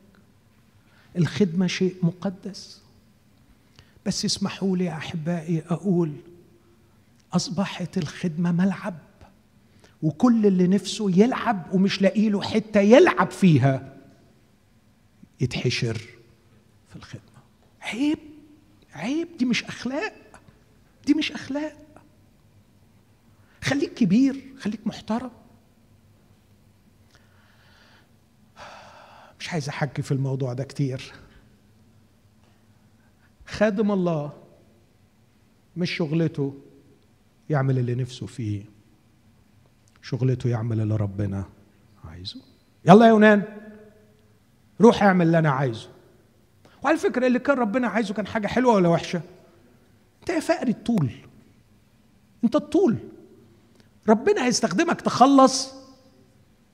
الخدمة 1.18 1.68
شيء 1.68 1.96
مقدس. 2.04 2.82
بس 4.06 4.26
اسمحوا 4.26 4.78
لي 4.78 4.86
يا 4.86 4.98
أحبائي 4.98 5.64
أقول 5.70 6.14
أصبحت 7.34 7.98
الخدمة 7.98 8.52
ملعب 8.52 8.98
وكل 10.04 10.46
اللي 10.46 10.68
نفسه 10.68 11.12
يلعب 11.12 11.74
ومش 11.74 12.02
لاقي 12.02 12.30
له 12.30 12.42
حتة 12.42 12.80
يلعب 12.80 13.32
فيها 13.32 13.98
يتحشر. 15.42 16.02
في 16.90 16.96
الخدمة. 16.96 17.42
عيب 17.82 18.20
عيب 18.94 19.38
دي 19.38 19.46
مش 19.46 19.64
أخلاق 19.64 20.14
دي 21.06 21.14
مش 21.14 21.32
أخلاق. 21.32 21.74
خليك 23.64 23.94
كبير 23.94 24.54
خليك 24.60 24.88
محترم. 24.88 25.32
مش 29.40 29.50
عايز 29.50 29.70
أحكي 29.70 30.02
في 30.02 30.12
الموضوع 30.12 30.54
ده 30.54 30.64
كتير. 30.64 31.14
خادم 33.48 33.92
الله 33.92 34.44
مش 35.78 35.92
شغلته 35.92 36.54
يعمل 37.50 37.80
اللي 37.80 37.96
نفسه 37.96 38.26
فيه. 38.26 38.66
شغلته 40.02 40.50
يعمل 40.50 40.82
اللي 40.82 40.96
ربنا 40.96 41.46
عايزه. 42.04 42.42
يلا 42.86 43.06
يا 43.06 43.10
يونان 43.10 43.44
روح 44.82 45.04
اعمل 45.04 45.26
اللي 45.26 45.40
أنا 45.40 45.50
عايزه. 45.50 45.90
وعلى 46.84 46.98
فكرة 46.98 47.28
اللي 47.28 47.40
كان 47.40 47.58
ربنا 47.58 47.88
عايزه 47.88 48.14
كان 48.14 48.28
حاجة 48.28 48.48
حلوة 48.48 48.74
ولا 48.74 48.90
وحشة؟ 48.90 49.22
انت 50.22 50.30
يا 50.30 50.40
فقري 50.40 50.72
الطول. 50.72 51.10
انت 52.44 52.56
الطول. 52.56 52.98
ربنا 54.10 54.46
هيستخدمك 54.46 55.02
تخلص 55.02 55.74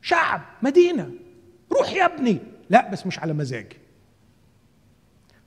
شعب 0.01 0.41
مدينة. 0.61 1.11
روح 1.71 1.93
يا 1.93 2.05
ابني. 2.05 2.39
لا 2.69 2.91
بس 2.91 3.07
مش 3.07 3.19
على 3.19 3.33
مزاجي 3.33 3.77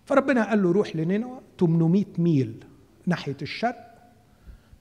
فربنا 0.05 0.49
قال 0.49 0.63
له 0.63 0.73
روح 0.73 0.97
لنينوى 0.97 1.41
800 1.61 2.05
ميل 2.19 2.65
ناحية 3.07 3.37
الشرق. 3.43 4.13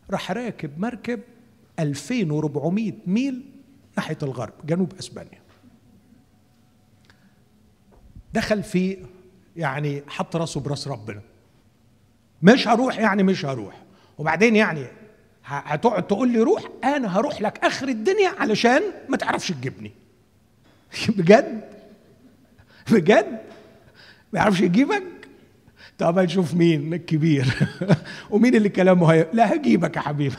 راح 0.10 0.32
راكب 0.32 0.80
مركب 0.80 1.20
2400 1.80 2.94
ميل 3.08 3.46
ناحية 3.98 4.18
الغرب 4.24 4.54
جنوب 4.66 4.94
أسبانيا. 5.00 5.40
دخل 8.34 8.64
في 8.64 8.98
يعني 9.56 10.04
حط 10.08 10.36
راسه 10.36 10.60
براس 10.60 10.88
ربنا. 10.88 11.22
مش 12.44 12.68
هروح 12.68 13.00
يعني 13.00 13.24
مش 13.24 13.46
هروح. 13.46 13.82
وبعدين 14.18 14.56
يعني 14.56 14.86
هتقعد 15.46 16.08
تقول 16.08 16.32
لي 16.32 16.40
روح 16.40 16.64
أنا 16.84 17.20
هروح 17.20 17.42
لك 17.42 17.66
آخر 17.66 17.88
الدنيا 17.88 18.30
علشان 18.30 18.82
ما 19.10 19.18
تعرفش 19.18 19.52
تجيبني. 19.52 19.92
بجد؟ 21.18 21.70
بجد؟ 22.92 23.42
ما 24.34 24.40
يعرفش 24.40 24.62
يجيبك؟ 24.62 25.04
طب 25.98 26.20
نشوف 26.20 26.54
مين 26.54 26.94
الكبير. 26.94 27.70
ومين 28.32 28.56
اللي 28.56 28.70
كلامه 28.70 29.14
هي... 29.14 29.28
لا 29.34 29.56
هجيبك 29.56 29.96
يا 29.96 30.02
حبيبي 30.02 30.36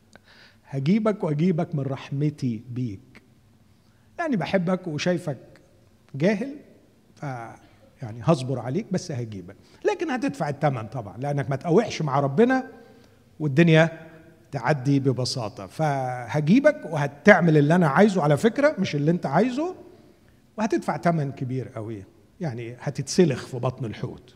هجيبك 0.70 1.24
وأجيبك 1.24 1.74
من 1.74 1.82
رحمتي 1.82 2.62
بيك. 2.70 3.22
يعني 4.18 4.36
بحبك 4.36 4.86
وشايفك 4.86 5.38
جاهل 6.14 6.56
ف 7.16 7.24
يعني 8.02 8.20
هصبر 8.24 8.58
عليك 8.58 8.86
بس 8.92 9.12
هجيبك. 9.12 9.56
لكن 9.84 10.10
هتدفع 10.10 10.48
الثمن 10.48 10.86
طبعا 10.86 11.16
لأنك 11.18 11.50
ما 11.50 11.56
تقاوحش 11.56 12.02
مع 12.02 12.20
ربنا 12.20 12.66
والدنيا 13.40 13.90
تعدي 14.52 15.00
ببساطة. 15.00 15.66
فهجيبك 15.66 16.80
وهتعمل 16.90 17.56
اللي 17.56 17.74
أنا 17.74 17.88
عايزه 17.88 18.22
على 18.22 18.36
فكرة 18.36 18.74
مش 18.78 18.94
اللي 18.94 19.10
أنت 19.10 19.26
عايزه 19.26 19.74
وهتدفع 20.58 20.96
ثمن 20.98 21.32
كبير 21.32 21.68
قوي. 21.68 22.04
يعني 22.40 22.76
هتتسلخ 22.80 23.46
في 23.46 23.58
بطن 23.58 23.84
الحوت. 23.84 24.34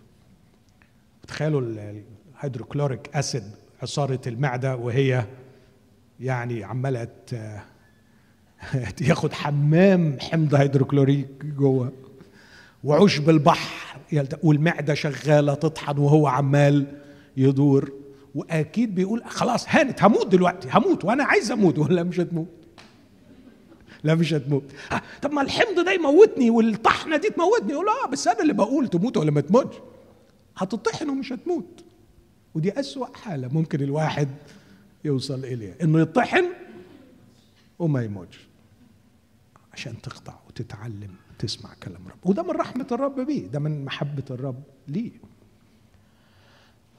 تخيلوا 1.28 1.60
الهيدروكلوريك 1.60 3.16
أسيد 3.16 3.42
عصارة 3.82 4.20
المعدة 4.26 4.76
وهي 4.76 5.24
يعني 6.20 6.64
عمالة 6.64 7.08
ياخد 9.00 9.32
حمام 9.42 10.16
حمض 10.20 10.54
هيدروكلوريك 10.54 11.44
جوه. 11.44 11.92
وعشب 12.84 13.30
البحر 13.30 13.98
والمعدة 14.42 14.94
شغالة 14.94 15.54
تطحن 15.54 15.98
وهو 15.98 16.26
عمال 16.26 16.86
يدور. 17.36 17.92
وأكيد 18.34 18.94
بيقول 18.94 19.24
خلاص 19.24 19.64
هانت 19.68 20.02
هموت 20.02 20.26
دلوقتي 20.26 20.68
هموت 20.72 21.04
وأنا 21.04 21.24
عايز 21.24 21.50
أموت. 21.50 21.78
ولا 21.88 22.02
مش 22.02 22.20
هتموت؟ 22.20 22.48
لا 24.04 24.14
مش 24.14 24.34
هتموت. 24.34 24.64
آه 24.92 25.02
طب 25.22 25.32
ما 25.32 25.42
الحمض 25.42 25.84
ده 25.84 25.92
يموتني 25.92 26.50
والطحنة 26.50 27.16
دي 27.16 27.30
تموتني. 27.30 27.72
يقول 27.72 27.88
آه 27.88 28.06
بس 28.08 28.28
أنا 28.28 28.42
اللي 28.42 28.52
بقول 28.52 28.88
تموت 28.88 29.16
ولا 29.16 29.30
ما 29.30 29.40
تموتش. 29.40 29.76
هتطحن 30.56 31.08
ومش 31.08 31.32
هتموت. 31.32 31.84
ودي 32.54 32.80
أسوأ 32.80 33.16
حالة 33.16 33.48
ممكن 33.48 33.82
الواحد 33.82 34.28
يوصل 35.04 35.44
إليها 35.44 35.74
إنه 35.82 36.00
يطحن 36.00 36.44
وما 37.78 38.02
يموتش. 38.04 38.38
عشان 39.72 40.02
تخضع 40.02 40.34
وتتعلم. 40.48 41.14
تسمع 41.40 41.70
كلام 41.82 42.08
رب. 42.08 42.30
وده 42.30 42.42
من 42.42 42.50
رحمة 42.50 42.86
الرب 42.92 43.20
بيه 43.20 43.46
ده 43.46 43.58
من 43.58 43.84
محبة 43.84 44.24
الرب 44.30 44.62
ليه. 44.88 45.10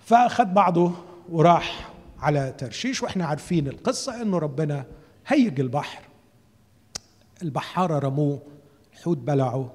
فأخذ 0.05 0.45
بعضه 0.45 0.91
وراح 1.29 1.93
على 2.19 2.55
ترشيش 2.57 3.03
وإحنا 3.03 3.25
عارفين 3.25 3.67
القصة 3.67 4.21
إنه 4.21 4.37
ربنا 4.37 4.85
هيج 5.27 5.59
البحر. 5.59 6.03
البحارة 7.43 7.99
رموه 7.99 8.41
الحوت 8.93 9.17
بلعه 9.17 9.73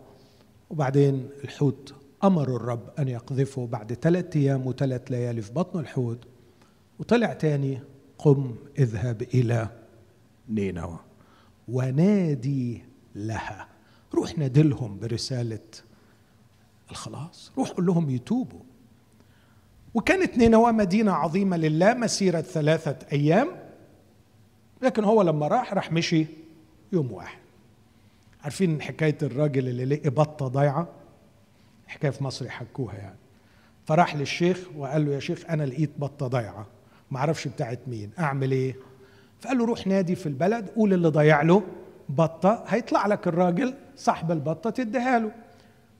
وبعدين 0.71 1.29
الحوت 1.45 1.95
أمر 2.25 2.57
الرب 2.57 2.91
أن 2.99 3.09
يقذفه 3.09 3.67
بعد 3.67 3.93
ثلاثة 3.93 4.41
أيام 4.41 4.67
وثلاث 4.67 5.11
ليالي 5.11 5.43
في 5.43 5.53
بطن 5.53 5.81
الحوت. 5.81 6.19
وطلع 6.99 7.33
تاني 7.33 7.81
قم 8.19 8.55
اذهب 8.79 9.23
إلى 9.23 9.69
نينوى. 10.49 10.99
ونادي 11.69 12.83
لها. 13.15 13.76
روح 14.17 14.39
نادلهم 14.39 14.99
برسالة 14.99 15.59
الخلاص. 16.91 17.53
روح 17.59 17.71
قول 17.71 17.87
لهم 17.87 18.11
يتوبوا. 18.11 18.61
وكانت 19.95 20.39
نينوى 20.39 20.73
مدينة 20.73 21.13
عظيمة 21.13 21.57
لله 21.57 21.95
مسيرة 21.95 22.41
ثلاثة 22.41 22.97
أيام. 23.13 23.49
لكن 24.83 25.05
هو 25.05 25.23
لما 25.23 25.49
راح 25.49 25.75
راح 25.75 25.93
مشي 25.93 26.27
يوم 26.93 27.13
واحد. 27.13 27.39
عارفين 28.43 28.83
حكاية 28.83 29.19
الراجل 29.23 29.69
اللي 29.69 29.85
لقي 29.85 30.11
بطة 30.11 30.49
ضايعة؟ 30.49 30.89
حكاية 31.87 32.11
في 32.11 32.25
مصر 32.25 32.47
يحكوها 32.47 32.95
يعني. 32.95 33.17
فراح 33.87 34.17
للشيخ 34.17 34.61
وقال 34.77 35.07
له 35.07 35.13
يا 35.13 35.21
شيخ 35.21 35.45
أنا 35.51 35.63
لقيت 35.63 35.91
بطة 35.99 36.27
ضايعة. 36.27 36.67
ما 37.11 37.19
أعرفش 37.19 37.49
بتاعت 37.49 37.79
مين 37.87 38.11
أعمل 38.19 38.53
إيه؟ 38.53 38.77
فقال 39.41 39.59
له 39.59 39.65
روح 39.65 39.87
نادي 39.87 40.15
في 40.15 40.27
البلد 40.27 40.69
قول 40.69 40.93
اللي 40.93 41.09
ضيع 41.09 41.43
له. 41.43 41.63
بطة 42.09 42.65
هيطلع 42.69 43.07
لك 43.07 43.29
الراجل 43.29 43.75
صاحب 43.97 44.31
البطة 44.33 44.71
تديها 44.71 45.19
له. 45.19 45.31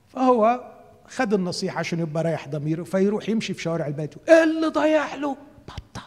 فهو 0.09 0.61
خد 1.09 1.35
النصيحة 1.35 1.79
عشان 1.79 2.01
يبقى 2.01 2.23
رايح 2.23 2.49
ضميره 2.49 2.85
فيروح 2.85 3.29
يمشي 3.29 3.55
في 3.55 3.63
شوارع 3.63 3.87
البيت 3.87 4.15
إيه 4.29 4.43
اللي 4.45 4.67
ضيع 4.67 5.15
له؟ 5.15 5.37
بطة. 5.69 6.03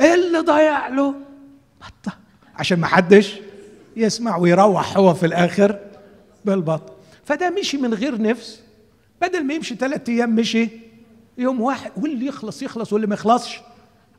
إيه 0.00 0.14
اللي 0.14 0.38
ضيع 0.38 0.88
له؟ 0.88 1.14
بطة. 1.80 2.16
عشان 2.54 2.78
ما 2.78 2.86
حدش 2.86 3.40
يسمع 3.96 4.36
ويروح 4.36 4.96
هو 4.96 5.14
في 5.14 5.26
الآخر 5.26 5.80
بالبطة. 6.44 6.94
فده 7.24 7.50
مشي 7.50 7.76
من 7.76 7.94
غير 7.94 8.22
نفس. 8.22 8.60
بدل 9.22 9.44
ما 9.44 9.54
يمشي 9.54 9.74
ثلاثة 9.74 10.12
أيام 10.12 10.34
مشي 10.34 10.68
يوم 11.38 11.60
واحد. 11.60 11.90
واللي 11.96 12.26
يخلص 12.26 12.62
يخلص 12.62 12.92
واللي 12.92 13.06
ما 13.06 13.14
يخلصش. 13.14 13.60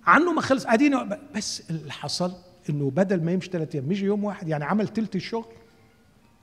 عنه 0.07 0.33
ما 0.33 0.41
خلص. 0.41 0.65
قاعدين 0.65 1.09
بس 1.35 1.63
اللي 1.69 1.91
حصل 1.91 2.33
انه 2.69 2.91
بدل 2.91 3.23
ما 3.23 3.31
يمشي 3.31 3.49
ثلاث 3.49 3.75
أيام 3.75 3.85
مشي 3.85 4.05
يوم 4.05 4.23
واحد 4.23 4.47
يعني 4.47 4.63
عمل 4.63 4.87
تلت 4.87 5.15
الشغل 5.15 5.53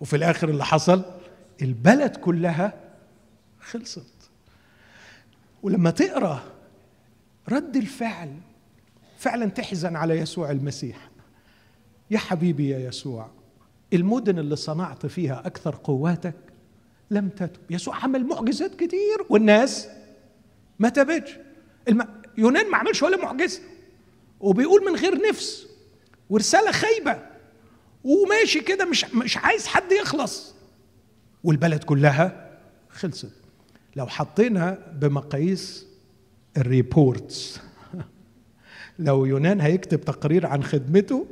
وفي 0.00 0.16
الآخر 0.16 0.48
اللي 0.48 0.64
حصل 0.64 1.02
البلد 1.62 2.16
كلها 2.16 2.74
خلصت. 3.60 4.30
ولما 5.62 5.90
تقرأ 5.90 6.42
رد 7.48 7.76
الفعل 7.76 8.36
فعلا 9.18 9.46
تحزن 9.46 9.96
على 9.96 10.18
يسوع 10.18 10.50
المسيح. 10.50 11.10
يا 12.10 12.18
حبيبي 12.18 12.68
يا 12.68 12.78
يسوع 12.78 13.30
المدن 13.92 14.38
اللي 14.38 14.56
صنعت 14.56 15.06
فيها 15.06 15.46
أكثر 15.46 15.78
قواتك 15.84 16.34
لم 17.10 17.28
تتب 17.28 17.60
يسوع 17.70 18.04
عمل 18.04 18.26
معجزات 18.26 18.74
كتير 18.74 19.26
والناس 19.30 19.88
ما 20.78 20.88
تبتش 20.88 21.38
الم... 21.88 22.08
يونان 22.38 22.70
ما 22.70 22.76
عملش 22.76 23.02
ولا 23.02 23.16
معجزة. 23.16 23.60
وبيقول 24.40 24.84
من 24.84 24.96
غير 24.96 25.28
نفس. 25.28 25.66
ورسالة 26.32 26.72
خايبة. 26.72 27.18
وماشي 28.04 28.60
كده 28.60 28.84
مش 28.84 29.04
مش 29.14 29.36
عايز 29.36 29.66
حد 29.66 29.92
يخلص. 29.92 30.54
والبلد 31.44 31.84
كلها 31.84 32.50
خلصت. 32.90 33.32
لو 33.96 34.06
حطينا 34.06 34.78
بمقاييس 34.92 35.86
الريبورتس. 36.56 37.60
لو 38.98 39.24
يونان 39.24 39.60
هيكتب 39.60 40.00
تقرير 40.00 40.46
عن 40.46 40.64
خدمته 40.64 41.26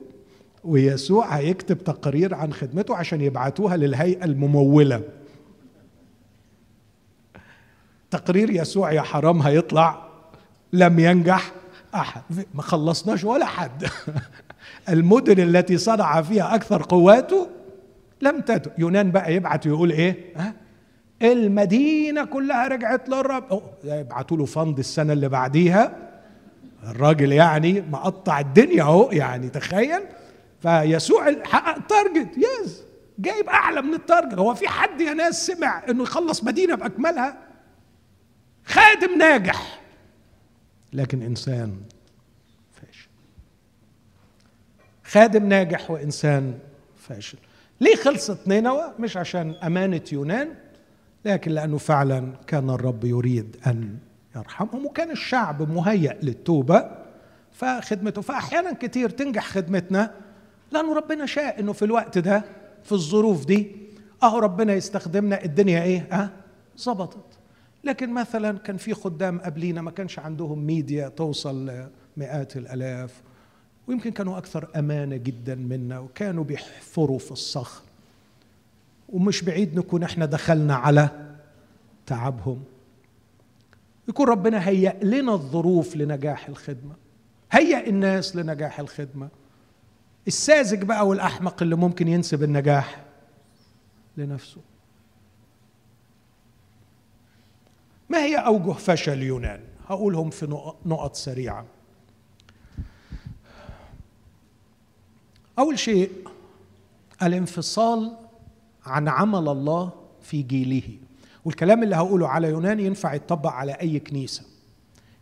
ويسوع 0.65 1.37
هيكتب 1.37 1.85
تقارير 1.85 2.35
عن 2.35 2.53
خدمته 2.53 2.97
عشان 2.97 3.21
يبعتوها 3.21 3.77
للهيئة 3.77 4.25
الممولة. 4.25 5.03
تقرير 8.11 8.51
يسوع 8.51 8.93
يا 8.93 9.03
حرام 9.03 9.43
هيطلع 9.43 10.09
لم 10.73 10.99
ينجح 10.99 11.53
أحد. 11.95 12.23
ما 12.55 12.63
خلصناش 12.63 13.25
ولا 13.25 13.47
حد. 13.47 13.87
المدن 14.89 15.41
التي 15.57 15.79
صنع 15.79 16.23
فيها 16.23 16.55
أكثر 16.55 16.83
قواته 16.83 17.49
لم 18.23 18.41
تدع 18.41 18.71
يونان 18.79 19.11
بقى 19.11 19.35
يبعت 19.35 19.67
ويقول 19.67 19.91
إيه؟ 19.91 20.17
ها؟ 20.37 20.55
المدينة 21.23 22.25
كلها 22.25 22.69
رجعت 22.69 23.09
للرب. 23.09 23.63
يبعتوا 23.85 24.37
له 24.37 24.45
fund 24.45 24.79
السنة 24.79 25.13
اللي 25.13 25.29
بعديها. 25.29 26.11
الراجل 26.85 27.33
يعني 27.33 27.81
مقطع 27.81 28.41
الدنيا 28.41 28.83
أهو 28.83 29.11
يعني 29.13 29.49
تخيل. 29.49 30.01
فيسوع 30.63 31.43
حقق 31.45 31.77
ال 31.77 31.83
target. 31.83 32.29
Yes. 32.37 32.83
جايب 33.19 33.49
أعلى 33.49 33.83
من 33.83 33.95
ال 33.95 34.00
target. 34.00 34.35
هو 34.35 34.55
في 34.55 34.69
حد 34.69 35.01
يا 35.01 35.15
ناس 35.15 35.47
سمع 35.47 35.83
إنه 35.89 36.03
يخلص 36.03 36.45
مدينة 36.45 36.75
بأكملها؟ 36.75 37.39
خادم 38.65 39.19
ناجح. 39.19 39.81
لكن 40.93 41.23
إنسان 41.23 41.77
فاشل 42.73 43.09
خادم 45.11 45.49
ناجح 45.49 45.91
وإنسان 45.91 46.59
فاشل. 46.97 47.39
ليه 47.81 47.97
خلصت 47.97 48.49
نينوى؟ 48.49 48.95
مش 48.99 49.17
عشان 49.17 49.55
أمانة 49.63 50.03
يونان 50.13 50.49
لكن 51.25 51.51
لأنه 51.51 51.79
فعلا 51.79 52.33
كان 52.47 52.71
الرب 52.71 53.05
يريد 53.05 53.57
أن 53.67 53.97
يرحمهم 54.37 54.87
وكان 54.87 55.11
الشعب 55.11 55.71
مهيأ 55.71 56.19
للتوبة 56.23 56.91
فخدمته. 57.53 58.23
فاحيانا 58.23 58.73
كتير 58.73 59.11
تنجح 59.11 59.47
خدمتنا 59.47 60.15
لأنه 60.73 60.95
ربنا 60.95 61.27
شاء 61.27 61.61
إنه 61.61 61.73
في 61.73 61.85
الوقت 61.85 62.19
ده 62.19 62.45
في 62.85 62.93
الظروف 62.93 63.45
دي 63.47 63.77
أهو 64.23 64.39
ربنا 64.39 64.73
يستخدمنا 64.75 65.45
الدنيا 65.45 65.83
إيه؟ 65.83 66.09
آه 66.13 66.31
ظبطت. 66.81 67.39
لكن 67.85 68.15
مثلا 68.15 68.59
كان 68.59 68.77
في 68.77 68.95
خدام 68.95 69.39
قبلينا 69.39 69.83
ما 69.83 69.91
كانش 69.91 70.19
عندهم 70.19 70.67
ميديا 70.67 71.09
توصل 71.09 71.87
مئات 72.17 72.57
الألاف 72.57 73.23
ويمكن 73.91 74.11
كانوا 74.11 74.39
أكثر 74.39 74.69
أمانة 74.77 75.17
جدا 75.17 75.55
منا 75.55 75.99
وكانوا 75.99 76.45
بيحفروا 76.45 77.19
في 77.19 77.31
الصخر 77.31 77.83
ومش 79.09 79.43
بعيد 79.43 79.79
نكون 79.79 80.03
إحنا 80.03 80.27
دخلنا 80.27 80.75
على 80.75 81.35
تعبهم. 82.07 82.65
يكون 84.09 84.29
ربنا 84.29 84.69
هيأ 84.69 85.05
لنا 85.05 85.33
الظروف 85.33 85.97
لنجاح 85.97 86.49
الخدمة. 86.49 86.95
هيأ 87.53 87.87
الناس 87.87 88.37
لنجاح 88.37 88.81
الخدمة. 88.81 89.29
الساذج 90.27 90.83
بقى 90.83 91.07
والأحمق 91.07 91.63
اللي 91.63 91.77
ممكن 91.77 92.09
ينسب 92.09 92.43
النجاح 92.43 93.05
لنفسه. 94.17 94.61
ما 98.09 98.19
هي 98.19 98.37
أوجه 98.37 98.73
فشل 98.73 99.23
يونان؟ 99.23 99.61
هقولهم 99.89 100.31
في 100.31 100.47
نقط 100.87 101.15
سريعة. 101.15 101.65
أول 105.59 105.79
شيء 105.79 106.11
الانفصال 107.23 108.17
عن 108.85 109.09
عمل 109.09 109.49
الله 109.49 109.93
في 110.23 110.43
جيله. 110.43 110.83
والكلام 111.45 111.83
اللي 111.83 111.97
هقوله 111.97 112.29
على 112.29 112.49
يونان 112.49 112.81
ينفع 112.81 113.15
يتطبق 113.15 113.51
على 113.51 113.73
أي 113.73 113.99
كنيسة. 114.01 114.43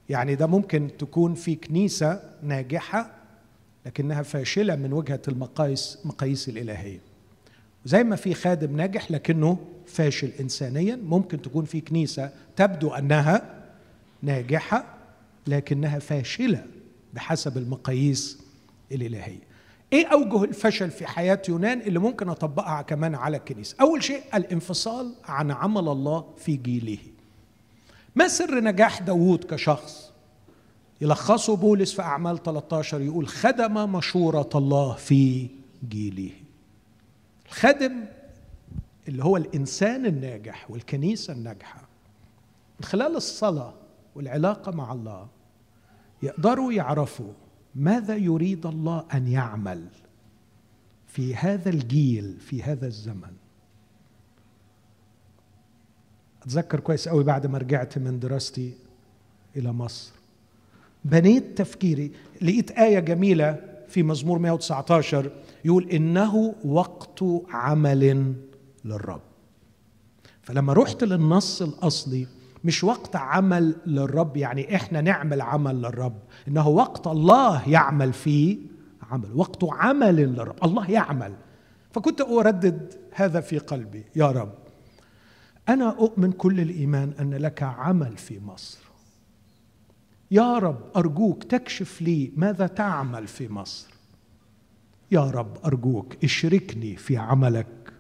يعني 0.09 0.35
ده 0.35 0.47
ممكن 0.47 0.91
تكون 0.99 1.35
في 1.35 1.55
كنيسة 1.55 2.23
ناجحة 2.43 3.11
لكنها 3.87 4.23
فاشلة 4.23 4.77
من 4.77 4.93
وجهة 4.93 5.23
المقاييس 5.29 5.99
مقاييس 6.05 6.49
الإلهية. 6.49 7.01
زي 7.85 8.05
ما 8.05 8.17
في 8.17 8.35
خادم 8.35 8.77
ناجح 8.77 9.11
لكنه 9.11 9.59
فاشل 9.87 10.31
انسانيا 10.41 10.97
ممكن 10.97 11.43
تكون 11.43 11.65
في 11.65 11.81
كنيسة 11.81 12.31
تبدو 12.57 12.91
أنها 12.91 13.65
ناجحة 14.23 14.85
لكنها 15.47 15.99
فاشلة 15.99 16.67
بحسب 17.15 17.59
المقاييس 17.59 18.39
الإلهية. 18.93 19.48
إيه 19.93 20.07
أوجه 20.07 20.45
الفشل 20.45 20.91
في 20.91 21.07
حياة 21.07 21.43
يونان 21.49 21.81
اللي 21.81 21.99
ممكن 21.99 22.29
أطبقها 22.29 22.83
كمان 22.83 23.15
على 23.15 23.37
الكنيسة؟ 23.37 23.77
أول 23.81 24.03
شيء 24.03 24.23
الانفصال 24.35 25.15
عن 25.25 25.51
عمل 25.51 25.89
الله 25.89 26.25
في 26.37 26.57
جيله. 26.57 26.99
ما 28.17 28.29
سر 28.29 28.61
نجاح 28.61 29.01
داوود 29.03 29.45
كشخص؟ 29.45 30.13
يلخصه 31.01 31.57
بولس 31.57 31.93
في 31.93 32.03
أعمال 32.03 32.43
13 32.43 33.01
يقول 33.01 33.29
خدم 33.29 33.93
مشورة 33.93 34.51
الله 34.55 34.95
في 34.95 35.49
جيله. 35.89 36.31
الخادم 37.47 38.05
اللي 39.09 39.25
هو 39.25 39.37
الإنسان 39.37 40.07
الناجح 40.07 40.71
والكنيسة 40.71 41.33
الناجحة 41.33 41.89
من 42.81 42.85
خلال 42.87 43.17
الصلاة 43.17 43.75
والعلاقة 44.15 44.73
مع 44.73 44.93
الله 44.93 45.29
يقدروا 46.23 46.73
يعرفوا 46.73 47.33
ماذا 47.79 48.17
يريد 48.17 48.67
الله 48.67 49.05
أن 49.15 49.29
يعمل 49.29 49.85
في 51.07 51.35
هذا 51.35 51.71
الجيل 51.71 52.37
في 52.41 52.63
هذا 52.63 52.87
الزمن؟ 52.87 53.33
أتذكر 56.43 56.81
كويس 56.81 57.09
قوي 57.09 57.25
بعد 57.25 57.47
ما 57.47 57.59
رجعت 57.59 57.99
من 57.99 58.19
دراستي 58.19 58.75
إلى 59.57 59.73
مصر. 59.73 60.13
بنيت 61.05 61.59
تفكيري 61.59 62.13
لقيت 62.43 62.71
آية 62.71 62.99
جميلة 62.99 63.57
في 63.89 64.03
مزمور 64.03 64.39
119 64.39 65.33
يقول 65.65 65.91
إنه 65.91 66.55
وقت 66.65 67.25
عمل 67.51 68.35
للرب. 68.85 69.21
فلما 70.43 70.73
رحت 70.73 71.05
للنص 71.05 71.63
الأصلي 71.63 72.27
مش 72.65 72.85
وقت 72.85 73.17
عمل 73.17 73.77
للرب 73.87 74.37
يعني 74.37 74.77
إحنا 74.77 75.01
نعمل 75.01 75.41
عمل 75.41 75.83
للرب. 75.83 76.19
إنه 76.49 76.69
وقت 76.69 77.07
الله 77.07 77.69
يعمل 77.69 78.13
فيه 78.13 78.59
عمل 79.11 79.33
وقت 79.35 79.65
عمل 79.65 80.17
للرب 80.17 80.65
الله 80.65 80.91
يعمل. 80.91 81.35
فكنت 81.93 82.21
أردد 82.21 82.95
هذا 83.13 83.41
في 83.41 83.59
قلبي 83.59 84.05
يا 84.17 84.31
رب. 84.31 84.55
أنا 85.69 85.89
أؤمن 85.89 86.33
كل 86.33 86.61
الإيمان 86.61 87.13
أن 87.21 87.35
لك 87.35 87.63
عمل 87.63 88.17
في 88.17 88.41
مصر. 88.41 88.79
يا 90.31 90.59
رب 90.59 90.81
أرجوك 90.97 91.45
تكشف 91.45 92.03
لي 92.03 92.33
ماذا 92.37 92.67
تعمل 92.67 93.27
في 93.27 93.49
مصر. 93.53 93.89
يا 95.11 95.31
رب 95.31 95.57
أرجوك 95.65 96.25
اشركني 96.25 96.97
في 96.97 97.17
عملك 97.17 97.93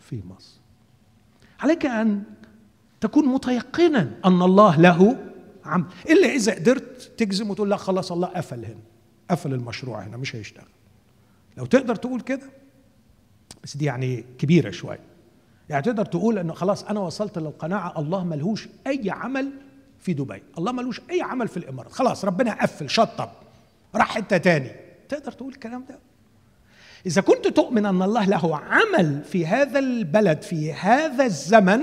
في 0.00 0.22
مصر. 0.30 0.60
عليك 1.60 1.86
أن 1.86 2.22
تكون 3.00 3.26
متيقنا 3.26 4.10
أن 4.24 4.42
الله 4.42 4.80
له 4.80 5.16
عمل 5.64 5.84
إلا 6.10 6.28
إذا 6.28 6.54
قدرت 6.54 7.12
تجزم 7.16 7.50
وتقول 7.50 7.70
لا 7.70 7.76
خلاص 7.76 8.12
الله 8.12 8.28
قفل 8.28 8.64
هنا 8.64 8.80
قفل 9.30 9.54
المشروع 9.54 10.02
هنا 10.02 10.16
مش 10.16 10.36
هيشتغل. 10.36 10.68
لو 11.56 11.66
تقدر 11.66 11.94
تقول 11.94 12.20
كده 12.20 12.50
بس 13.64 13.76
دي 13.76 13.84
يعني 13.84 14.24
كبيرة 14.38 14.70
شوية. 14.70 15.00
يعني 15.68 15.82
تقدر 15.82 16.04
تقول 16.04 16.38
إنه 16.38 16.52
خلاص 16.52 16.84
أنا 16.84 17.00
وصلت 17.00 17.38
للقناعة 17.38 17.98
الله 17.98 18.24
ملهوش 18.24 18.68
أي 18.86 19.10
عمل 19.10 19.50
في 19.98 20.12
دبي. 20.12 20.42
الله 20.58 20.72
ملوش 20.72 21.00
أي 21.10 21.22
عمل 21.22 21.48
في 21.48 21.56
الإمارات. 21.56 21.92
خلاص 21.92 22.24
ربنا 22.24 22.62
قفل 22.62 22.90
شطب 22.90 23.28
راح 23.94 24.14
حتة 24.14 24.36
تاني. 24.36 24.70
تقدر 25.08 25.32
تقول 25.32 25.52
الكلام 25.52 25.84
ده؟ 25.88 25.98
إذا 27.06 27.20
كنت 27.20 27.48
تؤمن 27.48 27.86
أن 27.86 28.02
الله 28.02 28.24
له 28.24 28.56
عمل 28.56 29.22
في 29.24 29.46
هذا 29.46 29.78
البلد 29.78 30.42
في 30.42 30.72
هذا 30.72 31.24
الزمن 31.24 31.80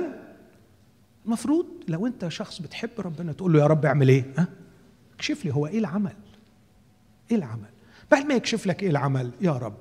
المفروض 1.26 1.66
لو 1.88 2.08
انت 2.08 2.28
شخص 2.28 2.62
بتحب 2.62 2.90
ربنا 3.00 3.32
تقول 3.32 3.54
له 3.54 3.60
يا 3.60 3.68
رب 3.68 3.86
اعمل 3.86 4.10
إيه؟ 4.10 4.34
ها؟ 4.38 4.48
اكشف 5.16 5.46
لي 5.46 5.54
هو 5.54 5.68
إيه 5.68 5.80
العمل؟ 5.80 6.16
إيه 7.32 7.38
العمل؟ 7.38 7.70
بعد 8.12 8.26
ما 8.26 8.34
يكشف 8.34 8.68
لك 8.68 8.84
إيه 8.84 8.90
العمل؟ 8.90 9.32
يا 9.42 9.52
رب. 9.52 9.78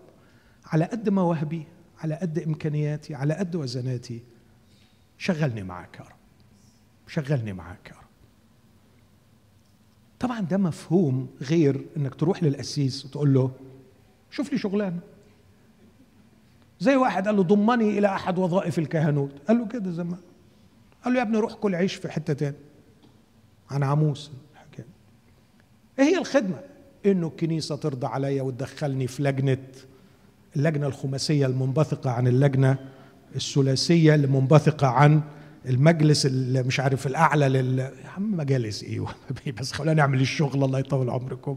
على 0.67 0.85
قد 0.85 1.09
مواهبي 1.09 1.67
على 1.99 2.15
قد 2.15 2.39
إمكانياتي 2.39 3.15
على 3.15 3.35
قد 3.35 3.57
وزناتي 3.57 4.23
شغلني 5.19 5.63
معاك 5.63 5.97
يا 6.01 6.05
رب. 6.05 6.17
شغلني 7.09 7.53
معاك 7.53 7.89
يا 7.89 7.95
رب. 7.95 8.05
طبعا 10.21 10.41
ده 10.41 10.57
مفهوم 10.57 11.29
غير 11.41 11.87
إنك 11.97 12.15
تروح 12.15 12.43
للقسيس 12.43 13.05
وتقول 13.05 13.35
له 13.35 13.51
شوف 14.31 14.53
لي 14.53 14.59
شغلانة. 14.59 15.01
زي 16.81 16.97
واحد 16.97 17.27
قال 17.27 17.37
له 17.37 17.43
ضمني 17.43 17.99
إلى 17.99 18.07
أحد 18.07 18.39
وظائف 18.39 18.79
الكهنوت. 18.79 19.33
قال 19.49 19.59
له 19.59 19.67
كده 19.67 19.91
زمان. 19.91 20.19
قال 21.05 21.13
له 21.13 21.19
يا 21.19 21.25
ابني 21.25 21.39
روح 21.39 21.55
كل 21.55 21.75
عيش 21.75 21.95
في 21.95 22.09
حتة 22.09 22.33
تاني. 22.33 22.57
عن 23.71 23.83
عموس 23.83 24.31
الحكاية. 24.53 24.87
إيه 25.99 26.05
هي 26.05 26.19
الخدمة؟ 26.19 26.61
إنه 27.07 27.27
الكنيسة 27.27 27.77
ترضى 27.77 28.07
عليا 28.07 28.43
وتدخلني 28.43 29.07
في 29.07 29.23
لجنة 29.23 29.59
اللجنة 30.57 30.87
الخماسية 30.87 31.47
المنبثقة 31.47 32.11
عن 32.11 32.27
اللجنة 32.27 32.77
الثلاثية 33.37 34.15
المنبثقة 34.15 34.87
عن 34.87 35.23
المجلس 35.67 36.27
اللي 36.27 36.63
مش 36.63 36.81
عارف 36.81 37.07
الأعلى 37.07 37.49
لل 37.49 37.79
يا 37.79 38.09
عم 38.17 38.37
مجالس 38.37 38.83
إيه؟ 38.83 39.05
بس 39.61 39.73
خلينا 39.73 39.95
نعمل 39.95 40.21
الشغل 40.21 40.65
الله 40.65 40.79
يطول 40.79 41.11
عمركم. 41.11 41.57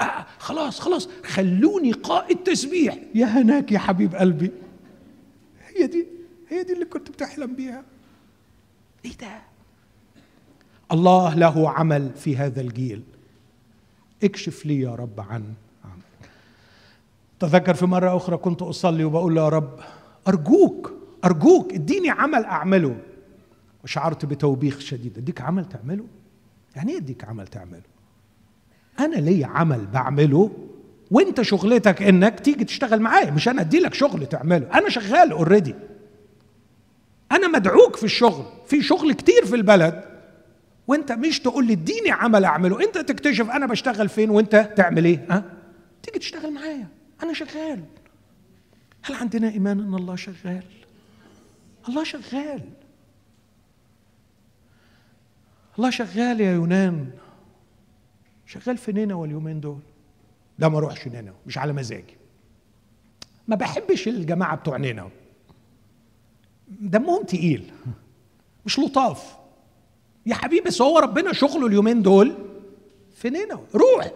آه 0.00 0.26
خلاص 0.38 0.80
خلاص 0.80 1.08
خلوني 1.24 1.92
قائد 1.92 2.36
تسبيح. 2.36 2.98
يا 3.14 3.26
هناك 3.26 3.72
يا 3.72 3.78
حبيب 3.78 4.14
قلبي. 4.14 4.50
هي 5.76 5.86
دي. 5.86 6.13
هي 6.48 6.62
دي 6.62 6.72
اللي 6.72 6.84
كنت 6.84 7.10
بتحلم 7.10 7.54
بيها. 7.54 7.82
إيه 9.04 9.16
ده؟ 9.20 9.40
الله 10.92 11.34
له 11.34 11.70
عمل 11.70 12.10
في 12.16 12.36
هذا 12.36 12.60
الجيل. 12.60 13.02
اكشف 14.24 14.66
لي 14.66 14.80
يا 14.80 14.94
رب 14.94 15.20
عن 15.20 15.44
عمل 15.84 16.28
تذكر 17.40 17.74
في 17.74 17.86
مرة 17.86 18.16
أخرى 18.16 18.36
كنت 18.36 18.62
أصلي 18.62 19.04
وبقول 19.04 19.36
يا 19.36 19.48
رب 19.48 19.80
أرجوك 20.28 20.92
أرجوك 21.24 21.72
إديني 21.72 22.10
عمل 22.10 22.44
أعمله. 22.44 22.96
وشعرت 23.84 24.24
بتوبيخ 24.24 24.78
شديد. 24.80 25.18
أديك 25.18 25.40
عمل 25.40 25.64
تعمله؟ 25.68 26.04
يعني 26.76 26.92
إيه 26.92 26.98
أديك 26.98 27.24
عمل 27.24 27.46
تعمله؟ 27.46 27.82
أنا 29.00 29.16
لي 29.16 29.44
عمل 29.44 29.86
بعمله 29.86 30.50
وأنت 31.10 31.42
شغلتك 31.42 32.02
إنك 32.02 32.40
تيجي 32.40 32.64
تشتغل 32.64 33.00
معايا. 33.00 33.30
مش 33.30 33.48
أنا 33.48 33.60
ادي 33.60 33.78
لك 33.78 33.94
شغل 33.94 34.26
تعمله. 34.26 34.78
أنا 34.78 34.88
شغال 34.88 35.32
اوريدي 35.32 35.74
أنا 37.34 37.48
مدعوك 37.48 37.96
في 37.96 38.04
الشغل 38.04 38.44
في 38.66 38.82
شغل 38.82 39.12
كتير 39.12 39.46
في 39.46 39.54
البلد 39.56 40.04
وأنت 40.86 41.12
مش 41.12 41.40
تقول 41.40 41.66
لي 41.66 41.72
اديني 41.72 42.10
عمل 42.10 42.44
أعمله. 42.44 42.84
أنت 42.84 42.98
تكتشف 42.98 43.50
أنا 43.50 43.66
بشتغل 43.66 44.08
فين 44.08 44.30
وأنت 44.30 44.72
تعمل 44.76 45.04
إيه 45.04 45.26
ها؟ 45.30 45.44
تيجي 46.02 46.18
تشتغل 46.18 46.52
معايا. 46.52 46.88
أنا 47.22 47.32
شغال. 47.32 47.84
هل 49.02 49.14
عندنا 49.14 49.48
إيمان 49.48 49.80
إن 49.80 49.94
الله 49.94 50.16
شغال؟ 50.16 50.64
الله 51.88 52.04
شغال. 52.04 52.60
الله 55.78 55.90
شغال 55.90 56.40
يا 56.40 56.52
يونان. 56.52 57.10
شغال 58.46 58.76
في 58.78 58.92
نينوى 58.92 59.26
اليومين 59.26 59.60
دول؟ 59.60 59.78
لا 60.58 60.68
ما 60.68 60.78
أروحش 60.78 61.08
نينوى 61.08 61.34
مش 61.46 61.58
على 61.58 61.72
مزاجي. 61.72 62.16
ما 63.48 63.56
بحبش 63.56 64.08
الجماعة 64.08 64.56
بتوع 64.56 64.76
نينوى. 64.76 65.10
دمهم 66.68 67.22
تقيل 67.22 67.72
مش 68.66 68.78
لطاف. 68.78 69.36
يا 70.26 70.34
حبيبي 70.34 70.66
بس 70.66 70.82
هو 70.82 70.98
ربنا 70.98 71.32
شغله 71.32 71.66
اليومين 71.66 72.02
دول 72.02 72.34
في 73.16 73.30
نينوى 73.30 73.64
روح. 73.74 74.10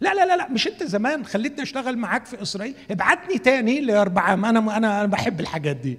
لا 0.00 0.14
لا 0.14 0.26
لا 0.26 0.36
لا 0.36 0.48
مش 0.48 0.66
انت 0.68 0.82
زمان 0.82 1.24
خليتني 1.24 1.62
اشتغل 1.62 1.96
معاك 1.96 2.26
في 2.26 2.42
إسرائيل. 2.42 2.74
ابعتني 2.90 3.38
تاني 3.38 3.80
لاربعام 3.80 4.44
أنا 4.44 4.58
أنا 4.58 4.76
أنا 4.76 5.06
بحب 5.06 5.40
الحاجات 5.40 5.76
دي. 5.76 5.98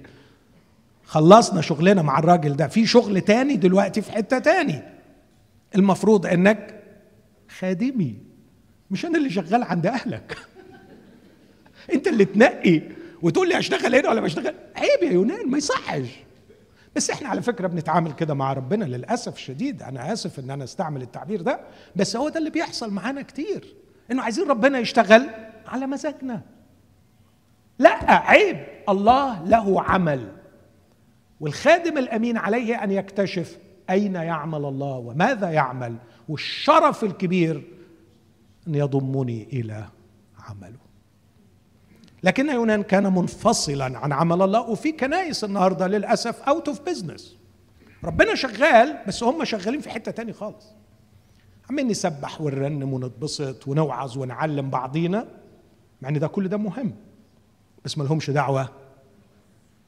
خلصنا 1.04 1.60
شغلنا 1.60 2.02
مع 2.02 2.18
الراجل 2.18 2.56
ده. 2.56 2.68
في 2.68 2.86
شغل 2.86 3.20
تاني 3.20 3.56
دلوقتي 3.56 4.02
في 4.02 4.12
حتة 4.12 4.38
تاني. 4.38 4.82
المفروض 5.74 6.26
إنك 6.26 6.82
خادمي. 7.58 8.14
مش 8.90 9.06
أنا 9.06 9.18
اللي 9.18 9.30
شغال 9.30 9.62
عند 9.62 9.86
أهلك. 9.86 10.38
أنت 11.94 12.08
اللي 12.08 12.24
تنقي. 12.24 12.82
وتقول 13.22 13.48
لي 13.48 13.58
اشتغل 13.58 13.94
هنا 13.94 14.08
ولا 14.10 14.20
بشتغل 14.20 14.54
عيب 14.76 15.02
يا 15.02 15.12
يونان 15.12 15.50
ما 15.50 15.58
يصحش. 15.58 16.08
بس 16.96 17.10
إحنا 17.10 17.28
على 17.28 17.42
فكرة 17.42 17.66
بنتعامل 17.66 18.12
كده 18.12 18.34
مع 18.34 18.52
ربنا 18.52 18.84
للأسف 18.84 19.36
الشديد. 19.36 19.82
أنا 19.82 20.12
آسف 20.12 20.38
إن 20.38 20.50
أنا 20.50 20.64
أستعمل 20.64 21.02
التعبير 21.02 21.42
ده 21.42 21.60
بس 21.96 22.16
هو 22.16 22.28
ده 22.28 22.38
اللي 22.38 22.50
بيحصل 22.50 22.90
معانا 22.90 23.22
كتير. 23.22 23.74
إنه 24.10 24.22
عايزين 24.22 24.48
ربنا 24.48 24.78
يشتغل 24.78 25.30
على 25.66 25.86
مزاجنا. 25.86 26.42
لا 27.78 28.10
عيب. 28.10 28.66
الله 28.88 29.44
له 29.44 29.82
عمل. 29.82 30.32
والخادم 31.40 31.98
الأمين 31.98 32.36
عليه 32.36 32.84
أن 32.84 32.90
يكتشف 32.90 33.58
أين 33.90 34.14
يعمل 34.14 34.64
الله 34.64 34.96
وماذا 34.96 35.50
يعمل. 35.50 35.96
والشرف 36.28 37.04
الكبير 37.04 37.64
أن 38.68 38.74
يضمني 38.74 39.48
إلى 39.52 39.84
عمله. 40.38 40.81
لكن 42.22 42.48
يونان 42.50 42.82
كان 42.82 43.12
منفصلا 43.14 43.98
عن 43.98 44.12
عمل 44.12 44.42
الله 44.42 44.60
وفي 44.60 44.92
كنايس 44.92 45.44
النهارده 45.44 45.86
للأسف 45.86 46.42
out 46.42 46.68
of 46.68 46.80
business 46.80 47.36
ربنا 48.04 48.34
شغال 48.34 48.98
بس 49.08 49.22
هم 49.22 49.44
شغالين 49.44 49.80
في 49.80 49.90
حتة 49.90 50.10
تاني 50.12 50.32
خالص. 50.32 50.66
عمالين 51.70 51.90
نسبح 51.90 52.40
ونرنم 52.40 52.92
ونتبسط 52.92 53.68
ونوعظ 53.68 54.18
ونعلم 54.18 54.70
بعضينا؟ 54.70 55.28
مع 56.02 56.08
إن 56.08 56.18
ده 56.18 56.26
كل 56.26 56.48
ده 56.48 56.56
مهم 56.56 56.94
بس 57.84 57.98
ما 57.98 58.04
لهمش 58.04 58.30
دعوة 58.30 58.62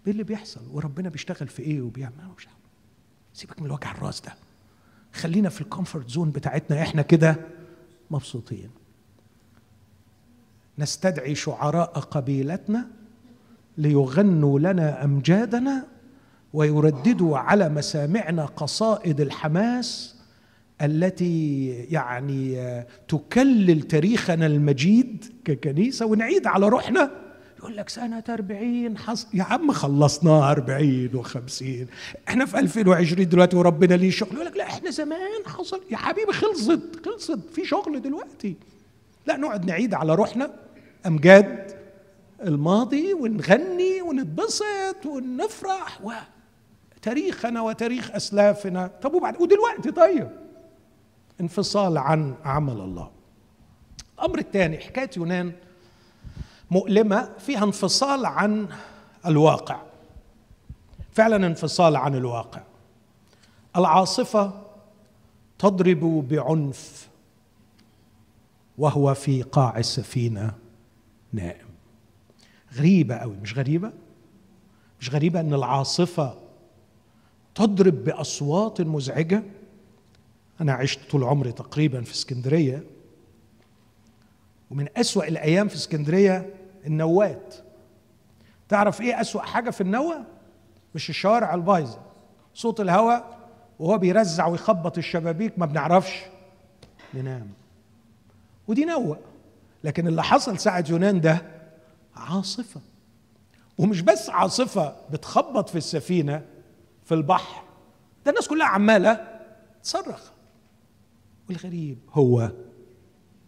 إيه 0.07 0.13
اللي 0.13 0.23
بيحصل. 0.25 0.61
وربنا 0.73 1.09
بيشتغل 1.09 1.49
في 1.49 1.63
إيه 1.63 1.83
وبيعمل؟ 1.83 2.15
مش 2.37 2.49
سيبك 3.33 3.61
من 3.61 3.67
الوجع 3.67 3.91
الراس 3.91 4.21
ده. 4.21 4.35
خلينا 5.13 5.49
في 5.49 5.61
ال 5.61 5.67
comfort 5.67 6.09
zone 6.11 6.31
بتاعتنا 6.31 6.83
إحنا 6.83 7.03
كده 7.03 7.37
مبسوطين. 8.11 8.71
نستدعي 10.79 11.35
شعراء 11.35 11.91
قبيلتنا 11.91 12.87
ليغنوا 13.79 14.59
لنا 14.59 15.05
أمجادنا 15.05 15.87
ويرددوا 16.53 17.39
على 17.39 17.69
مسامعنا 17.69 18.45
قصائد 18.45 19.21
الحماس 19.21 20.15
التي 20.83 21.69
يعني 21.69 22.57
تكلل 23.09 23.83
تاريخنا 23.83 24.47
المجيد 24.47 25.25
ككنيسة. 25.45 26.07
ونعيد 26.07 26.47
على 26.47 26.69
روحنا. 26.69 27.11
يقول 27.59 27.77
لك 27.77 27.89
سنة 27.89 28.25
40 28.29 28.99
حص... 28.99 29.27
يا 29.35 29.43
عم 29.43 29.73
خلصناها 29.73 30.51
40 30.51 31.11
و50 31.25 31.65
إحنا 32.29 32.47
في 32.47 32.59
2020 32.59 33.29
دلوقتي 33.29 33.57
وربنا 33.57 33.95
ليه 33.95 34.11
شغل؟ 34.11 34.35
يقول 34.35 34.47
لك 34.47 34.57
لا 34.57 34.65
إحنا 34.65 34.91
زمان 34.91 35.47
حصل. 35.47 35.81
يا 35.91 35.97
حبيبي 35.97 36.33
خلصت 36.33 36.81
خلصت. 37.05 37.39
في 37.55 37.65
شغل 37.65 38.03
دلوقتي. 38.03 38.57
لا 39.27 39.37
نقعد 39.37 39.65
نعيد 39.65 39.95
على 39.95 40.15
روحنا. 40.15 40.51
امجاد 41.07 41.77
الماضي 42.43 43.15
ونغني 43.15 44.03
ونتبسط 44.03 45.07
ونفرح 45.07 46.01
وتاريخنا 46.03 47.61
وتاريخ 47.61 48.11
أسلافنا. 48.11 48.87
طب 49.03 49.15
وبعد 49.15 49.43
ودلوقتي 49.43 49.91
طيب. 49.91 50.31
انفصال 51.41 51.99
عن 51.99 52.35
عمل 52.45 52.81
الله. 52.81 53.11
الأمر 54.19 54.39
الثاني 54.39 54.79
حكاية 54.79 55.11
يونان 55.17 55.53
مؤلمة 56.71 57.31
فيها 57.39 57.65
انفصال 57.65 58.27
عن 58.27 58.69
الواقع. 59.27 59.81
فعلا 61.13 61.47
انفصال 61.47 61.97
عن 61.97 62.15
الواقع. 62.15 62.63
العاصفة 63.77 64.63
تضرب 65.59 66.29
بعنف 66.29 67.09
وهو 68.79 69.15
في 69.15 69.43
قاع 69.43 69.79
السفينة. 69.79 70.64
نائم. 71.35 71.67
غريبة 72.75 73.17
قوي. 73.17 73.37
مش 73.37 73.59
غريبة؟ 73.59 73.93
مش 75.01 75.11
غريبة 75.11 75.41
إن 75.41 75.55
العاصفة 75.55 76.39
تضرب 77.55 78.05
بأصوات 78.05 78.81
مزعجة؟ 78.81 79.43
أنا 80.61 80.73
عشت 80.73 81.11
طول 81.11 81.25
عمري 81.25 81.53
تقريبا 81.53 82.03
في 82.03 82.13
اسكندرية 82.13 82.85
ومن 84.71 84.89
أسوأ 84.97 85.29
الأيام 85.29 85.69
في 85.69 85.75
اسكندرية 85.75 86.55
النوات. 86.87 87.55
تعرف 88.69 89.01
إيه 89.01 89.21
أسوأ 89.21 89.43
حاجة 89.43 89.71
في 89.71 89.81
النوة؟ 89.81 90.25
مش 90.95 91.11
الشوارع 91.11 91.55
البايظة. 91.55 92.01
صوت 92.55 92.81
الهواء 92.81 93.39
وهو 93.79 93.99
بيرزع 93.99 94.47
ويخبط 94.47 94.99
الشبابيك 94.99 95.59
ما 95.59 95.67
بنعرفش. 95.67 96.23
ننام. 97.15 97.49
ودي 98.69 98.85
نوة. 98.85 99.19
لكن 99.85 100.07
اللي 100.07 100.23
حصل 100.23 100.59
ساعة 100.59 100.85
يونان 100.89 101.21
ده 101.21 101.43
عاصفة. 102.17 102.81
ومش 103.79 104.01
بس 104.01 104.31
عاصفة 104.31 104.97
بتخبط 105.11 105.69
في 105.69 105.79
السفينة 105.79 106.47
في 107.05 107.15
البحر. 107.15 107.65
ده 108.25 108.31
الناس 108.31 108.49
كلها 108.49 108.67
عمالة 108.67 109.41
تصرخ. 109.83 110.31
والغريب 111.49 111.99
هو 112.11 112.53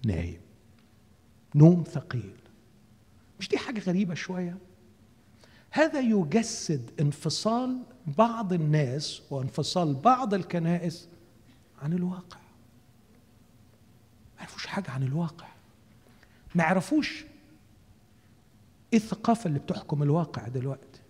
نايم. 0.07 0.41
نوم 1.55 1.85
ثقيل. 1.85 2.37
مش 3.41 3.49
دي 3.49 3.59
حاجة 3.59 3.81
غريبة 3.81 4.15
شوية؟ 4.15 4.59
هذا 5.71 6.01
يجسد 6.01 6.91
انفصال 7.01 7.83
بعض 8.19 8.53
الناس 8.53 9.23
وانفصال 9.31 9.95
بعض 9.95 10.35
الكنائس 10.35 11.09
عن 11.83 11.93
الواقع. 11.93 12.39
ما 14.35 14.41
يعرفوش 14.41 14.67
حاجة 14.67 14.91
عن 14.91 15.03
الواقع. 15.03 15.56
ما 16.57 16.63
يعرفوش. 16.63 17.25
إيه 18.93 18.99
الثقافة 18.99 19.49
اللي 19.49 19.59
بتحكم 19.59 20.03
الواقع 20.03 20.49
دلوقتي. 20.49 21.01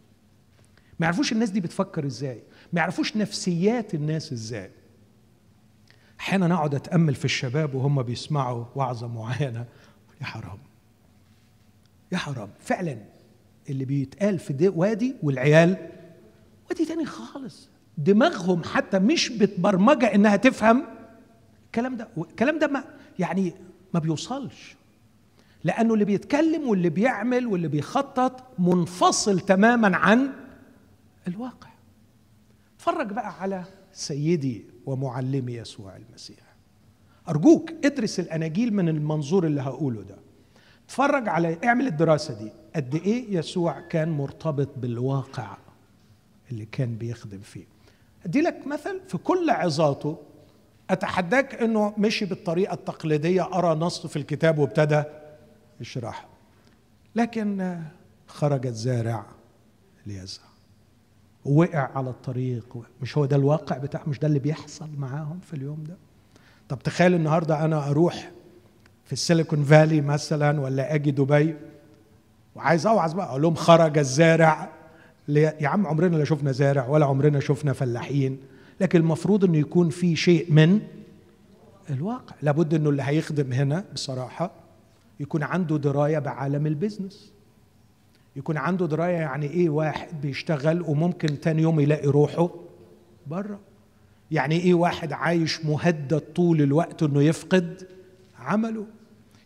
ما 1.00 1.06
يعرفوش 1.06 1.32
الناس 1.32 1.50
دي 1.50 1.60
بتفكر 1.60 2.06
إزاي. 2.06 2.42
ما 2.72 2.80
يعرفوش 2.80 3.16
نفسيات 3.16 3.94
الناس 3.94 4.32
إزاي. 4.32 4.70
أحيانا 6.20 6.54
أقعد 6.54 6.74
أتأمل 6.74 7.14
في 7.14 7.24
الشباب 7.24 7.74
وهم 7.74 8.02
بيسمعوا 8.02 8.64
وعظة 8.74 9.06
معينة. 9.06 9.66
يا 10.20 10.26
حرام. 10.26 10.58
يا 12.12 12.18
حرام. 12.18 12.50
فعلا 12.60 12.98
اللي 13.68 13.84
بيتقال 13.84 14.38
في 14.38 14.52
دي 14.52 14.68
وادي 14.68 15.14
والعيال 15.22 15.90
وادي 16.70 16.84
تاني 16.84 17.04
خالص. 17.04 17.68
دماغهم 17.98 18.62
حتى 18.64 18.98
مش 18.98 19.28
بتبرمجة 19.28 20.14
إنها 20.14 20.36
تفهم 20.36 20.84
الكلام 21.66 21.96
ده. 21.96 22.08
الكلام 22.18 22.58
ده 22.58 22.66
ما 22.66 22.84
يعني 23.18 23.54
ما 23.94 24.00
بيوصلش. 24.00 24.76
لأنه 25.66 25.94
اللي 25.94 26.04
بيتكلم 26.04 26.68
واللي 26.68 26.88
بيعمل 26.88 27.46
واللي 27.46 27.68
بيخطط 27.68 28.44
منفصل 28.58 29.40
تماما 29.40 29.96
عن 29.96 30.32
الواقع. 31.28 31.68
اتفرج 32.76 33.12
بقى 33.12 33.40
على 33.42 33.64
سيدي 33.92 34.64
ومعلمي 34.86 35.52
يسوع 35.52 35.96
المسيح. 35.96 36.38
أرجوك 37.28 37.70
ادرس 37.84 38.20
الأناجيل 38.20 38.74
من 38.74 38.88
المنظور 38.88 39.46
اللي 39.46 39.60
هقوله 39.60 40.02
ده. 40.02 40.16
اتفرج 40.86 41.28
على 41.28 41.58
اعمل 41.64 41.86
الدراسة 41.86 42.34
دي. 42.38 42.52
قد 42.76 42.94
إيه 42.94 43.36
يسوع 43.36 43.80
كان 43.80 44.08
مرتبط 44.10 44.68
بالواقع 44.76 45.56
اللي 46.50 46.64
كان 46.64 46.94
بيخدم 46.94 47.40
فيه. 47.40 47.64
أدي 48.26 48.40
لك 48.40 48.66
مثل 48.66 49.00
في 49.08 49.18
كل 49.18 49.50
عظاته. 49.50 50.18
أتحداك 50.90 51.54
إنه 51.62 51.94
مشي 51.98 52.24
بالطريقة 52.24 52.74
التقليدية. 52.74 53.42
أرى 53.54 53.74
نص 53.78 54.06
في 54.06 54.16
الكتاب 54.16 54.58
وابتدى 54.58 55.02
يشرحه 55.80 56.26
لكن 57.16 57.80
خرج 58.26 58.66
الزارع 58.66 59.26
ليزرع 60.06 60.44
ووقع 61.44 61.90
على 61.94 62.10
الطريق. 62.10 62.76
مش 63.02 63.18
هو 63.18 63.24
ده 63.26 63.36
الواقع 63.36 63.78
بتاع 63.78 64.02
مش 64.06 64.18
ده 64.18 64.28
اللي 64.28 64.38
بيحصل 64.38 64.88
معاهم 64.98 65.38
في 65.40 65.54
اليوم 65.54 65.84
ده؟ 65.88 65.96
طب 66.68 66.78
تخيل 66.78 67.14
النهارده 67.14 67.64
أنا 67.64 67.90
أروح 67.90 68.30
في 69.04 69.12
السيليكون 69.12 69.64
فالي 69.64 70.00
مثلا 70.00 70.60
ولا 70.60 70.94
أجي 70.94 71.10
دبي 71.10 71.56
وعايز 72.56 72.86
أوعظ 72.86 73.12
بقى 73.12 73.26
أقول 73.26 73.42
لهم 73.42 73.54
خرج 73.54 73.98
الزارع 73.98 74.70
يا 75.28 75.68
عم 75.68 75.86
عمرنا 75.86 76.16
لا 76.16 76.24
شفنا 76.24 76.52
زارع 76.52 76.86
ولا 76.88 77.06
عمرنا 77.06 77.40
شفنا 77.40 77.72
فلاحين. 77.72 78.38
لكن 78.80 78.98
المفروض 79.00 79.44
إنه 79.44 79.58
يكون 79.58 79.90
في 79.90 80.16
شيء 80.16 80.52
من 80.52 80.80
الواقع. 81.90 82.34
لابد 82.42 82.74
إنه 82.74 82.90
اللي 82.90 83.02
هيخدم 83.02 83.52
هنا 83.52 83.84
بصراحة 83.94 84.50
يكون 85.20 85.42
عنده 85.42 85.76
دراية 85.76 86.18
بعالم 86.18 86.66
البيزنس. 86.66 87.32
يكون 88.36 88.56
عنده 88.56 88.86
دراية 88.86 89.16
يعني 89.16 89.46
إيه 89.46 89.68
واحد 89.68 90.20
بيشتغل 90.20 90.82
وممكن 90.82 91.40
تاني 91.40 91.62
يوم 91.62 91.80
يلاقي 91.80 92.06
روحه 92.06 92.50
بره. 93.26 93.60
يعني 94.30 94.60
إيه 94.60 94.74
واحد 94.74 95.12
عايش 95.12 95.64
مهدد 95.64 96.18
طول 96.18 96.62
الوقت 96.62 97.02
إنه 97.02 97.22
يفقد 97.22 97.86
عمله. 98.38 98.86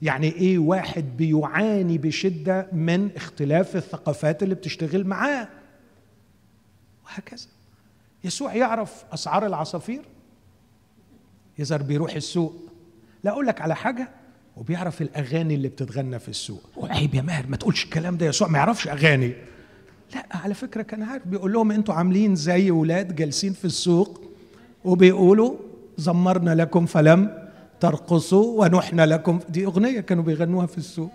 يعني 0.03 0.33
إيه 0.33 0.59
واحد 0.59 1.17
بيعاني 1.17 1.99
بشدة 1.99 2.67
من 2.73 3.11
اختلاف 3.17 3.77
الثقافات 3.77 4.43
اللي 4.43 4.55
بتشتغل 4.55 5.07
معاه. 5.07 5.49
وهكذا. 7.05 7.47
يسوع 8.25 8.55
يعرف 8.55 9.05
أسعار 9.13 9.47
العصافير. 9.47 10.03
يظهر 11.59 11.83
بيروح 11.83 12.15
السوق. 12.15 12.55
لا 13.25 13.31
أقول 13.31 13.47
لك 13.47 13.61
على 13.61 13.77
حاجة 13.77 14.09
وبيعرف 14.61 15.03
الأغاني 15.03 15.55
اللي 15.55 15.69
بتتغنى 15.69 16.19
في 16.19 16.29
السوق. 16.29 16.63
عيب 16.83 17.15
يا 17.15 17.23
ماهر 17.23 17.47
ما 17.47 17.57
تقولش 17.57 17.85
الكلام 17.85 18.17
ده 18.17 18.27
يسوع 18.27 18.49
ما 18.49 18.59
يعرفش 18.59 18.89
أغاني. 18.89 19.33
لا 20.15 20.27
على 20.31 20.55
فكرة 20.55 20.83
كان 20.83 21.03
عارف 21.03 21.29
بيقول 21.29 21.53
لهم 21.53 21.73
أنتوا 21.73 21.95
عاملين 21.95 22.35
زي 22.35 22.71
ولاد 22.71 23.15
جالسين 23.15 23.53
في 23.53 23.65
السوق 23.65 24.21
وبيقولوا 24.85 25.57
زمرنا 25.97 26.55
لكم 26.55 26.87
فلم 26.87 27.49
ترقصوا 27.81 28.61
ونحن 28.65 29.01
لكم 29.01 29.41
دي 29.49 29.65
أغنية 29.65 30.01
كانوا 30.01 30.25
بيغنوها 30.25 30.67
في 30.67 30.79
السوق. 30.79 31.13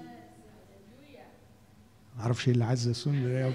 ما 2.18 2.24
أعرفش 2.24 2.48
إيه 2.48 2.54
اللي 2.54 2.66
عز 2.66 2.88
السن 2.88 3.52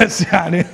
بس 0.00 0.22
يعني 0.22 0.64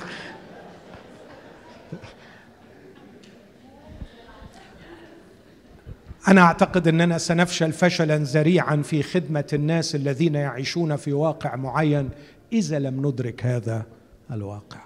أنا 6.27 6.41
أعتقد 6.41 6.87
أننا 6.87 7.17
سنفشل 7.17 7.71
فشلا 7.73 8.17
ذريعا 8.17 8.75
في 8.75 9.03
خدمة 9.03 9.47
الناس 9.53 9.95
الذين 9.95 10.35
يعيشون 10.35 10.95
في 10.95 11.13
واقع 11.13 11.55
معين 11.55 12.09
إذا 12.53 12.79
لم 12.79 13.07
ندرك 13.07 13.45
هذا 13.45 13.85
الواقع. 14.31 14.79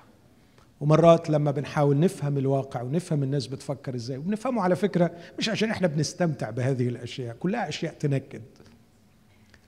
ومرات 0.81 1.29
لما 1.29 1.51
بنحاول 1.51 1.99
نفهم 1.99 2.37
الواقع 2.37 2.81
ونفهم 2.81 3.23
الناس 3.23 3.47
بتفكر 3.47 3.95
إزاي 3.95 4.17
وبنفهمه 4.17 4.61
على 4.61 4.75
فكرة 4.75 5.11
مش 5.39 5.49
عشان 5.49 5.69
إحنا 5.69 5.87
بنستمتع 5.87 6.49
بهذه 6.49 6.87
الأشياء 6.87 7.35
كلها 7.35 7.69
أشياء 7.69 7.93
تنكد. 7.93 8.41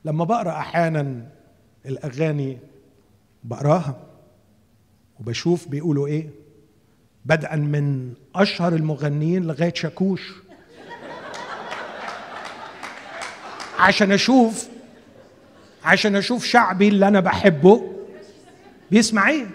لما 0.05 0.23
بقرأ 0.25 0.51
أحيانا 0.51 1.27
الأغاني 1.85 2.57
بقراها 3.43 3.95
وبشوف 5.19 5.67
بيقولوا 5.67 6.07
إيه؟ 6.07 6.29
بدءا 7.25 7.55
من 7.55 8.13
أشهر 8.35 8.75
المغنيين 8.75 9.43
لغاية 9.43 9.73
شاكوش. 9.73 10.33
عشان 13.83 14.11
أشوف 14.11 14.67
عشان 15.83 16.15
أشوف 16.15 16.45
شعبي 16.45 16.87
اللي 16.87 17.07
أنا 17.07 17.19
بحبه. 17.19 17.93
بيسمع 18.91 19.29
إيه؟ 19.29 19.45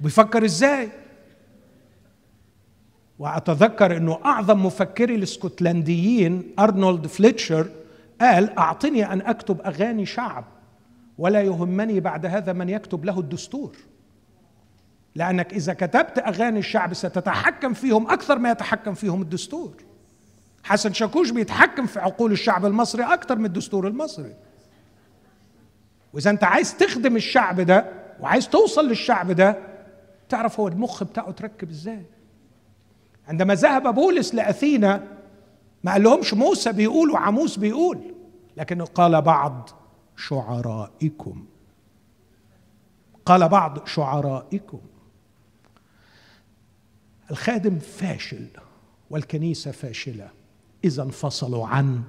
بيفكر 0.00 0.44
إزاي؟ 0.44 0.88
وأتذكر 3.18 3.96
إنه 3.96 4.18
أعظم 4.24 4.66
مفكري 4.66 5.14
الإسكتلنديين 5.14 6.54
أرنولد 6.58 7.06
فليتشر 7.06 7.68
قال 8.20 8.58
أعطني 8.58 9.12
أن 9.12 9.20
أكتب 9.20 9.60
أغاني 9.60 10.06
شعب 10.06 10.44
ولا 11.18 11.42
يهمني 11.42 12.00
بعد 12.00 12.26
هذا 12.26 12.52
من 12.52 12.68
يكتب 12.68 13.04
له 13.04 13.20
الدستور. 13.20 13.76
لأنك 15.14 15.52
إذا 15.52 15.74
كتبت 15.74 16.18
أغاني 16.18 16.58
الشعب 16.58 16.94
ستتحكم 16.94 17.74
فيهم 17.74 18.10
أكثر 18.10 18.38
ما 18.38 18.50
يتحكم 18.50 18.94
فيهم 18.94 19.22
الدستور. 19.22 19.89
حسن 20.64 20.92
شاكوش 20.92 21.30
بيتحكم 21.30 21.86
في 21.86 22.00
عقول 22.00 22.32
الشعب 22.32 22.66
المصري 22.66 23.02
أكثر 23.02 23.38
من 23.38 23.44
الدستور 23.44 23.86
المصري. 23.88 24.34
وإذا 26.12 26.30
أنت 26.30 26.44
عايز 26.44 26.76
تخدم 26.76 27.16
الشعب 27.16 27.60
ده 27.60 27.92
وعايز 28.20 28.48
توصل 28.48 28.88
للشعب 28.88 29.30
ده 29.30 29.56
تعرف 30.28 30.60
هو 30.60 30.68
المخ 30.68 31.04
بتاعه 31.04 31.30
تركب 31.30 31.70
إزاي. 31.70 32.06
عندما 33.28 33.54
ذهب 33.54 33.94
بولس 33.94 34.34
لأثينا 34.34 35.06
ما 35.84 35.92
قال 35.92 36.02
لهمش 36.02 36.34
موسى 36.34 36.72
بيقول 36.72 37.10
وعموس 37.10 37.56
بيقول 37.58 38.14
لكنه 38.56 38.84
قال 38.84 39.22
بعض 39.22 39.70
شعرائكم. 40.16 41.46
قال 43.26 43.48
بعض 43.48 43.86
شعرائكم. 43.86 44.80
الخادم 47.30 47.78
فاشل 47.78 48.46
والكنيسة 49.10 49.70
فاشلة. 49.70 50.30
إذا 50.84 51.02
انفصلوا 51.02 51.66
عن 51.66 52.02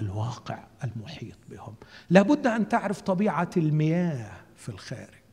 الواقع 0.00 0.58
المحيط 0.84 1.36
بهم. 1.50 1.74
لابد 2.10 2.46
أن 2.46 2.68
تعرف 2.68 3.00
طبيعة 3.00 3.50
المياه 3.56 4.30
في 4.56 4.68
الخارج. 4.68 5.24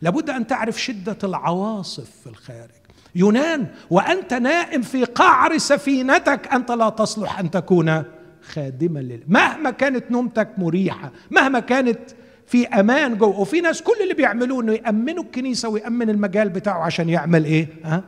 لابد 0.00 0.30
أن 0.30 0.46
تعرف 0.46 0.80
شدة 0.80 1.18
العواصف 1.24 2.10
في 2.10 2.26
الخارج. 2.26 2.80
يونان 3.14 3.66
وأنت 3.90 4.34
نائم 4.34 4.82
في 4.82 5.04
قعر 5.04 5.58
سفينتك 5.58 6.48
أنت 6.52 6.70
لا 6.70 6.88
تصلح 6.88 7.38
أن 7.38 7.50
تكون 7.50 8.02
خادما 8.42 8.98
لله 9.00 9.20
مهما 9.28 9.70
كانت 9.70 10.10
نومتك 10.10 10.48
مريحة 10.58 11.12
مهما 11.30 11.60
كانت 11.60 12.00
في 12.46 12.66
أمان 12.68 13.18
جوه 13.18 13.40
وفي 13.40 13.60
ناس 13.60 13.82
كل 13.82 13.96
اللي 14.02 14.14
بيعملوه 14.14 14.62
إنه 14.62 14.72
يأمنوا 14.72 15.24
الكنيسة 15.24 15.68
ويأمن 15.68 16.10
المجال 16.10 16.48
بتاعه 16.48 16.82
عشان 16.82 17.08
يعمل 17.08 17.44
إيه؟ 17.44 17.68
ها؟ 17.84 18.04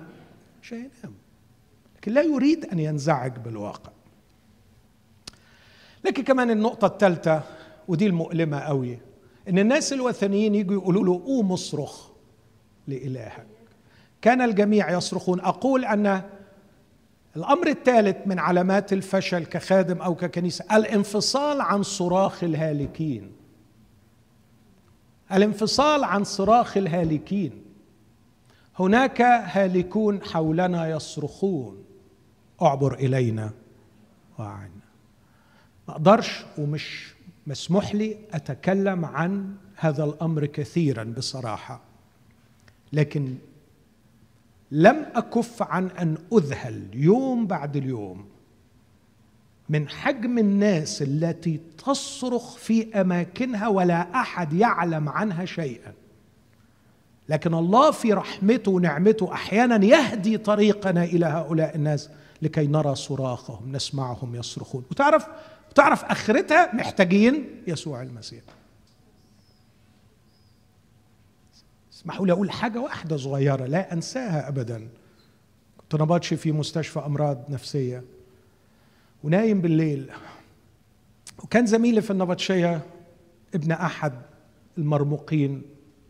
عشان 0.63 0.79
ينام. 0.79 1.15
لكن 1.97 2.13
لا 2.13 2.23
يريد 2.23 2.65
أن 2.65 2.79
ينزعج 2.79 3.33
بالواقع. 3.45 3.92
لكن 6.05 6.23
كمان 6.23 6.51
النقطة 6.51 6.87
الثالثة 6.87 7.43
ودي 7.89 8.07
المؤلمة 8.07 8.61
قوي 8.61 8.99
إن 9.49 9.59
الناس 9.59 9.93
الوثنيين 9.93 10.55
يجوا 10.55 10.75
يقولوا 10.75 11.05
له 11.05 11.23
قوم 11.25 11.53
اصرخ 11.53 12.09
لإلهك. 12.89 13.47
كان 14.23 14.43
الجميع 14.43 14.91
يصرخون. 14.91 15.41
أقول 15.41 15.85
أن 15.85 16.23
الأمر 17.37 17.67
الثالث 17.67 18.17
من 18.27 18.39
علامات 18.39 18.93
الفشل 18.93 19.45
كخادم 19.45 20.03
أو 20.03 20.15
ككنيسة 20.15 20.77
الانفصال 20.77 21.61
عن 21.61 21.83
صراخ 21.83 22.45
الهالكين. 22.45 23.33
الانفصال 25.33 26.05
عن 26.05 26.25
صراخ 26.25 26.77
الهالكين. 26.77 27.63
هناك 28.79 29.21
هالكون 29.23 30.23
حولنا 30.23 30.91
يصرخون. 30.91 31.85
اعبر 32.63 32.95
إلينا. 32.95 33.51
وعنا 34.39 34.82
ما 35.89 35.95
أقدرش 35.95 36.45
ومش 36.59 37.15
مسموح 37.47 37.95
لي 37.95 38.17
أتكلم 38.33 39.05
عن 39.05 39.55
هذا 39.77 40.05
الأمر 40.05 40.47
كثيرا 40.47 41.05
بصراحة. 41.05 41.81
لكن 42.93 43.35
لم 44.71 45.07
أكف 45.15 45.63
عن 45.63 45.87
أن 45.87 46.17
أذهل 46.33 46.87
يوم 46.95 47.47
بعد 47.47 47.77
اليوم 47.77 48.25
من 49.69 49.89
حجم 49.89 50.39
الناس 50.39 51.03
التي 51.03 51.61
تصرخ 51.87 52.57
في 52.57 53.01
أماكنها 53.01 53.69
ولا 53.69 54.15
أحد 54.15 54.53
يعلم 54.53 55.09
عنها 55.09 55.45
شيئا. 55.45 55.93
لكن 57.29 57.55
الله 57.55 57.91
في 57.91 58.13
رحمته 58.13 58.71
ونعمته 58.71 59.33
أحيانا 59.33 59.85
يهدي 59.85 60.39
طريقنا 60.39 61.05
إلى 61.05 61.27
هؤلاء 61.27 61.77
الناس 61.77 62.11
لكي 62.43 62.67
نرى 62.67 62.95
صراخهم 62.95 63.73
نسمعهم 63.73 64.35
يصرخون. 64.35 64.85
وتعرف 64.91 65.27
وتعرف 65.73 66.05
آخرتها 66.05 66.75
محتاجين 66.75 67.63
يسوع 67.67 68.03
المسيح. 68.03 68.43
اسمحوا 71.93 72.27
لي 72.27 72.33
أقول 72.33 72.51
حاجة 72.51 72.81
واحدة 72.81 73.17
صغيرة 73.17 73.67
لا 73.67 73.93
أنساها 73.93 74.49
ابدا. 74.49 74.89
كنت 75.79 76.03
نبطش 76.03 76.35
في 76.35 76.53
مستشفى 76.53 76.99
أمراض 76.99 77.45
نفسية 77.49 78.05
ونايم 79.25 79.61
بالليل. 79.61 80.11
وكان 81.45 81.67
زميلي 81.67 82.03
في 82.03 82.11
النبطشية 82.11 82.81
ابن 83.55 83.73
أحد 83.73 84.13
المرموقين 84.79 85.63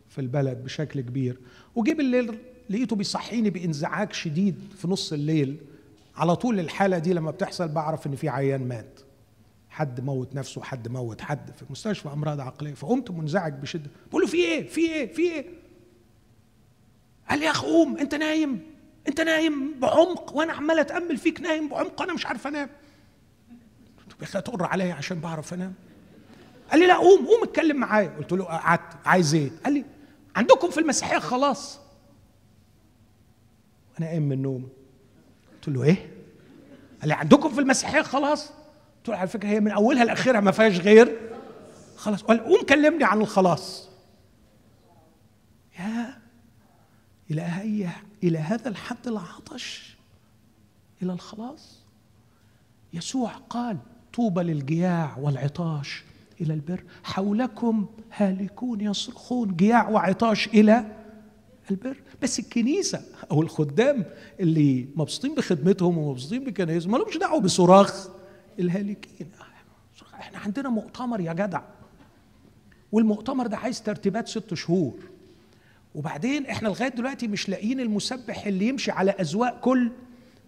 في 0.08 0.20
البلد 0.20 0.64
بشكل 0.64 1.00
كبير. 1.00 1.38
وجي 1.74 1.94
بالليل 1.94 2.38
لقيته 2.70 2.96
بيصحيني 2.96 3.50
بإنزعاج 3.50 4.12
شديد 4.12 4.56
في 4.76 4.88
نص 4.88 5.12
الليل. 5.12 5.56
على 6.16 6.36
طول 6.36 6.60
الحالة 6.60 6.98
دي 6.98 7.12
لما 7.12 7.30
بتحصل 7.30 7.68
بعرف 7.68 8.06
إن 8.06 8.16
في 8.16 8.28
عيان 8.28 8.68
مات. 8.68 9.00
حد 9.72 10.00
موت 10.00 10.34
نفسه 10.34 10.62
حد 10.62 10.88
موت 10.88 11.20
حد 11.20 11.50
في 11.56 11.64
مستشفى 11.70 12.08
أمراض 12.08 12.40
عقلية 12.40 12.74
فقمت 12.74 13.10
منزعج 13.10 13.52
بشدة. 13.52 13.90
بقول 14.10 14.22
له 14.22 14.28
في 14.28 14.36
إيه؟ 14.36 14.68
في 14.68 14.80
إيه؟ 14.80 15.12
في 15.12 15.22
إيه؟ 15.22 15.46
قال 17.30 17.42
يا 17.42 17.50
اخ 17.50 17.62
قوم 17.62 17.96
أنت 17.98 18.14
نايم 18.14 18.60
أنت 19.08 19.20
نايم 19.20 19.80
بعمق 19.80 20.36
وأنا 20.36 20.52
عمال 20.52 20.78
أتأمل 20.78 21.16
فيك 21.16 21.40
نايم 21.40 21.68
بعمق 21.68 22.00
وأنا 22.00 22.14
مش 22.14 22.26
عارف 22.26 22.46
أنام. 22.46 22.68
يا 24.20 24.24
أخي 24.24 24.40
تقر 24.40 24.64
عليا 24.64 24.94
عشان 24.94 25.20
بعرف 25.20 25.54
أنام. 25.54 25.74
قال 26.70 26.80
لي 26.80 26.86
لا 26.86 26.96
قوم 26.96 27.26
قوم 27.26 27.42
اتكلم 27.42 27.76
معايا. 27.76 28.08
قلت 28.08 28.32
له 28.32 28.44
قعدت 28.44 28.96
عايز 29.04 29.34
إيه 29.34 29.50
قال 29.64 29.74
لي 29.74 29.84
عندكم 30.36 30.70
في 30.70 30.80
المسيحية 30.80 31.18
خلاص. 31.18 31.80
وأنا 33.94 34.06
قايم 34.06 34.22
من 34.22 34.32
النوم. 34.32 34.68
قلت 35.54 35.68
له 35.68 35.82
إيه؟ 35.82 36.12
قال 37.00 37.08
لي 37.08 37.14
عندكم 37.14 37.48
في 37.48 37.60
المسيحية 37.60 38.02
خلاص. 38.02 38.61
قلت 39.02 39.08
له 39.08 39.16
على 39.16 39.28
فكرة 39.28 39.48
هي 39.48 39.60
من 39.60 39.70
أولها 39.70 40.04
لأخرها 40.04 40.40
ما 40.40 40.50
فيهاش 40.50 40.78
غير 40.78 41.18
خلاص. 41.96 42.22
قال 42.22 42.44
قوم 42.44 42.62
كلمني 42.62 43.04
عن 43.04 43.20
الخلاص. 43.20 43.88
يا 45.78 46.18
إلى 47.30 47.42
هي 47.42 47.88
إلى 48.22 48.38
هذا 48.38 48.68
الحد 48.68 49.06
العطش 49.06 49.96
إلى 51.02 51.12
الخلاص؟ 51.12 51.82
يسوع 52.92 53.30
قال 53.30 53.78
طوبى 54.14 54.42
للجياع 54.42 55.16
والعطاش 55.18 56.04
إلى 56.40 56.54
البر. 56.54 56.84
حولكم 57.04 57.86
هالكون 58.16 58.80
يصرخون 58.80 59.56
جياع 59.56 59.88
وعطاش 59.88 60.46
إلى 60.46 60.96
البر. 61.70 61.96
بس 62.22 62.38
الكنيسة 62.38 63.04
أو 63.30 63.42
الخدام 63.42 64.04
اللي 64.40 64.88
مبسوطين 64.96 65.34
بخدمتهم 65.34 65.98
ومبسوطين 65.98 66.44
بكنايسهم 66.44 66.92
ما 66.92 66.98
لهمش 66.98 67.16
دعوة 67.16 67.40
بصراخ. 67.40 68.21
الهالكين. 68.58 69.30
إحنا 70.14 70.38
عندنا 70.38 70.68
مؤتمر 70.68 71.20
يا 71.20 71.32
جدع. 71.32 71.60
والمؤتمر 72.92 73.46
ده 73.46 73.56
عايز 73.56 73.82
ترتيبات 73.82 74.28
ست 74.28 74.54
شهور. 74.54 74.98
وبعدين 75.94 76.46
إحنا 76.46 76.68
لغاية 76.68 76.88
دلوقتي 76.88 77.28
مش 77.28 77.48
لاقيين 77.48 77.80
المسبح 77.80 78.46
اللي 78.46 78.68
يمشي 78.68 78.90
على 78.90 79.10
أذواق 79.10 79.60
كل 79.60 79.90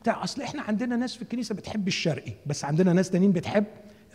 بتاع. 0.03 0.25
أصل 0.25 0.43
إحنا 0.43 0.63
عندنا 0.63 0.97
ناس 0.97 1.15
في 1.15 1.23
الكنيسة 1.23 1.55
بتحب 1.55 1.89
الشرقي 1.89 2.33
بس 2.47 2.65
عندنا 2.65 2.93
ناس 2.93 3.11
تانيين 3.11 3.33
بتحب 3.33 3.65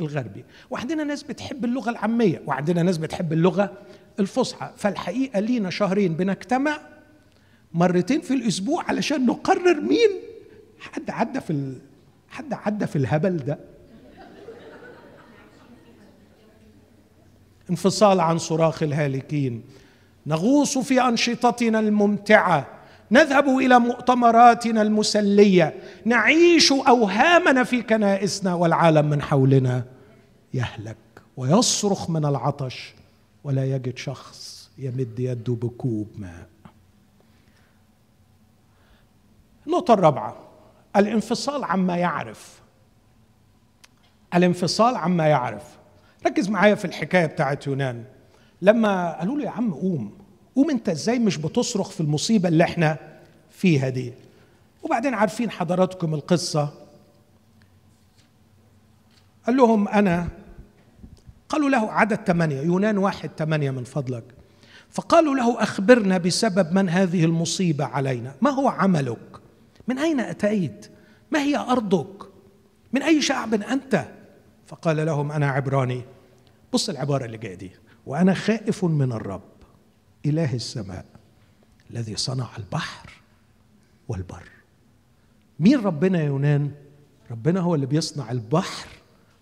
الغربي. 0.01 0.45
وعندنا 0.69 1.03
ناس 1.03 1.23
بتحب 1.23 1.65
اللغة 1.65 1.89
العامية 1.89 2.41
وعندنا 2.45 2.83
ناس 2.83 2.97
بتحب 2.97 3.33
اللغة 3.33 3.77
الفصحى. 4.19 4.73
فالحقيقة 4.77 5.39
لينا 5.39 5.69
شهرين 5.69 6.13
بنجتمع 6.13 6.79
مرتين 7.73 8.21
في 8.21 8.33
الأسبوع 8.33 8.83
علشان 8.83 9.25
نقرر 9.25 9.81
مين 9.81 10.09
حد 10.79 11.09
عدى 11.09 11.41
في 11.41 11.49
ال... 11.49 11.77
حد 12.29 12.53
عدى 12.53 12.87
في 12.87 12.95
الهبل 12.95 13.37
ده. 13.37 13.59
انفصال 17.69 18.19
عن 18.19 18.37
صراخ 18.37 18.83
الهالكين. 18.83 19.63
نغوص 20.27 20.77
في 20.77 21.01
أنشطتنا 21.01 21.79
الممتعة. 21.79 22.67
نذهب 23.11 23.47
إلى 23.47 23.79
مؤتمراتنا 23.79 24.81
المسلية. 24.81 25.75
نعيش 26.05 26.71
أوهامنا 26.71 27.63
في 27.63 27.81
كنائسنا 27.81 28.53
والعالم 28.53 29.09
من 29.09 29.21
حولنا. 29.21 29.83
يهلك 30.53 30.97
ويصرخ 31.37 32.09
من 32.09 32.25
العطش. 32.25 32.93
ولا 33.43 33.65
يجد 33.65 33.97
شخص 33.97 34.69
يمد 34.77 35.19
يده 35.19 35.53
بكوب 35.53 36.07
ماء. 36.17 36.47
النقطة 39.67 39.93
الرابعة. 39.93 40.35
الانفصال 40.95 41.63
عما 41.63 41.97
يعرف. 41.97 42.59
الانفصال 44.35 44.95
عما 44.95 45.27
يعرف. 45.27 45.78
ركز 46.25 46.49
معايا 46.49 46.75
في 46.75 46.85
الحكاية 46.85 47.25
بتاعت 47.25 47.67
يونان. 47.67 48.03
لما 48.61 49.19
قالوا 49.19 49.37
له 49.37 49.43
يا 49.43 49.49
عم 49.49 49.73
قوم 49.73 50.17
قوم 50.55 50.69
انت 50.69 50.89
إزاي 50.89 51.19
مش 51.19 51.37
بتصرخ 51.37 51.89
في 51.89 52.01
المصيبة 52.01 52.49
اللي 52.49 52.63
إحنا 52.63 52.97
فيها 53.51 53.89
دي؟ 53.89 54.13
وبعدين 54.83 55.13
عارفين 55.13 55.51
حضراتكم 55.51 56.13
القصة. 56.13 56.73
قال 59.47 59.57
لهم 59.57 59.87
أنا 59.87 60.27
قالوا 61.49 61.69
له 61.69 61.91
عدد 61.91 62.19
ثمانية 62.27 62.61
يونان 62.61 62.97
واحد 62.97 63.29
ثمانية 63.37 63.71
من 63.71 63.83
فضلك. 63.83 64.23
فقالوا 64.89 65.35
له 65.35 65.63
أخبرنا 65.63 66.17
بسبب 66.17 66.73
من 66.73 66.89
هذه 66.89 67.25
المصيبة 67.25 67.85
علينا. 67.85 68.35
ما 68.41 68.49
هو 68.49 68.67
عملك؟ 68.67 69.39
من 69.87 69.99
أين 69.99 70.19
أتيت؟ 70.19 70.91
ما 71.31 71.39
هي 71.41 71.57
أرضك؟ 71.57 72.25
من 72.93 73.03
أي 73.03 73.21
شعب 73.21 73.53
أنت؟ 73.53 74.05
فقال 74.69 75.05
لهم 75.05 75.31
أنا 75.31 75.49
عبراني. 75.49 76.01
بص 76.73 76.89
العبارة 76.89 77.25
اللي 77.25 77.37
جاية 77.37 77.55
دي. 77.55 77.71
وأنا 78.05 78.33
خائف 78.33 78.85
من 78.85 79.11
الرب 79.11 79.41
إله 80.25 80.53
السماء 80.53 81.05
الذي 81.91 82.15
صنع 82.15 82.47
البحر 82.57 83.09
والبر. 84.07 84.43
مين 85.59 85.79
ربنا 85.79 86.19
يا 86.19 86.25
يونان؟ 86.25 86.71
ربنا 87.31 87.59
هو 87.59 87.75
اللي 87.75 87.85
بيصنع 87.85 88.31
البحر 88.31 88.87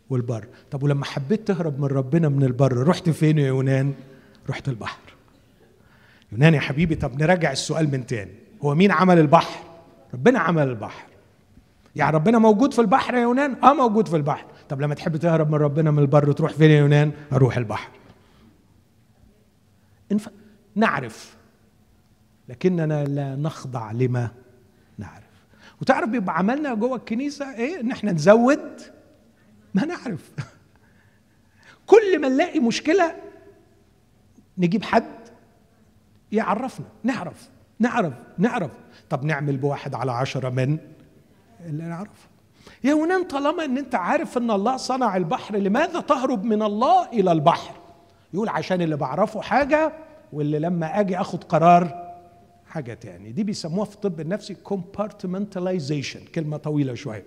والبر. 0.09 0.47
طب 0.71 0.83
ولما 0.83 1.05
حبيت 1.05 1.47
تهرب 1.47 1.79
من 1.79 1.87
ربنا 1.87 2.29
من 2.29 2.43
البر 2.43 2.87
رحت 2.87 3.09
فين 3.09 3.37
يا 3.37 3.47
يونان؟ 3.47 3.93
رحت 4.49 4.69
البحر. 4.69 4.99
يونان 6.31 6.53
يا 6.53 6.59
حبيبي 6.59 6.95
طب 6.95 7.21
نراجع 7.21 7.51
السؤال 7.51 7.91
من 7.91 8.05
تاني. 8.05 8.33
هو 8.61 8.75
مين 8.75 8.91
عمل 8.91 9.19
البحر؟ 9.19 9.63
ربنا 10.13 10.39
عمل 10.39 10.67
البحر. 10.67 11.07
يعني 11.95 12.15
ربنا 12.15 12.39
موجود 12.39 12.73
في 12.73 12.81
البحر 12.81 13.13
يا 13.15 13.21
يونان؟ 13.21 13.63
آه 13.63 13.73
موجود 13.73 14.07
في 14.07 14.15
البحر. 14.15 14.45
طب 14.69 14.81
لما 14.81 14.95
تحب 14.95 15.17
تهرب 15.17 15.49
من 15.49 15.55
ربنا 15.55 15.91
من 15.91 15.99
البر 15.99 16.31
تروح 16.31 16.53
فين 16.53 16.71
يا 16.71 16.79
يونان؟ 16.79 17.11
أروح 17.33 17.57
البحر. 17.57 17.91
انف... 20.11 20.29
نعرف. 20.75 21.37
لكننا 22.49 23.05
لا 23.05 23.35
نخضع 23.35 23.91
لما 23.91 24.31
نعرف. 24.97 25.23
وتعرف 25.81 26.09
بيبقى 26.09 26.37
عملنا 26.37 26.73
جوه 26.73 26.95
الكنيسة 26.95 27.55
إيه؟ 27.55 27.79
إن 27.79 27.91
إحنا 27.91 28.11
نزود 28.11 28.81
ما 29.73 29.85
نعرف. 29.85 30.31
كل 31.85 32.21
ما 32.21 32.29
نلاقي 32.29 32.59
مشكلة 32.59 33.15
نجيب 34.57 34.83
حد 34.83 35.17
يعرفنا. 36.31 36.85
نعرف. 37.03 37.49
نعرف. 37.79 38.13
نعرف. 38.37 38.71
طب 39.09 39.23
نعمل 39.23 39.57
بواحد 39.57 39.95
على 39.95 40.11
عشرة 40.11 40.49
من 40.49 40.77
اللي 41.65 41.83
نعرفه. 41.83 42.27
يا 42.87 42.91
يونان 42.91 43.23
طالما 43.23 43.65
إن 43.65 43.77
أنت 43.77 43.95
عارف 43.95 44.37
إن 44.37 44.51
الله 44.51 44.77
صنع 44.77 45.17
البحر 45.17 45.57
لماذا 45.57 45.99
تهرب 45.99 46.43
من 46.43 46.61
الله 46.63 47.09
إلى 47.09 47.31
البحر؟ 47.31 47.75
يقول 48.33 48.49
عشان 48.49 48.81
اللي 48.81 48.97
بعرفه 48.97 49.41
حاجة 49.41 49.93
واللي 50.33 50.59
لما 50.59 50.99
أجي 50.99 51.21
آخد 51.21 51.43
قرار 51.43 52.07
حاجة 52.67 52.93
تاني. 52.93 53.31
دي 53.31 53.43
بيسموها 53.43 53.85
في 53.85 53.95
الطب 53.95 54.19
النفسي 54.19 54.55
compartmentalization 54.69 56.31
كلمة 56.35 56.57
طويلة 56.57 56.93
شوية. 56.93 57.23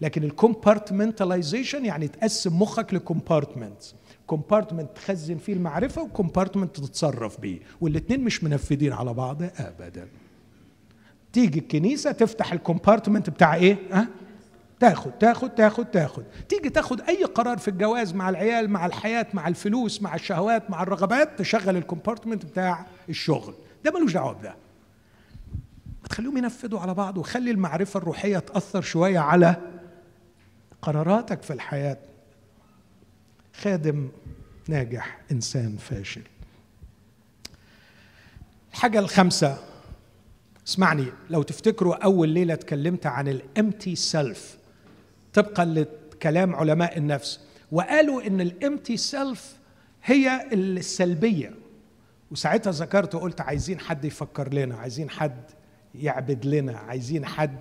لكن 0.00 0.24
ال 0.24 0.32
compartmentalization 0.32 1.84
يعني 1.84 2.08
تقسم 2.08 2.62
مخك 2.62 2.94
ل 2.94 3.02
compartments 3.02 3.94
compartment 4.26 4.88
تخزن 4.94 5.36
فيه 5.36 5.52
المعرفة 5.52 6.02
و 6.02 6.08
compartment 6.08 6.76
تتصرف 6.76 7.40
بيه. 7.40 7.58
والاثنين 7.80 8.24
مش 8.24 8.44
منفذين 8.44 8.92
على 8.92 9.14
بعض 9.14 9.42
ابدا. 9.42 10.08
تيجي 11.32 11.58
الكنيسة 11.58 12.12
تفتح 12.12 12.52
ال 12.52 12.59
compartment 12.59 13.30
بتاع 13.30 13.54
إيه؟ 13.54 13.76
ها؟ 13.92 14.08
تاخد 14.80 15.12
تاخد 15.12 15.50
تاخد 15.50 15.84
تاخد. 15.84 16.24
تيجي 16.48 16.70
تاخد 16.70 17.00
أي 17.00 17.24
قرار 17.24 17.58
في 17.58 17.68
الجواز 17.68 18.14
مع 18.14 18.28
العيال 18.28 18.70
مع 18.70 18.86
الحياة 18.86 19.26
مع 19.34 19.48
الفلوس 19.48 20.02
مع 20.02 20.14
الشهوات 20.14 20.70
مع 20.70 20.82
الرغبات 20.82 21.38
تشغل 21.38 21.76
ال 21.76 21.82
compartment 21.82 22.44
بتاع 22.44 22.86
الشغل. 23.08 23.54
ده 23.84 23.90
ملوش 23.90 24.12
دعوة 24.12 24.32
بده. 24.32 24.54
ما 26.02 26.08
تخليهم 26.08 26.36
ينفذوا 26.36 26.80
على 26.80 26.94
بعض 26.94 27.18
وخلي 27.18 27.50
المعرفة 27.50 27.98
الروحية 27.98 28.38
تأثر 28.38 28.80
شوية 28.80 29.18
على 29.18 29.56
قراراتك 30.82 31.42
في 31.42 31.52
الحياة. 31.52 31.98
خادم 33.54 34.08
ناجح 34.68 35.18
إنسان 35.32 35.76
فاشل. 35.76 36.22
الحاجة 38.72 38.98
الخامسة 38.98 39.58
اسمعني 40.68 41.06
لو 41.30 41.42
تفتكروا 41.42 42.04
أول 42.04 42.28
ليلة 42.28 42.54
اتكلمت 42.54 43.06
عن 43.06 43.28
ال 43.28 43.39
empty 43.39 43.96
self 43.96 44.57
طبقا 45.34 45.64
لكلام 45.64 46.54
علماء 46.54 46.98
النفس 46.98 47.40
وقالوا 47.72 48.26
إن 48.26 48.40
ال 48.40 48.49
empty 48.49 48.96
self 48.96 49.56
هي 50.04 50.48
السلبية. 50.52 51.54
وساعتها 52.30 52.70
ذكرت 52.70 53.14
وقلت 53.14 53.40
عايزين 53.40 53.80
حد 53.80 54.04
يفكر 54.04 54.54
لنا 54.54 54.76
عايزين 54.76 55.10
حد 55.10 55.42
يعبد 55.94 56.46
لنا 56.46 56.76
عايزين 56.78 57.26
حد 57.26 57.58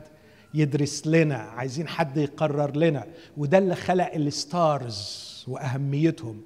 يدرس 0.53 1.07
لنا 1.07 1.35
عايزين 1.35 1.87
حد 1.87 2.17
يقرر 2.17 2.77
لنا. 2.77 3.07
وده 3.37 3.57
اللي 3.57 3.75
خلق 3.75 4.13
ال 4.13 4.32
stars 4.32 5.27
وأهميتهم. 5.47 6.41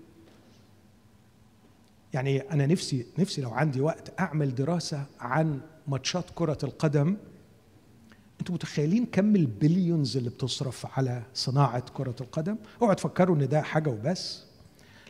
يعني 2.14 2.39
أنا 2.39 2.65
نفسي 2.65 3.06
نفسي 3.18 3.41
لو 3.41 3.52
عندي 3.52 3.81
وقت 3.81 4.19
أعمل 4.19 4.56
دراسة 4.56 5.06
عن 5.19 5.60
ماتشات 5.88 6.26
كرة 6.35 6.57
القدم 6.64 7.18
أنتوا 8.41 8.55
متخيلين 8.55 9.05
كم 9.05 9.35
ال 9.35 9.45
billions 9.45 10.17
اللي 10.18 10.30
بتصرف 10.30 10.97
على 10.97 11.23
صناعة 11.34 11.84
كرة 11.93 12.15
القدم؟ 12.22 12.55
اوعوا 12.81 12.93
تفكروا 12.93 13.35
ان 13.35 13.47
ده 13.47 13.61
حاجة 13.61 13.89
وبس. 13.89 14.43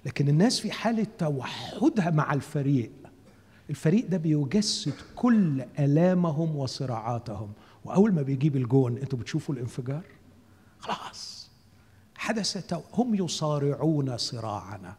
لكن 0.06 0.30
الناس 0.30 0.60
في 0.60 0.72
حالة 0.72 1.08
توحدها 1.18 2.10
مع 2.10 2.34
الفريق. 2.34 2.92
الفريق 3.70 4.08
ده 4.08 4.18
بيجسد 4.18 4.94
كل 5.16 5.64
آلامهم 5.80 6.56
وصراعاتهم. 6.56 7.52
وأول 7.86 8.14
ما 8.14 8.22
بيجيب 8.22 8.56
الجون 8.56 8.98
أنتوا 8.98 9.20
بتشوفوا 9.20 9.56
الانفجار؟ 9.56 10.04
خلاص. 10.80 11.50
حدث 12.16 12.74
هم 12.94 13.16
يصارعون 13.16 14.18
صراعنا. 14.18 14.96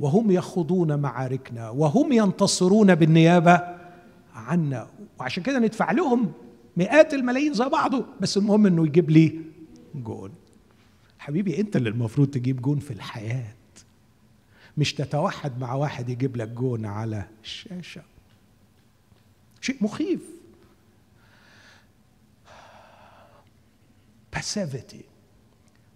وهم 0.00 0.30
يخوضون 0.30 0.98
معاركنا. 0.98 1.70
وهم 1.70 2.12
ينتصرون 2.12 2.94
بالنيابة 2.94 3.60
عنا. 4.34 4.86
وعشان 5.20 5.42
كده 5.42 5.58
ندفع 5.58 5.90
لهم 5.90 6.32
مئات 6.80 7.14
الملايين 7.14 7.54
زي 7.54 7.64
بعضه 7.64 8.06
بس 8.20 8.36
المهم 8.36 8.66
إنه 8.66 8.86
يجيب 8.86 9.10
لي 9.10 9.40
جون. 9.94 10.32
حبيبي 11.18 11.60
أنت 11.60 11.76
اللي 11.76 11.88
المفروض 11.88 12.28
تجيب 12.30 12.62
جون 12.62 12.78
في 12.78 12.90
الحياة. 12.90 13.54
مش 14.78 14.94
تتوحد 14.94 15.58
مع 15.58 15.74
واحد 15.74 16.08
يجيب 16.08 16.36
لك 16.36 16.48
جون 16.48 16.86
على 16.86 17.24
الشاشة. 17.42 18.02
شيء 19.60 19.76
مخيف. 19.80 20.20
Passivity 24.32 25.00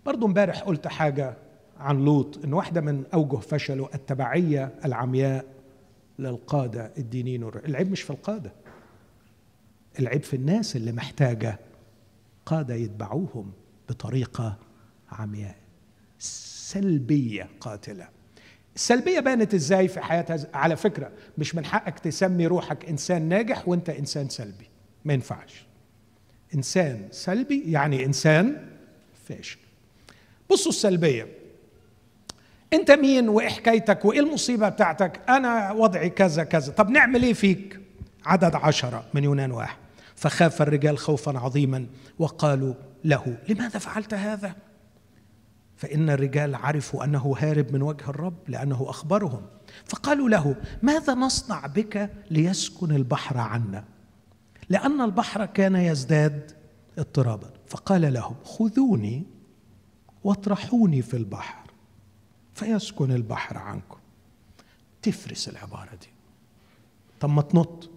برضه 0.07 0.27
امبارح 0.27 0.61
قلت 0.61 0.87
حاجة 0.87 1.37
عن 1.79 2.05
لوط 2.05 2.45
إن 2.45 2.53
واحدة 2.53 2.81
من 2.81 3.05
أوجه 3.15 3.37
فشله 3.37 3.89
التبعية 3.95 4.75
العمياء 4.85 5.45
للقادة 6.19 6.93
الدينيين 6.99 7.43
العيب 7.43 7.91
مش 7.91 8.03
في 8.03 8.11
القادة. 8.11 8.53
العيب 9.99 10.23
في 10.23 10.35
الناس 10.37 10.77
اللي 10.77 10.93
محتاجة 10.93 11.59
قادة 12.47 12.75
يتبعوهم 12.75 13.53
بطريقة 13.89 14.59
عمياء. 15.13 15.57
سلبية 16.19 17.49
قاتلة. 17.61 18.09
السلبية 18.77 19.21
بانت 19.21 19.55
إزاي 19.55 19.89
في 19.89 20.01
حياتها 20.01 20.39
على 20.55 20.77
فكرة 20.77 21.11
مش 21.39 21.55
من 21.55 21.65
حقك 21.65 21.99
تسمي 21.99 22.47
روحك 22.47 22.85
إنسان 22.85 23.23
ناجح 23.29 23.69
وأنت 23.69 23.91
إنسان 23.91 24.29
سلبي. 24.29 24.69
ما 25.05 25.13
ينفعش. 25.13 25.67
إنسان 26.55 27.09
سلبي 27.11 27.73
يعني 27.73 28.05
إنسان 28.05 28.67
فاشل. 29.29 29.59
بصوا 30.51 30.73
السلبية. 30.73 31.29
أنت 32.73 32.91
مين 32.91 33.29
وإيه 33.29 33.49
حكايتك 33.49 34.05
وإيه 34.05 34.21
المصيبة 34.21 34.69
بتاعتك؟ 34.69 35.21
أنا 35.29 35.73
وضعي 35.73 36.11
كذا 36.11 36.45
كذا. 36.45 36.73
طب 36.73 36.91
نعمل 36.91 37.23
إيه 37.23 37.33
فيك؟ 37.33 37.81
عدد 38.27 38.55
عشرة 38.55 39.05
من 39.15 39.25
يونان 39.25 39.51
واحد. 39.53 39.84
فخاف 40.17 40.63
الرجال 40.63 40.99
خوفا 40.99 41.39
عظيما 41.39 41.87
وقالوا 42.19 42.75
له 43.05 43.39
لماذا 43.49 43.79
فعلت 43.79 44.15
هذا؟ 44.15 44.57
فإن 45.77 46.11
الرجال 46.11 46.55
عرفوا 46.55 47.05
أنه 47.05 47.35
هارب 47.39 47.73
من 47.73 47.83
وجه 47.83 48.11
الرب 48.11 48.37
لأنه 48.49 48.87
أخبرهم. 48.89 49.43
فقالوا 49.85 50.29
له 50.29 50.57
ماذا 50.83 51.15
نصنع 51.15 51.67
بك 51.67 52.11
ليسكن 52.31 52.93
البحر 52.93 53.39
عنا؟ 53.39 53.85
لأن 54.69 55.01
البحر 55.01 55.47
كان 55.47 55.77
يزداد 55.77 56.53
اضطرابا. 56.99 57.51
فقال 57.67 58.13
لهم 58.13 58.35
خذوني 58.45 59.25
واطرحوني 60.25 61.03
في 61.03 61.17
البحر 61.17 61.65
فيسكن 62.55 63.13
البحر 63.13 63.59
عنكم. 63.59 63.99
تفرس 65.03 65.49
العبارة 65.49 65.91
دي. 66.01 66.09
طب 67.21 67.31
ما 67.31 67.43
تنط. 67.43 67.91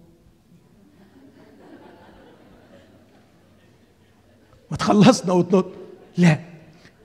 ما 4.70 4.76
تخلصنا 4.76 5.32
وتنط. 5.32 5.66
لا 6.18 6.40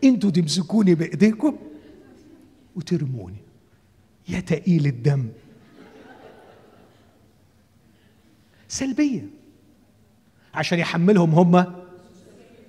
أنتوا 0.04 0.30
تمسكوني 0.30 0.96
بإيديكم 0.96 1.58
وترموني. 2.76 3.38
يا 4.30 4.40
تقيل 4.40 4.86
الدم. 4.86 5.30
سلبية. 8.68 9.26
عشان 10.54 10.80
يحملهم 10.80 11.32
هم 11.32 11.74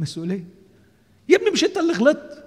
مسؤولية. 0.00 0.44
يا 1.28 1.36
ابني 1.36 1.50
مش 1.50 1.64
انت 1.64 1.76
اللي 1.78 1.92
غلطت. 1.92 2.44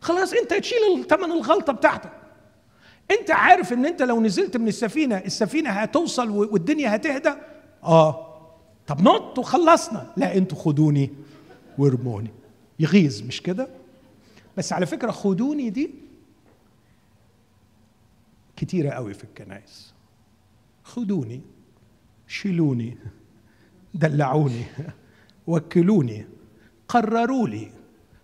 خلاص 0.00 0.32
انت 0.32 0.54
تشيل 0.54 1.04
ثمن 1.10 1.32
الغلطة 1.32 1.72
بتاعتك. 1.72 2.12
انت 3.10 3.30
عارف 3.30 3.72
ان 3.72 3.86
انت 3.86 4.02
لو 4.02 4.20
نزلت 4.20 4.56
من 4.56 4.68
السفينة 4.68 5.16
السفينة 5.16 5.70
هتوصل 5.70 6.30
والدنيا 6.30 6.96
هتهدى. 6.96 7.32
آه. 7.84 8.30
طب 8.86 9.00
نط 9.00 9.38
وخلصنا. 9.38 10.12
لا 10.16 10.36
أنتوا 10.36 10.58
خدوني. 10.58 11.10
وارموني 11.78 12.30
يغيظ 12.78 13.22
مش 13.22 13.42
كده؟ 13.42 13.68
بس 14.56 14.72
على 14.72 14.86
فكرة 14.86 15.10
خدوني 15.10 15.70
دي 15.70 15.90
كتيرة 18.56 18.90
قوي 18.90 19.14
في 19.14 19.24
الكنائس. 19.24 19.94
خدوني 20.84 21.40
شيلوني 22.26 22.96
دلعوني 23.94 24.64
وكلوني 25.46 26.26
قرروا 26.88 27.48
لي 27.48 27.70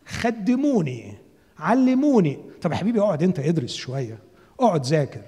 خدموني 0.07 1.15
علموني. 1.59 2.39
طب 2.63 2.73
يا 2.73 2.77
حبيبي 2.77 3.01
اقعد 3.01 3.23
انت 3.23 3.39
ادرس 3.39 3.75
شوية 3.75 4.19
اقعد 4.61 4.87
ذاكر. 4.87 5.23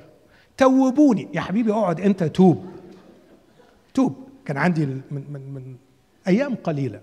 توبوني. 0.56 1.28
يا 1.34 1.40
حبيبي 1.40 1.72
اقعد 1.72 2.00
انت 2.00 2.24
توب. 2.24 2.66
توب. 3.94 4.28
كان 4.44 4.56
عندي 4.56 4.86
من 4.86 5.02
من 5.10 5.54
من 5.54 5.76
أيام 6.28 6.54
قليلة. 6.54 7.00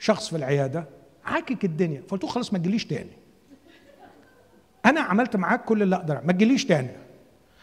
شخص 0.00 0.28
في 0.28 0.36
العيادة 0.36 0.84
عاكك 1.24 1.64
الدنيا. 1.64 2.02
فقلت 2.08 2.24
له 2.24 2.30
خلاص 2.30 2.52
ما 2.52 2.58
تجيليش 2.58 2.86
تاني. 2.86 3.10
أنا 4.86 5.00
عملت 5.00 5.36
معاك 5.36 5.64
كل 5.64 5.82
اللي 5.82 5.96
أقدر. 5.96 6.20
ما 6.24 6.32
تجيليش 6.32 6.64
تاني. 6.64 6.90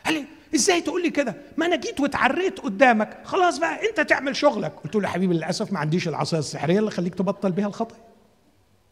قال 0.06 0.14
لي 0.14 0.26
إزاي 0.56 0.82
تقول 0.82 1.04
لي 1.04 1.10
كده؟ 1.10 1.36
ما 1.58 1.66
أنا 1.66 1.76
جيت 1.76 2.00
واتعريت 2.00 2.60
قدامك. 2.60 3.18
خلاص 3.24 3.58
بقى 3.58 3.90
أنت 3.90 4.02
تعمل 4.10 4.36
شغلك. 4.36 4.74
قلت 4.84 4.96
له 4.96 5.04
يا 5.04 5.08
حبيبي 5.08 5.34
للأسف 5.34 5.74
ما 5.74 5.80
عنديش 5.80 6.08
العصايه 6.08 6.40
السحرية 6.40 6.80
اللي 6.80 6.92
خليك 6.92 7.16
تبطل 7.16 7.52
بيها 7.52 7.68
الخطأ. 7.68 7.96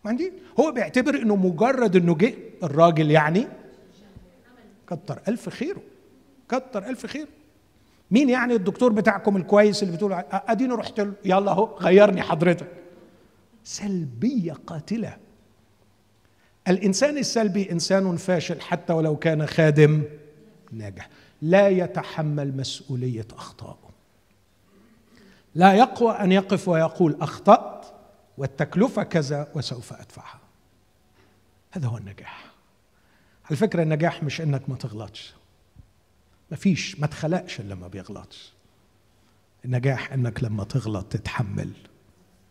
ما 0.03 0.09
عندي. 0.09 0.33
هو 0.59 0.71
بيعتبر 0.71 1.15
إنه 1.15 1.35
مجرد 1.35 1.95
إنه 1.95 2.15
جه 2.15 2.33
الراجل 2.63 3.11
يعني 3.11 3.47
كتر 4.87 5.19
ألف 5.27 5.49
خيره. 5.49 5.81
كتر 6.49 6.85
ألف 6.87 7.05
خيره. 7.05 7.27
مين 8.11 8.29
يعني 8.29 8.53
الدكتور 8.53 8.91
بتاعكم 8.91 9.37
الكويس 9.37 9.83
اللي 9.83 9.95
بتقول 9.95 10.23
أديني 10.31 10.73
رحت 10.73 10.99
له. 10.99 11.13
يلا 11.25 11.51
أهو 11.51 11.77
غيرني 11.79 12.21
حضرتك. 12.21 12.67
سلبية 13.65 14.53
قاتلة. 14.53 15.17
الإنسان 16.67 17.17
السلبي 17.17 17.71
إنسان 17.71 18.17
فاشل 18.17 18.61
حتى 18.61 18.93
ولو 18.93 19.15
كان 19.15 19.45
خادم 19.45 20.03
ناجح. 20.71 21.09
لا 21.41 21.69
يتحمل 21.69 22.57
مسؤولية 22.57 23.27
أخطائه. 23.31 23.89
لا 25.55 25.73
يقوى 25.73 26.11
أن 26.13 26.31
يقف 26.31 26.67
ويقول 26.67 27.17
أخطأت 27.21 27.85
والتكلفة 28.37 29.03
كذا 29.03 29.51
وسوف 29.55 29.93
أدفعها. 29.93 30.39
هذا 31.71 31.87
هو 31.87 31.97
النجاح. 31.97 32.45
على 33.45 33.55
فكره 33.55 33.83
النجاح 33.83 34.23
مش 34.23 34.41
إنك 34.41 34.69
ما 34.69 34.75
تغلطش. 34.75 35.33
ما 36.51 36.57
فيش 36.57 36.99
ما 36.99 37.07
تخلقش 37.07 37.59
إلا 37.59 37.75
ما 37.75 37.87
بيغلطش. 37.87 38.53
النجاح 39.65 40.13
إنك 40.13 40.43
لما 40.43 40.63
تغلط 40.63 41.05
تتحمل 41.05 41.71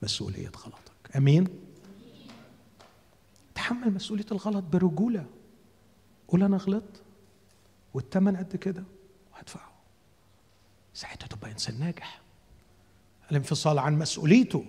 مسؤولية 0.02 0.50
غلطك 0.64 0.84
أمين؟ 1.16 1.48
تحمل 3.54 3.94
مسؤولية 3.94 4.26
الغلط 4.32 4.64
برجولة. 4.72 5.24
قول 6.28 6.42
أنا 6.42 6.56
غلطت. 6.56 7.02
والثمن 7.94 8.36
قد 8.36 8.56
كده. 8.56 8.84
وهدفعه. 9.34 9.72
ساعتها 10.94 11.26
تبقى 11.26 11.50
إنسان 11.50 11.80
ناجح. 11.80 12.20
الانفصال 13.30 13.78
عن 13.78 13.98
مسؤوليته. 13.98 14.64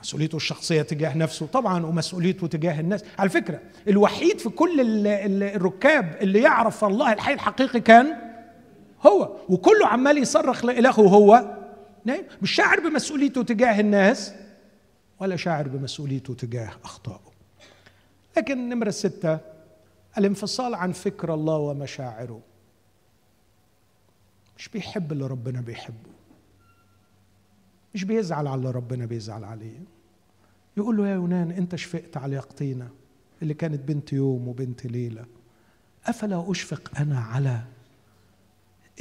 مسؤوليته 0.00 0.36
الشخصية 0.36 0.82
تجاه 0.82 1.16
نفسه. 1.16 1.46
طبعا 1.46 1.86
ومسؤوليته 1.86 2.46
تجاه 2.46 2.80
الناس. 2.80 3.04
على 3.18 3.30
فكرة 3.30 3.60
الوحيد 3.88 4.38
في 4.38 4.48
كل 4.48 5.06
الركاب 5.42 6.16
اللي 6.20 6.42
يعرف 6.42 6.84
الله 6.84 7.12
الحي 7.12 7.32
الحقيقي 7.32 7.80
كان 7.80 8.16
هو. 9.06 9.36
وكله 9.48 9.86
عمال 9.86 10.18
يصرخ 10.18 10.64
لإلهه 10.64 11.00
وهو 11.00 11.63
نايم 12.04 12.24
مش 12.42 12.50
شاعر 12.50 12.80
بمسؤوليته 12.80 13.42
تجاه 13.42 13.80
الناس 13.80 14.34
ولا 15.20 15.36
شاعر 15.36 15.68
بمسؤوليته 15.68 16.34
تجاه 16.34 16.70
أخطائه. 16.84 17.32
لكن 18.36 18.68
نمرة 18.68 18.90
ستة 18.90 19.38
الانفصال 20.18 20.74
عن 20.74 20.92
فكر 20.92 21.34
الله 21.34 21.56
ومشاعره. 21.56 22.40
مش 24.58 24.68
بيحب 24.68 25.12
اللي 25.12 25.26
ربنا 25.26 25.60
بيحبه. 25.60 26.10
مش 27.94 28.04
بيزعل 28.04 28.46
على 28.46 28.58
اللي 28.58 28.70
ربنا 28.70 29.06
بيزعل 29.06 29.44
عليه. 29.44 29.80
يقول 30.76 30.96
له 30.96 31.08
يا 31.08 31.14
يونان 31.14 31.50
انت 31.50 31.76
شفقت 31.76 32.16
على 32.16 32.36
يقطينة 32.36 32.88
اللي 33.42 33.54
كانت 33.54 33.88
بنت 33.88 34.12
يوم 34.12 34.48
وبنت 34.48 34.86
ليلة. 34.86 35.24
أفلا 36.06 36.50
أشفق 36.50 36.98
أنا 36.98 37.20
على 37.20 37.60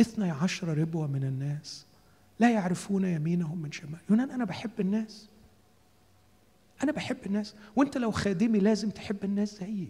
اثني 0.01 0.31
عشر 0.31 0.77
ربوة 0.77 1.07
من 1.07 1.23
الناس؟ 1.23 1.85
لا 2.39 2.51
يعرفون 2.51 3.05
يمينهم 3.05 3.57
من 3.57 3.71
شمال 3.71 3.99
يونان 4.09 4.31
أنا 4.31 4.45
بحب 4.45 4.79
الناس. 4.79 5.29
أنا 6.83 6.91
بحب 6.91 7.17
الناس. 7.25 7.55
وأنت 7.75 7.97
لو 7.97 8.11
خادمي 8.11 8.59
لازم 8.59 8.89
تحب 8.89 9.23
الناس 9.23 9.59
زيي. 9.59 9.89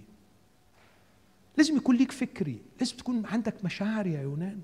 لازم 1.58 1.78
يكون 1.78 1.96
ليك 1.96 2.12
فكري. 2.12 2.62
لازم 2.80 2.98
تكون 2.98 3.26
عندك 3.26 3.66
مشاعر 3.66 4.08
يا 4.08 4.22
يونان. 4.22 4.62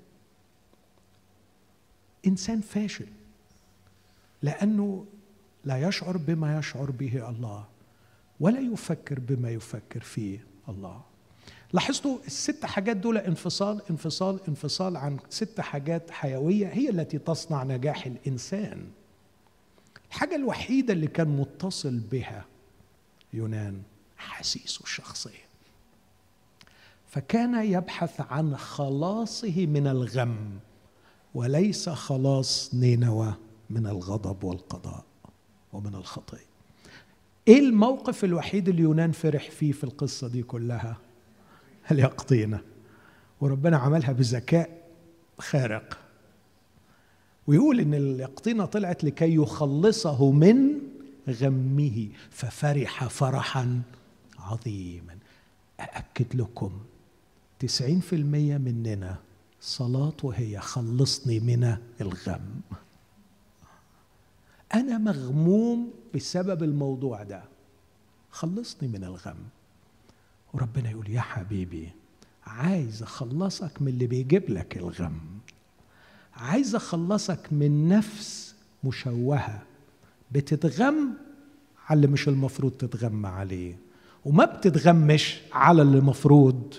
إنسان 2.26 2.60
فاشل. 2.60 3.06
لأنه 4.42 5.06
لا 5.64 5.88
يشعر 5.88 6.16
بما 6.16 6.58
يشعر 6.58 6.90
به 6.90 7.28
الله 7.28 7.68
ولا 8.40 8.60
يفكر 8.60 9.20
بما 9.20 9.50
يفكر 9.50 10.00
فيه 10.00 10.44
الله. 10.68 11.09
لاحظتوا 11.72 12.18
الست 12.26 12.66
حاجات 12.66 12.96
دول 12.96 13.18
انفصال 13.18 13.80
انفصال 13.90 14.40
انفصال 14.48 14.96
عن 14.96 15.18
ست 15.30 15.60
حاجات 15.60 16.10
حيوية 16.10 16.66
هي 16.66 16.88
التي 16.90 17.18
تصنع 17.18 17.62
نجاح 17.64 18.06
الإنسان. 18.06 18.86
الحاجة 20.08 20.36
الوحيدة 20.36 20.92
اللي 20.92 21.06
كان 21.06 21.28
متصل 21.28 21.98
بها 21.98 22.44
يونان 23.32 23.82
حسيسه 24.16 24.82
الشخصية. 24.82 25.50
فكان 27.08 27.64
يبحث 27.72 28.20
عن 28.20 28.56
خلاصه 28.56 29.66
من 29.66 29.86
الغم 29.86 30.58
وليس 31.34 31.88
خلاص 31.88 32.74
نينوى 32.74 33.34
من 33.70 33.86
الغضب 33.86 34.44
والقضاء 34.44 35.04
ومن 35.72 35.94
الخطيه 35.94 36.50
إيه 37.48 37.58
الموقف 37.58 38.24
الوحيد 38.24 38.68
اللي 38.68 38.82
يونان 38.82 39.12
فرح 39.12 39.50
فيه 39.50 39.72
في 39.72 39.84
القصة 39.84 40.28
دي 40.28 40.42
كلها؟ 40.42 40.96
اليقطينه 41.90 42.60
وربنا 43.40 43.76
عملها 43.76 44.12
بذكاء 44.12 44.80
خارق. 45.38 45.98
ويقول 47.46 47.80
إن 47.80 47.94
اليقطينه 47.94 48.64
طلعت 48.64 49.04
لكي 49.04 49.34
يخلصه 49.34 50.30
من 50.30 50.56
غمه 51.28 52.08
ففرح 52.30 53.04
فرحا 53.04 53.82
عظيما. 54.38 55.18
أأكد 55.80 56.36
لكم 56.36 56.80
تسعين 57.58 58.00
في 58.00 58.16
المية 58.16 58.58
مننا 58.58 59.16
صلاته 59.60 60.30
هي 60.34 60.60
خلصني 60.60 61.40
من 61.40 61.76
الغم. 62.00 62.60
أنا 64.74 64.98
مغموم 64.98 65.90
بسبب 66.14 66.62
الموضوع 66.62 67.22
ده. 67.22 67.42
خلصني 68.30 68.88
من 68.88 69.04
الغم. 69.04 69.36
وربنا 70.54 70.90
يقول 70.90 71.10
يا 71.10 71.20
حبيبي 71.20 71.92
عايز 72.46 73.02
أخلصك 73.02 73.82
من 73.82 73.88
اللي 73.88 74.06
بيجيب 74.06 74.50
لك 74.50 74.76
الغم. 74.76 75.20
عايز 76.34 76.74
أخلصك 76.74 77.48
من 77.52 77.88
نفس 77.88 78.54
مشوهة 78.84 79.62
بتتغم 80.32 81.14
على 81.88 81.96
اللي 81.96 82.06
مش 82.06 82.28
المفروض 82.28 82.72
تتغم 82.72 83.26
عليه. 83.26 83.76
وما 84.24 84.44
بتتغمش 84.44 85.40
على 85.52 85.82
اللي 85.82 85.98
المفروض 85.98 86.74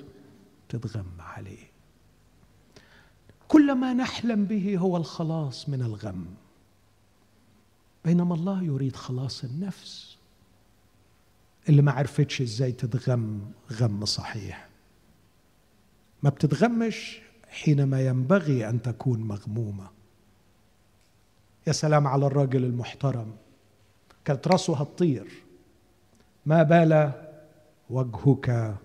تتغم 0.69 1.05
عليه. 1.19 1.71
كل 3.47 3.75
ما 3.75 3.93
نحلم 3.93 4.45
به 4.45 4.77
هو 4.77 4.97
الخلاص 4.97 5.69
من 5.69 5.81
الغم. 5.81 6.25
بينما 8.05 8.35
الله 8.35 8.63
يريد 8.63 8.95
خلاص 8.95 9.43
النفس 9.43 10.10
اللي 11.69 11.81
ما 11.81 11.91
عرفتش 11.91 12.41
إزاي 12.41 12.71
تتغم 12.71 13.51
غم 13.71 14.05
صحيح. 14.05 14.69
ما 16.23 16.29
بتتغمش 16.29 17.21
حينما 17.49 18.01
ينبغي 18.01 18.69
أن 18.69 18.81
تكون 18.81 19.19
مغمومة. 19.19 19.89
يا 21.67 21.71
سلام 21.71 22.07
على 22.07 22.25
الراجل 22.25 22.63
المحترم. 22.65 23.35
كانت 24.25 24.47
راسه 24.47 24.77
هتطير. 24.77 25.27
ما 26.45 26.63
بال 26.63 27.11
وجهك 27.89 28.75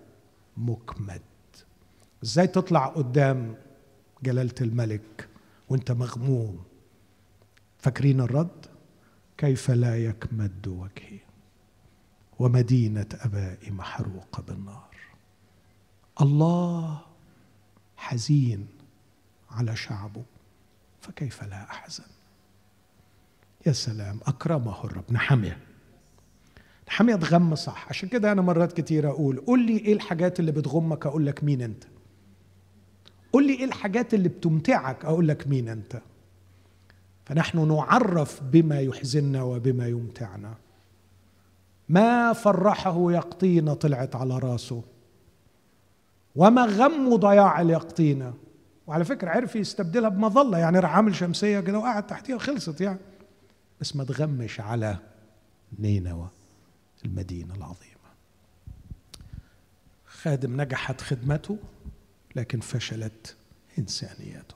مكمد. 0.57 1.21
إزاي 2.23 2.47
تطلع 2.47 2.85
قدام 2.87 3.55
جلالة 4.23 4.55
الملك 4.61 5.27
وانت 5.69 5.91
مغموم؟ 5.91 6.63
فاكرين 7.77 8.21
الرد؟ 8.21 8.65
كيف 9.37 9.71
لا 9.71 10.05
يكمد 10.05 10.67
وجهي؟ 10.67 11.26
ومدينة 12.39 13.05
ابائي 13.13 13.71
محروقه 13.71 14.43
بالنار. 14.43 14.87
الله 16.21 17.01
حزين 17.97 18.67
على 19.51 19.75
شعبه 19.75 20.23
فكيف 21.01 21.43
لا 21.43 21.63
أحزن؟ 21.63 22.03
يا 23.65 23.71
سلام 23.71 24.19
أكرمه 24.27 24.83
الرب. 24.85 25.03
نحميه. 25.11 25.57
نحميه 26.87 27.15
تغم 27.15 27.55
صح. 27.55 27.89
عشان 27.89 28.09
كده 28.09 28.31
أنا 28.31 28.41
مرات 28.41 28.73
كتير 28.81 29.09
أقول 29.09 29.37
قول 29.37 29.65
لي 29.65 29.77
إيه 29.77 29.93
الحاجات 29.93 30.39
اللي 30.39 30.51
بتغمك 30.51 31.05
أقول 31.05 31.25
لك 31.25 31.43
مين 31.43 31.61
أنت؟ 31.61 31.83
قول 33.33 33.47
لي 33.47 33.53
إيه 33.53 33.65
الحاجات 33.65 34.13
اللي 34.13 34.29
بتمتعك 34.29 35.05
أقول 35.05 35.27
لك 35.27 35.47
مين 35.47 35.69
أنت؟ 35.69 36.01
فنحن 37.25 37.67
نعرف 37.67 38.43
بما 38.43 38.79
يحزننا 38.79 39.43
وبما 39.43 39.87
يمتعنا. 39.87 40.55
ما 41.89 42.33
فرحه 42.33 43.11
يقطينة 43.11 43.73
طلعت 43.73 44.15
على 44.15 44.39
راسه. 44.39 44.83
وما 46.35 46.65
غم 46.65 47.15
ضياع 47.15 47.61
اليقطينة 47.61 48.33
وعلى 48.87 49.05
فكرة 49.05 49.29
عرف 49.29 49.55
يستبدلها 49.55 50.09
بمظلة. 50.09 50.57
يعني 50.57 50.79
راح 50.79 50.95
عامل 50.95 51.15
شمسية 51.15 51.59
كده 51.59 51.79
وقعد 51.79 52.07
تحتيها 52.07 52.35
وخلصت 52.35 52.81
يعني. 52.81 52.99
بس 53.81 53.95
ما 53.95 54.03
تغمش 54.03 54.59
على 54.59 54.97
نينوى 55.79 56.29
المدينة 57.05 57.55
العظيمة. 57.55 57.97
خادم 60.05 60.61
نجحت 60.61 61.01
خدمته 61.01 61.57
لكن 62.35 62.59
فشلت 62.59 63.35
إنسانيته. 63.79 64.55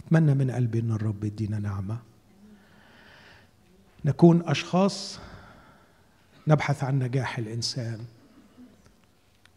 أتمنى 0.00 0.34
من 0.34 0.50
قلبي 0.50 0.78
أن 0.78 0.92
الرب 0.92 1.24
يدينا 1.24 1.58
نعمة. 1.58 1.98
نكون 4.04 4.42
أشخاص 4.46 5.18
نبحث 6.46 6.84
عن 6.84 6.98
نجاح 6.98 7.38
الإنسان 7.38 7.98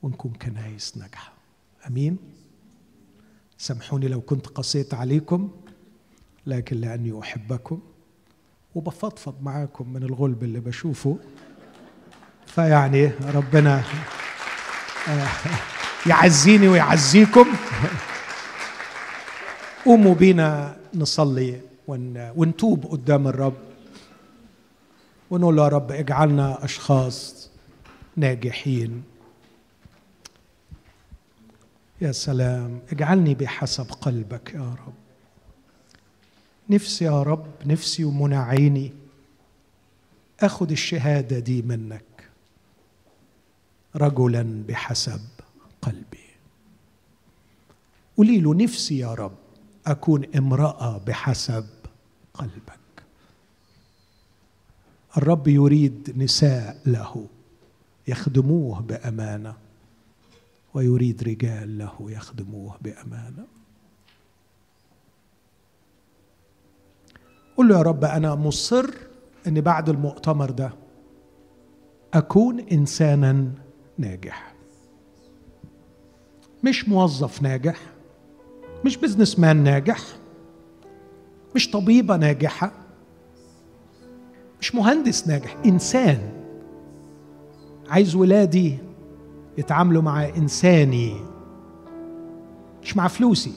ونكون 0.04 0.34
كنايس 0.34 0.98
ناجحة. 0.98 1.34
أمين؟ 1.88 2.18
سامحوني 3.58 4.08
لو 4.08 4.22
كنت 4.22 4.48
قسيت 4.48 4.94
عليكم 4.94 5.52
لكن 6.46 6.78
لأني 6.78 7.20
أحبكم 7.20 7.80
وبفضفض 8.76 9.36
معاكم 9.42 9.94
من 9.94 10.04
الغلب 10.04 10.44
اللي 10.44 10.60
بشوفه. 10.60 11.18
فيعني 12.48 13.12
ربنا 13.34 13.84
آه، 15.10 15.28
يعزيني 16.06 16.68
ويعزيكم. 16.68 17.46
قوموا 19.86 20.16
بينا 20.16 20.78
نصلي 20.94 21.62
ونتوب 22.36 22.86
قدام 22.86 23.28
الرب. 23.28 23.67
ونقول 25.32 25.56
له 25.56 25.64
يا 25.64 25.68
رب 25.68 25.92
اجعلنا 25.92 26.66
أشخاص 26.66 27.50
ناجحين. 28.16 29.04
يا 32.02 32.12
سلام 32.12 32.80
اجعلني 32.92 33.36
بحسب 33.36 33.92
قلبك 33.92 34.54
يا 34.54 34.76
رب. 34.88 34.94
نفسي 36.70 37.06
يا 37.06 37.24
رب 37.24 37.48
نفسي 37.66 38.04
ومنى 38.04 38.38
عيني. 38.38 38.94
اخذ 40.40 40.72
الشهادة 40.72 41.40
دي 41.40 41.62
منك. 41.62 42.30
رجلا 43.96 44.64
بحسب 44.68 45.22
قلبي. 45.82 46.28
قولي 48.18 48.40
له 48.40 48.54
نفسي 48.54 48.98
يا 48.98 49.14
رب 49.14 49.38
أكون 49.88 50.36
امرأة 50.36 50.98
بحسب 50.98 51.68
قلبك. 52.34 52.87
الرب 55.18 55.48
يريد 55.48 56.14
نساء 56.18 56.82
له 56.86 57.26
يخدموه 58.08 58.82
بأمانة 58.82 59.54
ويريد 60.74 61.24
رجال 61.24 61.78
له 61.78 61.94
يخدموه 62.00 62.78
بأمانة. 62.82 63.46
قل 67.58 67.68
له 67.68 67.78
يا 67.78 67.82
رب 67.82 68.04
أنا 68.06 68.36
مصر 68.36 68.86
ان 69.48 69.62
بعد 69.62 69.90
المؤتمر 69.90 70.50
ده 70.52 70.72
أكون 72.14 72.60
إنسانا 72.60 73.52
ناجح. 73.98 74.54
مش 76.64 76.90
موظف 76.90 77.42
ناجح 77.42 77.80
مش 78.86 78.98
بزنس 78.98 79.40
مان 79.40 79.58
ناجح 79.64 80.00
مش 81.56 81.72
طبيبة 81.72 82.18
ناجحة 82.18 82.72
مش 84.62 84.76
مهندس 84.76 85.28
ناجح 85.28 85.56
إنسان. 85.66 86.20
عايز 87.90 88.16
ولادي 88.16 88.78
يتعاملوا 89.58 90.02
مع 90.02 90.26
إنساني. 90.26 91.16
مش 92.84 92.98
مع 92.98 93.08
فلوسي. 93.08 93.54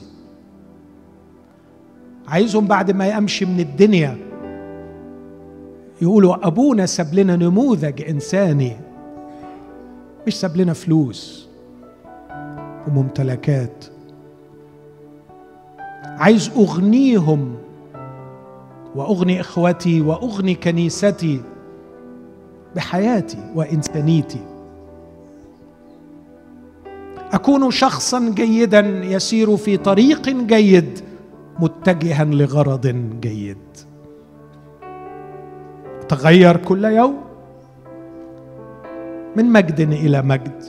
عايزهم 2.27 2.67
بعد 2.67 2.91
ما 2.91 3.07
يمشي 3.07 3.45
من 3.45 3.59
الدنيا 3.59 4.17
يقولوا 6.01 6.47
أبونا 6.47 6.85
ساب 6.85 7.13
لنا 7.13 7.35
نموذج 7.35 8.01
إنساني. 8.01 8.77
مش 10.27 10.39
ساب 10.39 10.57
لنا 10.57 10.73
فلوس 10.73 11.47
وممتلكات. 12.87 13.85
عايز 16.03 16.51
أغنيهم 16.57 17.55
وأغني 18.95 19.41
إخوتي 19.41 20.01
وأغني 20.01 20.55
كنيستي 20.55 21.41
بحياتي 22.75 23.51
وإنسانيتي. 23.55 24.39
أكون 27.33 27.71
شخصا 27.71 28.29
جيدا 28.29 28.79
يسير 29.03 29.57
في 29.57 29.77
طريق 29.77 30.29
جيد 30.29 30.99
متجها 31.59 32.25
لغرض 32.25 32.87
جيد. 33.21 33.57
تغير 36.09 36.57
كل 36.57 36.85
يوم؟ 36.85 37.21
من 39.35 39.45
مجد 39.45 39.79
إلى 39.79 40.21
مجد. 40.21 40.63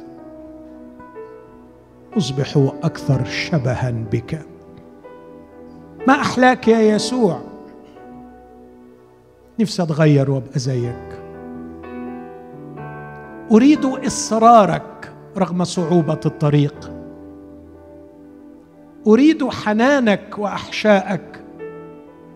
أصبح 2.16 2.70
أكثر 2.82 3.24
شبها 3.24 3.90
بك. 3.90 4.46
ما 6.08 6.14
أحلاك 6.14 6.68
يا 6.68 6.80
يسوع؟ 6.80 7.51
نفسي 9.60 9.82
أتغير 9.82 10.30
وابقى 10.30 10.58
زيك 10.58 11.22
أريد 13.52 13.84
إصرارك 13.84 15.12
رغم 15.38 15.64
صعوبة 15.64 16.20
الطريق. 16.26 16.92
أريد 19.06 19.48
حنانك 19.48 20.38
وأحشائك 20.38 21.44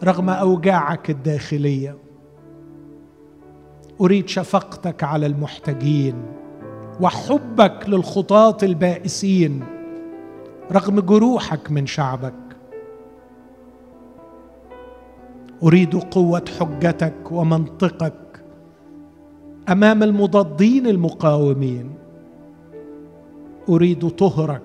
رغم 0.05 0.31
أوجاعك 0.31 1.11
الداخلية. 1.11 1.97
أريد 4.01 4.29
شفقتك 4.29 5.05
على 5.05 5.27
المحتاجين 5.27 6.23
وحبك 7.01 7.89
للخطاة 7.89 8.57
البائسين 8.63 9.65
رغم 10.73 11.01
جروحك 11.01 11.71
من 11.71 11.87
شعبك. 11.87 12.46
أريد 15.63 15.97
قوة 15.97 16.45
حجتك 16.61 17.33
ومنطقك 17.33 18.43
أمام 19.69 20.03
المضادين 20.03 20.87
المقاومين. 20.87 21.95
أريد 23.69 24.09
طهرك 24.11 24.63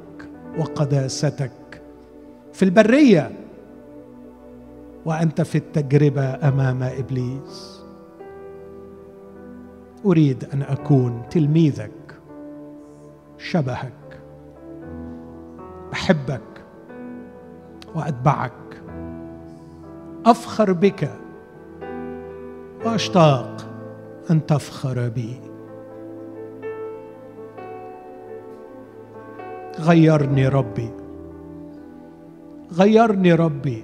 وقداستك 0.59 1.81
في 2.53 2.65
البرية 2.65 3.31
وأنت 5.05 5.41
في 5.41 5.57
التجربة 5.57 6.23
أمام 6.23 6.83
إبليس. 6.83 7.81
أريد 10.05 10.43
أن 10.53 10.61
أكون 10.61 11.21
تلميذك 11.29 11.91
شبهك 13.37 14.19
أحبك 15.93 16.41
وأتبعك. 17.95 18.60
أفخر 20.25 20.71
بك. 20.71 21.09
وأشتاق 22.85 23.67
أن 24.31 24.45
تفخر 24.45 25.09
بي. 25.09 25.41
غيرني 29.79 30.47
ربي. 30.47 30.89
غيرني 32.73 33.33
ربي. 33.33 33.83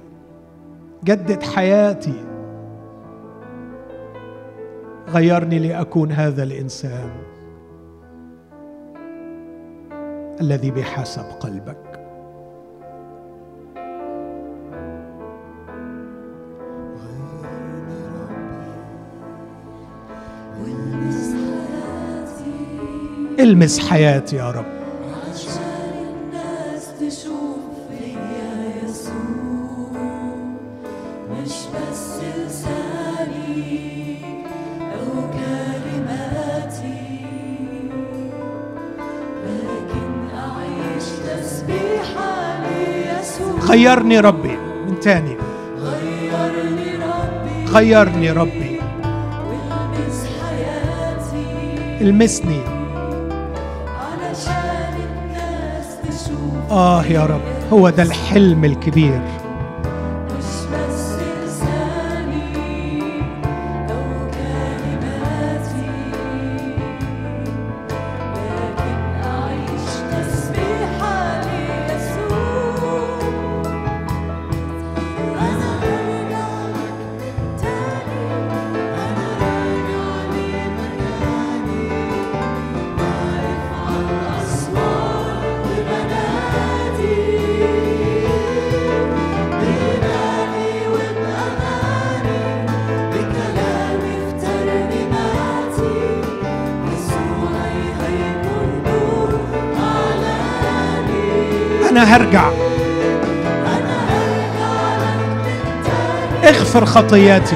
جدد 1.04 1.44
حياتي. 1.44 2.24
غيرني 5.10 5.60
لأكون 5.60 6.12
هذا 6.12 6.44
الإنسان 6.44 7.10
الذي 10.42 10.72
بحسب 10.72 11.24
قلبك. 11.40 11.87
لكن 39.46 40.36
أعيش 40.36 41.04
تسبيحة 41.28 42.64
ليسوع 42.64 43.60
غيرني 43.60 44.20
ربي 44.20 44.58
من 44.88 45.00
تاني. 45.00 45.38
غيرني 45.80 46.96
ربي. 46.96 47.72
غيرني 47.72 48.32
ربي 48.32 48.82
حياتي. 50.42 52.02
المسني. 52.02 52.77
آه 56.72 57.06
يا 57.06 57.26
رب 57.26 57.42
هو 57.74 57.90
ده 57.90 58.04
الحلم 58.04 58.66
الكبير. 58.66 59.22
اغفر 106.78 106.86
خطياتي. 106.86 107.56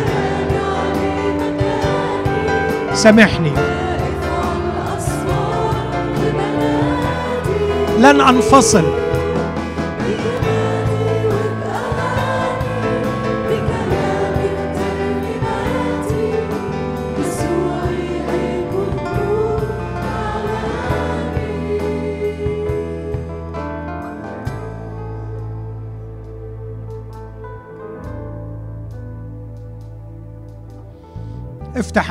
سامحني. 2.93 3.51
لن 7.99 8.21
أنفصل. 8.21 9.00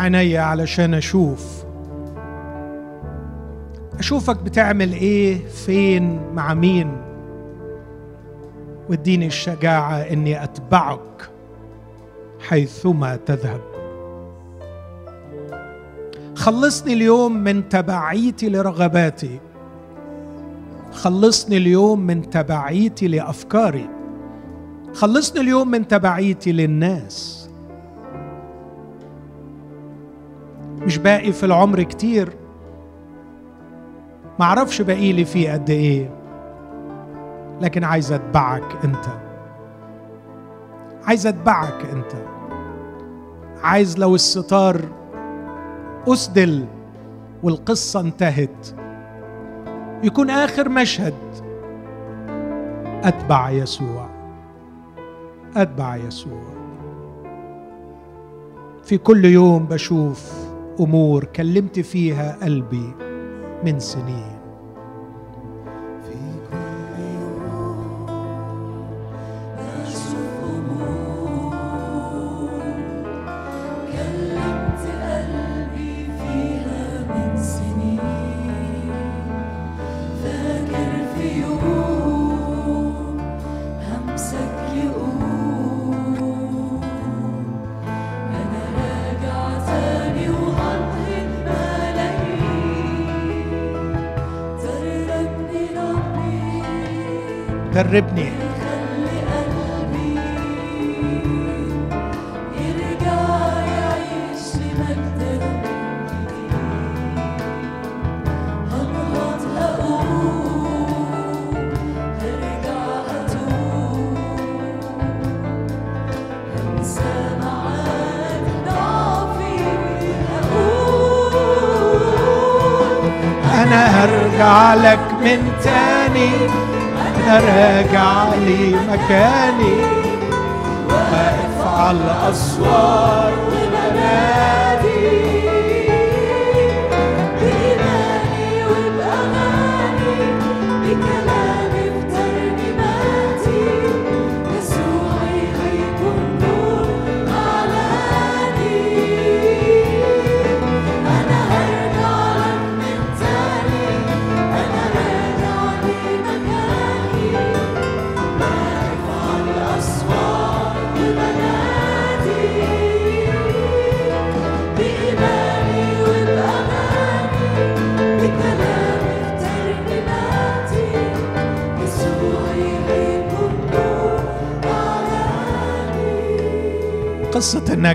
عيني 0.01 0.39
علشان 0.39 0.94
أشوف. 0.94 1.64
أشوفك 3.98 4.43
بتعمل 4.43 4.93
إيه 4.93 5.47
فين 5.47 6.35
مع 6.35 6.55
مين؟ 6.55 6.97
واديني 8.89 9.27
الشجاعة 9.27 9.97
إني 9.97 10.44
أتبعك 10.44 11.31
حيثما 12.48 13.16
تذهب. 13.16 13.60
خلصني 16.35 16.93
اليوم 16.93 17.36
من 17.36 17.68
تبعيتي 17.68 18.48
لرغباتي. 18.48 19.40
خلصني 20.93 21.56
اليوم 21.56 22.01
من 22.01 22.31
تبعيتي 22.31 23.09
لأفكاري. 23.09 23.89
خلصني 24.94 25.40
اليوم 25.40 25.70
من 25.70 25.89
تبعيتي 25.89 26.52
للناس. 26.52 27.39
باقي 31.01 31.32
في 31.32 31.47
العمر 31.47 31.82
كتير. 31.82 32.32
معرفش 34.39 34.82
باقي 34.82 35.12
لي 35.12 35.24
فيه 35.24 35.52
قد 35.52 35.70
إيه 35.70 36.10
لكن 37.60 37.85
عايز 37.85 38.12
اتبعك 38.12 38.85
انت. 38.85 39.06
عايز 41.05 41.27
اتبعك 41.27 41.86
انت. 41.93 42.12
عايز 43.62 43.98
لو 43.98 44.14
الستار 44.14 44.81
اسدل 46.09 46.64
والقصة 47.43 48.01
انتهت 48.01 48.66
يكون 50.02 50.31
آخر 50.31 50.68
مشهد. 50.68 51.14
أتبع 53.05 53.51
يسوع. 53.51 54.06
أتبع 55.56 55.97
يسوع. 55.97 56.43
في 58.85 58.98
كل 58.98 59.24
يوم 59.24 59.66
بشوف 59.66 60.49
أمور 60.80 61.24
كلمت 61.24 61.80
فيها 61.80 62.38
قلبي 62.44 62.94
من 63.64 63.78
سنين. 63.78 64.39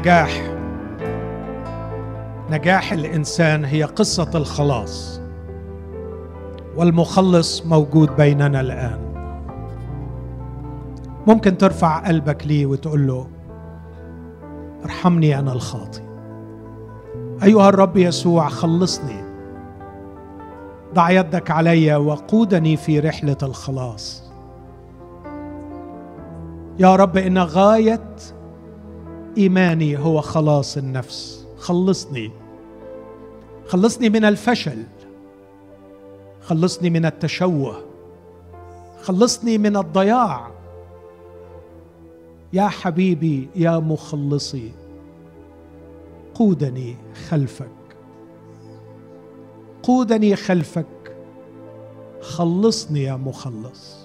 النجاح 0.05 0.41
نجاح 2.49 2.91
الإنسان 2.93 3.65
هي 3.65 3.83
قصة 3.83 4.29
الخلاص. 4.35 5.21
والمخلص 6.75 7.65
موجود 7.65 8.15
بيننا 8.15 8.61
الآن. 8.61 8.99
ممكن 11.27 11.57
ترفع 11.57 12.07
قلبك 12.07 12.47
ليه 12.47 12.65
وتقول 12.65 13.07
له 13.07 13.27
ارحمني 14.83 15.39
أنا 15.39 15.53
الخاطي 15.53 16.01
أيها 17.43 17.69
الرب 17.69 17.97
يسوع 17.97 18.49
خلصني. 18.49 19.23
ضع 20.93 21.09
يدك 21.09 21.51
علي 21.51 21.95
وقودني 21.95 22.77
في 22.77 22.99
رحلة 22.99 23.37
الخلاص. 23.43 24.31
يا 26.79 26.95
رب 26.95 27.17
إن 27.17 27.37
غاية 27.37 28.15
إيماني 29.37 29.97
هو 29.97 30.21
خلاص 30.21 30.77
النفس. 30.77 31.45
خلصني. 31.57 32.31
خلصني 33.67 34.09
من 34.09 34.25
الفشل. 34.25 34.83
خلصني 36.41 36.89
من 36.89 37.05
التشوه. 37.05 37.83
خلصني 39.01 39.57
من 39.57 39.77
الضياع. 39.77 40.51
يا 42.53 42.67
حبيبي 42.67 43.49
يا 43.55 43.79
مخلصي 43.79 44.71
قودني 46.33 46.95
خلفك. 47.29 47.69
قودني 49.83 50.35
خلفك. 50.35 51.17
خلصني 52.21 53.03
يا 53.03 53.15
مخلص. 53.15 54.04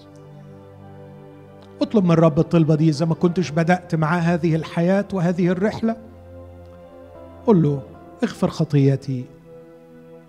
اطلب 1.83 2.05
من 2.05 2.11
رب 2.11 2.39
الطلبة 2.39 2.75
دي 2.75 2.89
إذا 2.89 3.07
ما 3.07 3.15
كنتش 3.15 3.51
بدأت 3.51 3.95
معاه 3.95 4.21
هذه 4.21 4.55
الحياة 4.55 5.05
وهذه 5.13 5.49
الرحلة 5.49 5.97
قل 7.47 7.63
له 7.63 7.83
اغفر 8.25 8.49
خطيتي 8.49 9.25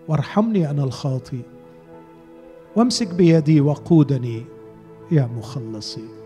وارحمني 0.07 0.69
أنا 0.69 0.83
الخاطي 0.83 1.39
وامسك 2.75 3.07
بيدي 3.13 3.61
وقودني 3.61 4.45
يا 5.11 5.29
مخلصي. 5.37 6.20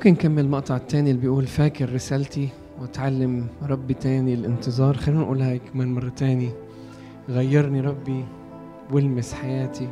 ممكن 0.00 0.12
نكمل 0.12 0.44
المقطع 0.44 0.76
التاني 0.76 1.10
اللي 1.10 1.20
بيقول 1.22 1.46
فاكر 1.46 1.92
رسالتي 1.92 2.48
واتعلم 2.80 3.46
ربي 3.62 3.94
تاني 3.94 4.34
الانتظار. 4.34 4.96
خلينا 4.96 5.20
نقولها 5.20 5.56
كمان 5.56 5.94
مرة 5.94 6.08
تاني 6.08 6.50
غيرني 7.28 7.80
ربي 7.80 8.24
والمس 8.92 9.34
حياتي. 9.34 9.88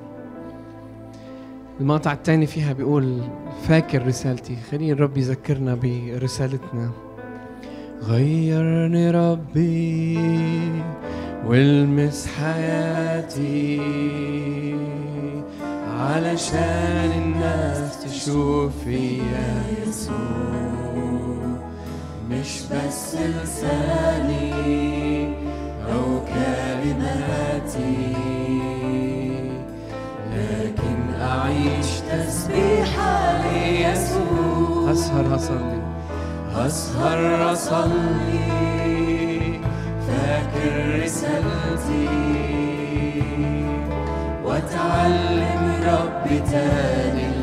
المقطع 1.81 2.13
التاني 2.13 2.47
فيها 2.47 2.73
بيقول 2.73 3.21
فاكر 3.63 4.07
رسالتي. 4.07 4.57
خلينا 4.71 4.93
الرب 4.93 5.17
يذكرنا 5.17 5.75
برسالتنا. 5.75 6.91
غيرني 8.03 9.11
ربي 9.11 10.19
والمس 11.47 12.27
حياتي. 12.27 13.81
علشان 15.99 17.11
الناس 17.17 17.99
تشوف 18.05 18.73
فيا 18.85 19.63
يسوع. 19.87 20.79
مش 22.31 22.63
بس 22.63 23.15
لساني 23.15 24.53
أو 25.93 26.21
كلماتي 26.35 28.15
لكن 30.35 30.99
أعيش 31.21 31.91
تسبيحة 32.11 33.17
ليسوع. 33.43 34.91
هسهر 34.91 35.37
هصلي 35.37 35.83
هسهر 36.55 37.53
أصلي. 37.53 38.49
فاكر 40.07 41.03
رسالتي. 41.03 42.09
واتعلم 44.45 45.58
ربي 45.89 46.41
تاني. 46.51 47.38